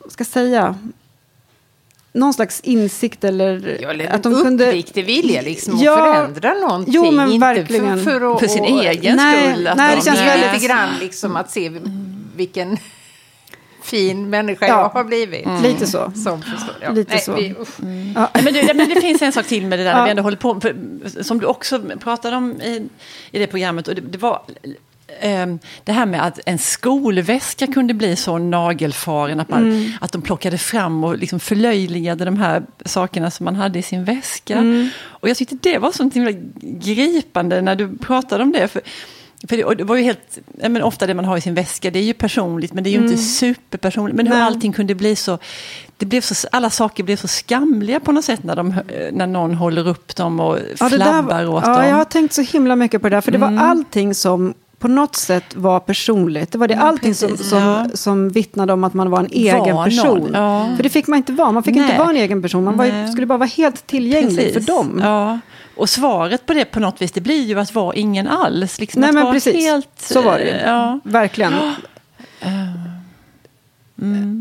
vad 0.00 0.12
ska 0.12 0.20
jag 0.20 0.28
säga, 0.28 0.74
någon 2.14 2.34
slags 2.34 2.60
insikt 2.60 3.24
eller... 3.24 3.78
Ja, 3.82 3.90
eller 3.90 4.06
att 4.08 4.22
de 4.22 4.34
en 4.34 4.42
kunde... 4.42 4.66
uppriktig 4.66 5.04
vilja 5.06 5.42
liksom 5.42 5.78
Ja, 5.78 5.92
att 6.14 6.16
förändra 6.16 6.54
någonting. 6.68 6.94
jo, 6.94 7.10
men 7.10 7.32
inte 7.32 7.46
verkligen. 7.46 8.04
För, 8.04 8.10
för, 8.20 8.32
att, 8.34 8.40
För 8.40 8.46
sin 8.46 8.64
egen 8.64 9.16
Nej, 9.16 9.52
skull. 9.52 9.66
att 9.66 9.76
nej, 9.76 9.90
det 9.90 10.00
de- 10.00 10.04
känns 10.04 10.20
väldigt- 10.20 10.52
lite 10.54 10.66
grann 10.66 10.88
liksom 11.00 11.36
att 11.36 11.50
se 11.50 11.72
vilken 12.36 12.76
fin 13.82 14.30
människa 14.30 14.66
Ja. 14.66 14.80
jag 14.80 14.88
har 14.88 15.04
blivit. 15.04 15.46
Lite 15.62 15.86
så. 15.86 16.12
Som 16.24 16.42
förstår. 16.42 16.74
Ja. 16.80 16.90
Lite 16.90 17.12
Nej, 17.12 17.20
så. 17.22 17.34
Vi, 17.34 17.50
usch. 17.60 17.68
Ja. 18.14 18.28
Men, 18.44 18.54
det, 18.54 18.74
men 18.74 18.88
det 18.88 19.00
finns 19.00 19.22
en 19.22 19.32
sak 19.32 19.46
till 19.46 19.66
med 19.66 19.78
det 19.78 19.84
där 19.84 19.98
Ja. 19.98 20.04
vi 20.04 20.10
ändå 20.10 20.22
håller 20.22 20.36
på. 20.36 20.60
För, 20.60 20.74
som 21.22 21.38
du 21.38 21.46
också 21.46 21.80
pratade 22.00 22.36
om 22.36 22.52
i, 22.60 22.88
i 23.30 23.38
det 23.38 23.46
programmet. 23.46 23.88
Och 23.88 23.94
det, 23.94 24.00
det 24.00 24.18
var 24.18 24.42
det 25.84 25.92
här 25.92 26.06
med 26.06 26.26
att 26.26 26.38
en 26.46 26.58
skolväska 26.58 27.66
kunde 27.66 27.94
bli 27.94 28.16
så 28.16 28.38
nagelfaren. 28.38 29.40
Att, 29.40 29.48
man, 29.48 29.62
Mm. 29.64 29.92
att 30.00 30.12
de 30.12 30.22
plockade 30.22 30.58
fram 30.58 31.04
och 31.04 31.18
liksom 31.18 31.40
förlöjligade 31.40 32.24
de 32.24 32.36
här 32.38 32.62
sakerna 32.84 33.30
som 33.30 33.44
man 33.44 33.56
hade 33.56 33.78
i 33.78 33.82
sin 33.82 34.04
väska. 34.04 34.54
Mm. 34.58 34.88
Och 35.04 35.28
jag 35.28 35.36
tyckte 35.36 35.56
det 35.62 35.78
var 35.78 35.92
så 35.92 36.10
himla 36.14 36.30
gripande 36.60 37.60
när 37.60 37.76
du 37.76 37.96
pratade 37.98 38.42
om 38.42 38.52
det. 38.52 38.68
För, 38.68 38.80
för 39.48 39.56
det, 39.56 39.74
det 39.74 39.84
var 39.84 39.96
ju 39.96 40.02
helt, 40.02 40.38
ja, 40.62 40.68
men 40.68 40.82
ofta 40.82 41.06
det 41.06 41.14
man 41.14 41.24
har 41.24 41.36
i 41.36 41.40
sin 41.40 41.54
väska, 41.54 41.90
det 41.90 41.98
är 41.98 42.02
ju 42.02 42.12
personligt 42.14 42.72
men 42.72 42.84
det 42.84 42.90
är 42.90 42.92
ju 42.92 42.98
inte 43.06 43.16
superpersonligt. 43.22 44.16
Men 44.16 44.26
hur 44.26 44.32
Mm. 44.34 44.40
Nej. 44.44 44.46
allting 44.54 44.72
kunde 44.72 44.94
bli 44.94 45.16
så, 45.16 45.38
det 45.96 46.06
blev 46.06 46.20
så, 46.20 46.48
alla 46.52 46.70
saker 46.70 47.04
blev 47.04 47.16
så 47.16 47.28
skamliga 47.28 48.00
på 48.00 48.12
något 48.12 48.24
sätt 48.24 48.42
när, 48.42 48.56
de, 48.56 48.74
när 49.12 49.26
någon 49.26 49.54
håller 49.54 49.88
upp 49.88 50.16
dem 50.16 50.40
och 50.40 50.58
Ja, 50.80 50.88
det 50.88 50.96
där, 50.98 51.04
flabbar 51.04 51.46
åt 51.46 51.64
ja, 51.66 51.72
dem. 51.76 51.88
jag 51.88 51.96
har 51.96 52.04
tänkt 52.04 52.32
så 52.34 52.42
himla 52.42 52.76
mycket 52.76 53.02
på 53.02 53.08
det 53.08 53.16
där. 53.16 53.20
För 53.20 53.32
det 53.32 53.38
var 53.38 53.58
allting 53.58 54.14
som 54.14 54.54
på 54.84 54.88
något 54.88 55.16
sätt 55.16 55.44
var 55.56 55.80
personligt. 55.80 56.52
Det 56.52 56.58
var 56.58 56.68
det 56.68 56.74
allting 56.74 57.14
som, 57.14 57.36
som, 57.36 57.58
Ja. 57.58 57.86
som 57.94 58.28
vittnade 58.28 58.72
om 58.72 58.84
att 58.84 58.94
man 58.94 59.10
var 59.10 59.20
en 59.20 59.28
egen 59.30 59.58
någon, 59.74 59.84
person. 59.84 60.30
ja. 60.34 60.68
För 60.76 60.82
det 60.82 60.88
fick 60.88 61.06
man 61.06 61.16
inte 61.16 61.32
vara. 61.32 61.52
Man 61.52 61.62
fick 61.62 61.74
Nej. 61.74 61.84
inte 61.84 61.98
vara 61.98 62.10
en 62.10 62.16
egen 62.16 62.42
person. 62.42 62.64
Man 62.64 62.76
var, 62.76 63.06
skulle 63.12 63.26
bara 63.26 63.38
vara 63.38 63.48
helt 63.48 63.86
tillgänglig 63.86 64.36
Precis. 64.52 64.66
för 64.66 64.72
dem. 64.72 65.02
Och 65.76 65.88
svaret 65.90 66.46
på 66.46 66.54
det 66.54 66.64
på 66.64 66.80
något 66.80 67.02
vis, 67.02 67.12
det 67.12 67.20
blir 67.20 67.42
ju 67.42 67.60
att 67.60 67.74
vara 67.74 67.94
ingen 67.94 68.28
alls. 68.28 68.80
Liksom 68.80 69.00
Nej, 69.00 69.12
men 69.12 69.32
precis. 69.32 69.54
Helt, 69.54 69.88
Så 69.96 70.22
var 70.22 70.38
det 70.38 70.44
ju. 70.44 70.50
eh, 70.50 70.62
Ja. 70.70 71.00
Verkligen. 71.04 71.54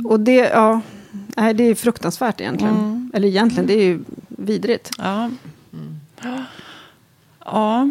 Och 0.05 0.19
det, 0.19 0.35
ja, 0.35 0.81
det 1.55 1.63
är 1.63 1.75
fruktansvärt 1.75 2.41
egentligen. 2.41 3.11
Eller 3.13 3.27
egentligen, 3.27 3.67
det 3.67 3.73
är 3.73 3.83
ju 3.85 3.99
vidrigt. 4.27 4.91
Ja. 4.97 5.29
Ja. 7.45 7.89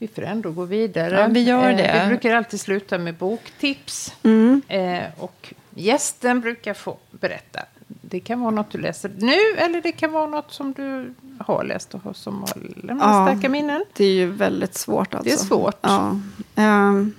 Vi 0.00 0.08
får 0.08 0.22
ändå 0.22 0.50
gå 0.50 0.64
vidare. 0.64 1.20
Ja, 1.20 1.26
vi 1.26 1.42
gör 1.42 1.70
Eh, 1.70 1.76
det. 1.76 2.00
Vi 2.02 2.08
brukar 2.08 2.36
alltid 2.36 2.60
sluta 2.60 2.98
med 2.98 3.14
boktips. 3.14 4.14
Mm. 4.22 4.62
Eh, 4.68 5.02
och 5.18 5.54
gästen 5.74 6.40
brukar 6.40 6.74
få 6.74 6.96
berätta. 7.10 7.60
Det 7.86 8.20
kan 8.20 8.40
vara 8.40 8.50
något 8.50 8.70
du 8.70 8.78
läser 8.78 9.10
nu 9.18 9.60
eller 9.60 9.80
det 9.82 9.92
kan 9.92 10.12
vara 10.12 10.26
något 10.26 10.52
som 10.52 10.72
du 10.72 11.14
har 11.44 11.64
läst 11.64 11.94
och 11.94 12.16
som 12.16 12.40
har 12.40 12.86
lämnat 12.86 13.06
Ja. 13.06 13.26
starka 13.26 13.48
minnen. 13.48 13.84
Det 13.96 14.04
är 14.04 14.12
ju 14.12 14.26
väldigt 14.30 14.74
svårt 14.74 15.14
alltså. 15.14 15.28
Det 15.28 15.34
är 15.34 15.44
svårt. 15.46 15.78
Ja. 15.80 16.20
Ehm. 16.56 17.12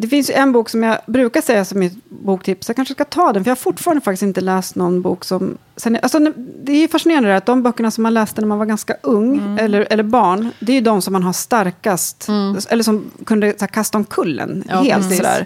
Det 0.00 0.08
finns 0.08 0.30
ju 0.30 0.34
en 0.34 0.52
bok 0.52 0.68
som 0.68 0.82
jag 0.82 0.98
brukar 1.06 1.40
säga 1.40 1.64
som 1.64 1.78
mitt 1.78 2.04
boktips. 2.08 2.68
Jag 2.68 2.76
kanske 2.76 2.94
ska 2.94 3.04
ta 3.04 3.32
den, 3.32 3.44
för 3.44 3.50
jag 3.50 3.56
har 3.56 3.60
fortfarande 3.60 4.00
faktiskt 4.00 4.22
inte 4.22 4.40
läst 4.40 4.74
någon 4.76 5.02
bok 5.02 5.24
som... 5.24 5.58
Sen, 5.76 5.98
alltså, 6.02 6.18
det 6.62 6.72
är 6.72 6.88
fascinerande 6.88 7.28
det 7.28 7.36
att 7.36 7.46
de 7.46 7.62
böckerna 7.62 7.90
som 7.90 8.02
man 8.02 8.14
läste 8.14 8.40
när 8.40 8.48
man 8.48 8.58
var 8.58 8.66
ganska 8.66 8.96
ung, 9.02 9.38
Mm. 9.38 9.58
eller, 9.58 9.86
eller 9.90 10.02
barn, 10.02 10.50
det 10.60 10.72
är 10.72 10.74
ju 10.74 10.80
de 10.80 11.02
som 11.02 11.12
man 11.12 11.22
har 11.22 11.32
starkast, 11.32 12.28
eller 12.70 12.82
som 12.82 13.10
kunde 13.24 13.50
så 13.52 13.56
här, 13.60 13.66
kasta 13.66 13.98
omkull 13.98 14.38
en 14.38 14.64
Ja, 14.68 14.80
helt 14.82 15.02
precis. 15.08 15.16
sådär. 15.16 15.44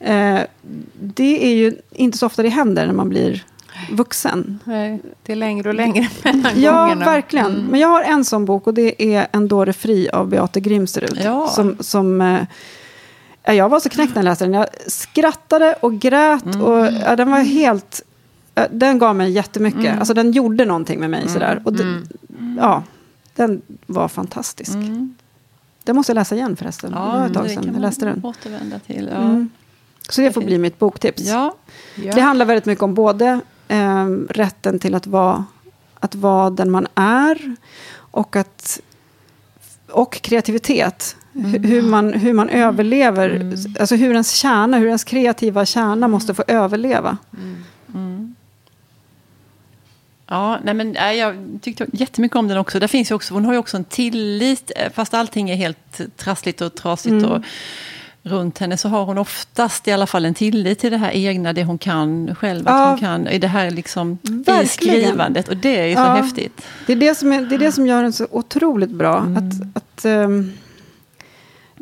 Eh, 0.00 0.40
det 1.00 1.44
är 1.46 1.54
ju 1.54 1.76
inte 1.92 2.18
så 2.18 2.26
ofta 2.26 2.42
det 2.42 2.48
händer 2.48 2.86
när 2.86 2.94
man 2.94 3.08
blir 3.08 3.44
vuxen. 3.92 4.58
Nej, 4.64 5.00
det 5.22 5.32
är 5.32 5.36
längre 5.36 5.68
och 5.68 5.74
längre 5.74 6.08
mellan 6.24 6.52
Ja, 6.60 6.80
gångerna. 6.82 7.04
verkligen. 7.04 7.52
Men 7.70 7.80
jag 7.80 7.88
har 7.88 8.02
en 8.02 8.24
sån 8.24 8.44
bok 8.44 8.66
och 8.66 8.74
det 8.74 9.02
är 9.14 9.26
En 9.32 9.48
dåre 9.48 9.72
fri 9.72 10.08
av 10.10 10.28
Beate 10.28 10.60
Grimsterud. 10.60 11.20
Ja. 11.24 11.48
Som, 11.48 11.76
som, 11.80 12.20
eh, 12.20 12.40
jag 13.52 13.68
var 13.68 13.80
så 13.80 13.88
knäckt 13.88 14.14
när 14.14 14.22
jag 14.22 14.24
läste 14.30 14.44
den. 14.44 14.54
Jag 14.54 14.66
skrattade 14.86 15.74
och 15.80 15.98
grät 15.98 16.44
och 16.62 16.86
ja, 16.86 17.16
den 17.16 17.30
var 17.30 17.38
helt... 17.38 18.02
ja, 18.54 18.66
Den 18.70 18.98
gav 18.98 19.16
mig 19.16 19.30
jättemycket. 19.30 19.98
Alltså 19.98 20.14
den 20.14 20.32
gjorde 20.32 20.64
någonting 20.64 21.00
med 21.00 21.10
mig 21.10 21.28
sådär. 21.28 21.62
Och 21.64 21.72
det, 21.72 22.02
ja, 22.58 22.82
den 23.34 23.62
var 23.86 24.08
fantastisk. 24.08 24.72
Den 25.84 25.96
måste 25.96 26.10
jag 26.10 26.14
läsa 26.14 26.34
igen 26.34 26.56
förresten. 26.56 26.90
det 26.90 26.96
var 26.98 27.26
ett 27.26 27.34
tag 27.34 27.50
sedan 27.50 27.70
jag 27.72 27.80
läste 27.80 28.04
den. 28.06 28.24
återvända 28.24 28.78
till. 28.78 29.08
Ja. 29.12 29.20
Mm. 29.20 29.50
Så 30.08 30.20
det 30.20 30.32
får 30.32 30.42
bli 30.42 30.58
mitt 30.58 30.78
boktips. 30.78 31.22
Ja. 31.22 31.54
Ja. 31.94 32.14
Det 32.14 32.20
handlar 32.20 32.46
väldigt 32.46 32.66
mycket 32.66 32.82
om 32.82 32.94
både 32.94 33.40
eh, 33.68 34.06
rätten 34.28 34.78
till 34.78 34.94
att 34.94 35.06
vara, 35.06 35.44
att 36.00 36.14
vara 36.14 36.50
den 36.50 36.70
man 36.70 36.86
är 36.94 37.56
och, 37.96 38.36
att, 38.36 38.80
och 39.90 40.12
kreativitet. 40.22 41.16
Hu- 41.34 41.66
Hur 41.66 41.82
man, 41.82 42.12
hur 42.12 42.32
man 42.32 42.48
överlever, 42.48 43.52
alltså 43.80 43.94
hur 43.96 44.10
ens 44.12 44.32
kärna, 44.32 44.78
hur 44.78 44.86
ens 44.86 45.04
kreativa 45.04 45.66
kärna 45.66 46.08
måste 46.08 46.34
få 46.34 46.44
överleva. 46.46 47.16
Ja, 50.26 50.58
nej 50.64 50.74
men, 50.74 50.94
jag 51.18 51.58
tyckte 51.62 51.86
jättemycket 51.92 52.36
om 52.36 52.48
den 52.48 52.58
också. 52.58 52.78
Där 52.80 52.86
finns 52.88 53.10
ju 53.10 53.14
också. 53.14 53.34
Hon 53.34 53.44
har 53.44 53.52
ju 53.52 53.58
också 53.58 53.76
en 53.76 53.84
tillit, 53.84 54.72
eh, 54.76 54.92
fast 54.92 55.14
allting 55.14 55.50
är 55.50 55.56
helt 55.56 56.00
trassligt 56.16 56.60
och 56.60 56.74
trasigt. 56.74 57.26
Och, 57.26 57.42
runt 58.26 58.58
henne 58.58 58.76
så 58.76 58.88
har 58.88 59.04
hon 59.04 59.18
oftast 59.18 59.88
i 59.88 59.92
alla 59.92 60.06
fall 60.06 60.24
en 60.24 60.34
tillit 60.34 60.78
till 60.78 60.90
det 60.90 60.96
här 60.96 61.10
egna, 61.12 61.52
det 61.52 61.64
hon 61.64 61.78
kan 61.78 62.34
själv, 62.34 62.62
Ja. 62.66 62.84
att 62.84 62.90
hon 62.90 62.98
kan 62.98 63.28
i 63.28 63.38
det 63.38 63.48
här 63.48 63.70
liksom 63.70 64.18
i 64.62 64.66
skrivandet. 64.66 65.48
Och 65.48 65.56
det 65.56 65.80
är 65.80 65.86
ju 65.86 65.94
så 65.94 66.00
Ja. 66.00 66.14
häftigt. 66.14 66.62
Det 66.86 66.92
är 66.92 66.96
det 66.96 67.14
som, 67.14 67.32
är, 67.32 67.42
det 67.42 67.54
är 67.54 67.58
det 67.58 67.72
som 67.72 67.86
gör 67.86 68.02
den 68.02 68.12
så 68.12 68.26
otroligt 68.30 68.90
bra. 68.90 69.16
Att, 69.18 69.76
att, 69.76 70.04
ehm, 70.04 70.52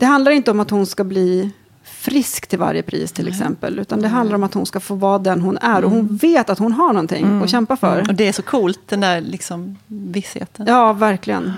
det 0.02 0.06
handlar 0.06 0.32
inte 0.32 0.50
om 0.50 0.60
att 0.60 0.70
hon 0.70 0.86
ska 0.86 1.04
bli 1.04 1.50
frisk 1.84 2.46
till 2.46 2.58
varje 2.58 2.82
pris 2.82 3.12
till 3.12 3.28
exempel. 3.28 3.78
Utan 3.78 4.02
det 4.02 4.08
handlar 4.08 4.34
om 4.34 4.42
att 4.42 4.54
hon 4.54 4.66
ska 4.66 4.80
få 4.80 4.94
vara 4.94 5.18
den 5.18 5.40
hon 5.40 5.58
är. 5.58 5.84
Och 5.84 5.90
hon 5.90 6.16
vet 6.16 6.50
att 6.50 6.58
hon 6.58 6.72
har 6.72 6.92
någonting 6.92 7.42
att 7.42 7.50
kämpa 7.50 7.76
för. 7.76 8.00
Och 8.08 8.14
det 8.14 8.28
är 8.28 8.32
så 8.32 8.42
coolt, 8.42 8.80
den 8.86 9.00
där 9.00 9.20
liksom 9.20 9.78
vissheten. 9.86 10.66
Ja, 10.68 10.92
verkligen. 10.92 11.52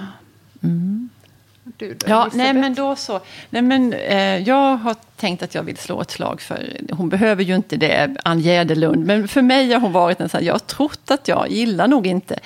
Du 0.60 1.94
då, 1.94 2.06
Ja, 2.08 2.22
Elisabeth? 2.22 2.36
nej 2.36 2.52
men 2.52 2.74
då 2.74 2.96
så. 2.96 3.20
Nej, 3.50 3.62
men, 3.62 3.92
eh, 3.92 4.38
jag 4.38 4.76
har 4.76 4.96
tänkt 5.16 5.42
att 5.42 5.54
jag 5.54 5.62
vill 5.62 5.76
slå 5.76 6.00
ett 6.00 6.10
slag 6.10 6.40
för, 6.40 6.80
hon 6.92 7.08
behöver 7.08 7.44
ju 7.44 7.54
inte 7.56 7.76
det, 7.76 8.16
Ann 8.24 8.40
Jäderlund, 8.40 9.06
men 9.06 9.28
för 9.28 9.42
mig 9.42 9.72
har 9.72 9.80
hon 9.80 9.92
varit 9.92 10.20
en 10.20 10.28
sån 10.28 10.38
här, 10.38 10.46
jag 10.46 10.54
har 10.54 10.58
trott 10.58 11.10
att 11.10 11.28
jag 11.28 11.50
gillar 11.50 11.88
nog 11.88 12.06
inte 12.06 12.38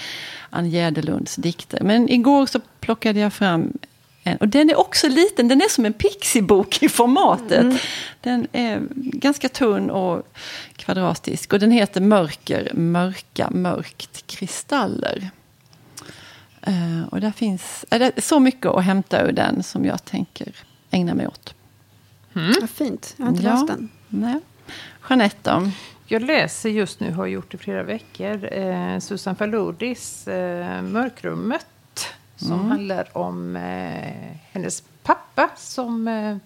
Ann 0.51 0.71
Jäderlunds 0.71 1.37
dikter. 1.37 1.81
Men 1.83 2.09
igår 2.09 2.47
så 2.47 2.61
plockade 2.81 3.21
jag 3.21 3.33
fram 3.33 3.73
och 4.37 4.49
den 4.49 4.71
är 4.71 4.79
också 4.79 5.09
liten, 5.09 5.49
den 5.49 5.61
är 5.61 5.69
som 5.69 5.85
en 5.85 5.93
pixibok 5.93 6.83
i 6.83 6.89
formatet. 6.89 7.81
Den 8.21 8.47
är 8.53 8.83
ganska 8.97 9.49
tunn 9.49 9.91
och 9.91 10.29
kvadratisk 10.77 11.53
och 11.53 11.59
den 11.61 11.71
heter 11.71 12.01
Mörker, 12.01 12.71
mörka, 12.75 13.51
mörkt, 13.51 14.27
kristaller. 14.27 15.31
Eh, 16.63 17.09
och 17.11 17.21
där 17.21 17.31
finns 17.31 17.85
är 17.91 17.99
det 17.99 18.23
så 18.25 18.41
mycket 18.41 18.67
att 18.67 18.85
hämta 18.85 19.23
ur 19.27 19.33
den 19.33 19.63
som 19.63 19.85
jag 19.85 20.05
tänker 20.05 20.53
ägna 20.91 21.15
mig 21.15 21.27
åt. 21.27 21.55
Vad 22.61 22.71
fint. 22.71 23.15
Jag 23.17 23.25
har 23.25 23.31
inte 23.33 23.43
Ja. 23.45 23.51
läst 23.53 23.67
den. 23.67 23.89
Nej. 24.09 24.41
Jeanette 25.09 25.51
då? 25.51 25.71
Jag 26.07 26.23
läser 26.23 26.69
just 26.69 27.01
nu, 27.01 27.13
har 27.13 27.27
gjort 27.27 27.55
i 27.55 27.59
flera 27.59 27.83
veckor, 27.83 28.53
eh, 28.53 28.99
Susan 28.99 29.37
Faludis 29.37 30.29
eh, 30.29 30.83
Mörkrummet. 30.83 31.67
Som 32.39 32.71
handlar 32.71 33.17
om 33.17 33.57
eh, 33.57 34.37
hennes 34.53 34.83
pappa 35.03 35.51
som 35.57 36.09
eh, 36.09 36.37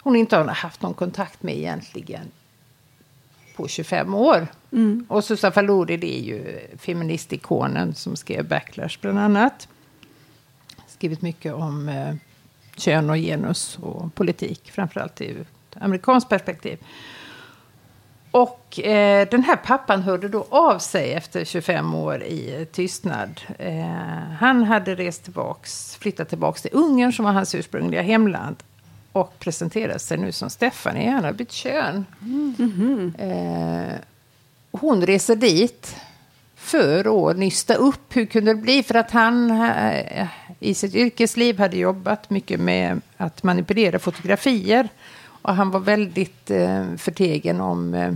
hon 0.00 0.16
inte 0.16 0.36
har 0.36 0.44
haft 0.44 0.82
någon 0.82 0.94
kontakt 0.94 1.42
med 1.42 1.56
egentligen 1.56 2.30
på 3.56 3.68
25 3.68 4.14
år. 4.14 4.46
Och 5.08 5.24
Susan 5.24 5.52
Faludi 5.52 5.96
det 5.96 6.18
är 6.18 6.22
ju 6.22 6.60
feministikonen 6.78 7.94
som 7.94 8.16
skrev 8.16 8.48
Backlash 8.48 8.98
bland 9.00 9.18
annat. 9.18 9.68
Skrivit 10.86 11.22
mycket 11.22 11.54
om 11.54 11.88
eh, 11.88 12.14
kön 12.76 13.10
och 13.10 13.16
genus 13.16 13.78
och 13.78 14.14
politik, 14.14 14.70
framförallt 14.70 15.20
i 15.20 15.30
ett 15.30 15.46
amerikanskt 15.80 16.28
perspektiv. 16.28 16.78
Och 18.38 18.80
eh, 18.80 19.28
den 19.30 19.42
här 19.42 19.56
pappan 19.56 20.02
hörde 20.02 20.28
då 20.28 20.46
av 20.48 20.78
sig 20.78 21.12
efter 21.12 21.44
25 21.44 21.94
år 21.94 22.22
i 22.22 22.66
tystnad. 22.72 23.40
Eh, 23.58 23.84
han 24.38 24.64
hade 24.64 24.94
rest 24.94 25.24
tillbaks, 25.24 25.96
flyttat 25.96 26.28
tillbaks 26.28 26.62
till 26.62 26.70
Ungern 26.74 27.12
som 27.12 27.24
var 27.24 27.32
hans 27.32 27.54
ursprungliga 27.54 28.02
hemland. 28.02 28.56
Och 29.12 29.38
presenterade 29.38 29.98
sig 29.98 30.18
nu 30.18 30.32
som 30.32 30.50
Stephanie, 30.50 31.10
han 31.10 31.24
har 31.24 31.32
bytt 31.32 31.52
kön. 31.52 32.06
Eh, 33.18 33.98
hon 34.70 35.06
reser 35.06 35.36
dit 35.36 35.96
för 36.56 37.30
att 37.30 37.36
nysta 37.36 37.74
upp 37.74 38.16
hur 38.16 38.26
kunde 38.26 38.54
det 38.54 38.60
bli. 38.60 38.82
För 38.82 38.94
att 38.94 39.10
han 39.10 39.50
eh, 39.50 40.26
i 40.60 40.74
sitt 40.74 40.94
yrkesliv 40.94 41.58
hade 41.58 41.76
jobbat 41.76 42.30
mycket 42.30 42.60
med 42.60 43.00
att 43.16 43.42
manipulera 43.42 43.98
fotografier. 43.98 44.88
Och 45.42 45.54
han 45.54 45.70
var 45.70 45.80
väldigt 45.80 46.50
eh, 46.50 46.94
förtegen 46.96 47.60
om... 47.60 47.94
Eh, 47.94 48.12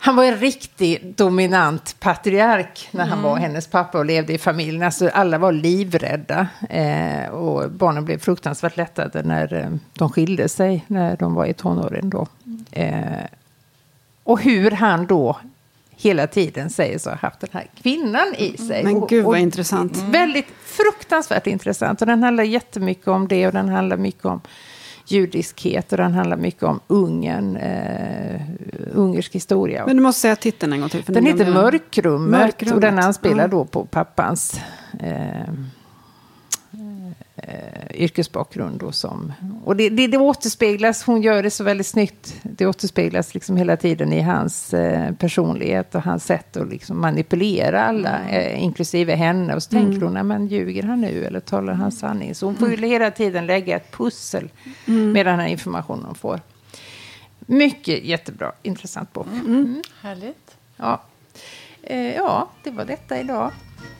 han 0.00 0.16
var 0.16 0.24
en 0.24 0.36
riktig 0.36 1.14
dominant 1.16 1.96
patriark 2.00 2.88
när 2.90 3.06
han 3.06 3.22
var 3.22 3.36
hennes 3.36 3.66
pappa 3.66 3.98
och 3.98 4.04
levde 4.04 4.32
i 4.32 4.38
familjen. 4.38 4.82
Alltså, 4.82 5.08
alla 5.08 5.38
var 5.38 5.52
livrädda. 5.52 6.48
Eh, 6.70 7.28
och 7.28 7.70
barnen 7.70 8.04
blev 8.04 8.18
fruktansvärt 8.18 8.76
lättade 8.76 9.22
när 9.22 9.54
eh, 9.54 9.70
de 9.92 10.10
skilde 10.10 10.48
sig, 10.48 10.84
när 10.86 11.16
de 11.16 11.34
var 11.34 11.46
i 11.46 11.54
tonåren. 11.54 12.10
Då. 12.10 12.26
Eh, 12.72 13.24
och 14.24 14.42
hur 14.42 14.70
han 14.70 15.06
då 15.06 15.36
hela 15.96 16.26
tiden 16.26 16.70
säger 16.70 16.98
sig 16.98 17.12
ha 17.12 17.18
haft 17.18 17.40
den 17.40 17.50
här 17.52 17.66
kvinnan 17.82 18.34
i 18.38 18.56
sig. 18.56 18.84
Men 18.84 18.96
och, 18.96 19.08
gud 19.08 19.24
vad 19.24 19.34
och 19.34 19.38
intressant. 19.38 19.96
Väldigt 19.96 20.48
fruktansvärt 20.64 21.46
intressant. 21.46 22.00
Och 22.00 22.06
den 22.06 22.22
handlar 22.22 22.44
jättemycket 22.44 23.08
om 23.08 23.28
det 23.28 23.46
och 23.46 23.52
den 23.52 23.68
handlar 23.68 23.96
mycket 23.96 24.24
om 24.24 24.40
judiskhet 25.12 25.92
och 25.92 25.98
den 25.98 26.14
handlar 26.14 26.36
mycket 26.36 26.62
om 26.62 26.80
Ungern, 26.86 27.56
eh, 27.56 28.40
ungersk 28.92 29.34
historia. 29.34 29.86
Men 29.86 29.96
du 29.96 30.02
måste 30.02 30.20
säga 30.20 30.36
titeln 30.36 30.72
en 30.72 30.80
gång 30.80 30.88
till. 30.88 31.04
För 31.04 31.12
den 31.12 31.26
heter. 31.26 31.52
Mörkrummet, 31.52 32.30
Mörkrummet, 32.30 32.74
och 32.74 32.80
den 32.80 32.98
anspelar 32.98 33.44
ja. 33.44 33.48
då 33.48 33.64
på 33.64 33.84
pappans 33.84 34.60
eh, 35.00 35.54
eh, 37.42 38.02
yrkesbakgrund. 38.02 38.80
Då 38.80 38.92
som, 38.92 39.32
och 39.64 39.76
det, 39.76 39.88
det, 39.88 40.06
det 40.06 40.18
återspeglas, 40.18 41.02
hon 41.02 41.22
gör 41.22 41.42
det 41.42 41.50
så 41.50 41.64
väldigt 41.64 41.86
snyggt, 41.86 42.34
det 42.42 42.66
återspeglas 42.66 43.34
liksom 43.34 43.56
hela 43.56 43.76
tiden 43.76 44.12
i 44.12 44.20
hans 44.20 44.74
eh, 44.74 45.12
personlighet 45.14 45.94
och 45.94 46.02
hans 46.02 46.24
sätt 46.24 46.56
att 46.56 46.68
liksom 46.68 47.00
manipulera 47.00 47.82
alla, 47.84 48.28
eh, 48.28 48.62
inklusive 48.62 49.14
henne. 49.14 49.54
Och 49.54 49.62
så 49.62 49.70
tänker 49.70 50.00
hon, 50.00 50.14
"Nej, 50.14 50.22
men 50.22 50.46
ljuger 50.46 50.82
han 50.82 51.00
nu 51.00 51.24
eller 51.24 51.40
talar 51.40 51.72
han 51.72 51.92
sanning? 51.92 52.34
Så 52.34 52.46
hon 52.46 52.56
får 52.56 52.70
ju 52.70 52.76
hela 52.86 53.10
tiden 53.10 53.46
lägga 53.46 53.76
ett 53.76 53.92
pussel 53.92 54.48
med 54.84 55.26
den 55.26 55.38
här 55.40 55.46
informationen 55.48 56.04
hon 56.04 56.14
får. 56.14 56.40
Mycket 57.50 58.04
jättebra, 58.04 58.52
intressant 58.62 59.12
bok. 59.12 59.26
Mm. 59.26 59.82
Härligt. 60.02 60.56
Ja. 60.76 61.02
Eh, 61.82 62.14
ja, 62.16 62.48
det 62.64 62.70
var 62.70 62.84
detta 62.84 63.20
idag. 63.20 63.50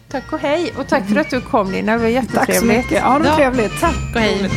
Tack 0.09 0.33
och 0.33 0.39
hej. 0.39 0.72
Och 0.79 0.89
tack 0.89 1.09
för 1.09 1.16
att 1.20 1.31
du 1.31 1.41
kom 1.41 1.70
Lina, 1.72 1.93
det 1.93 1.99
var 1.99 2.22
Tack 2.22 2.31
så 2.35 2.53
jättetrevligt. 2.53 2.76
mycket. 2.76 3.03
Ja, 3.05 3.12
det 3.18 3.18
var 3.18 3.26
Ja. 3.31 3.37
trevligt. 3.37 3.81
Tack 3.81 4.14
och 4.14 4.20
hej. 4.20 4.51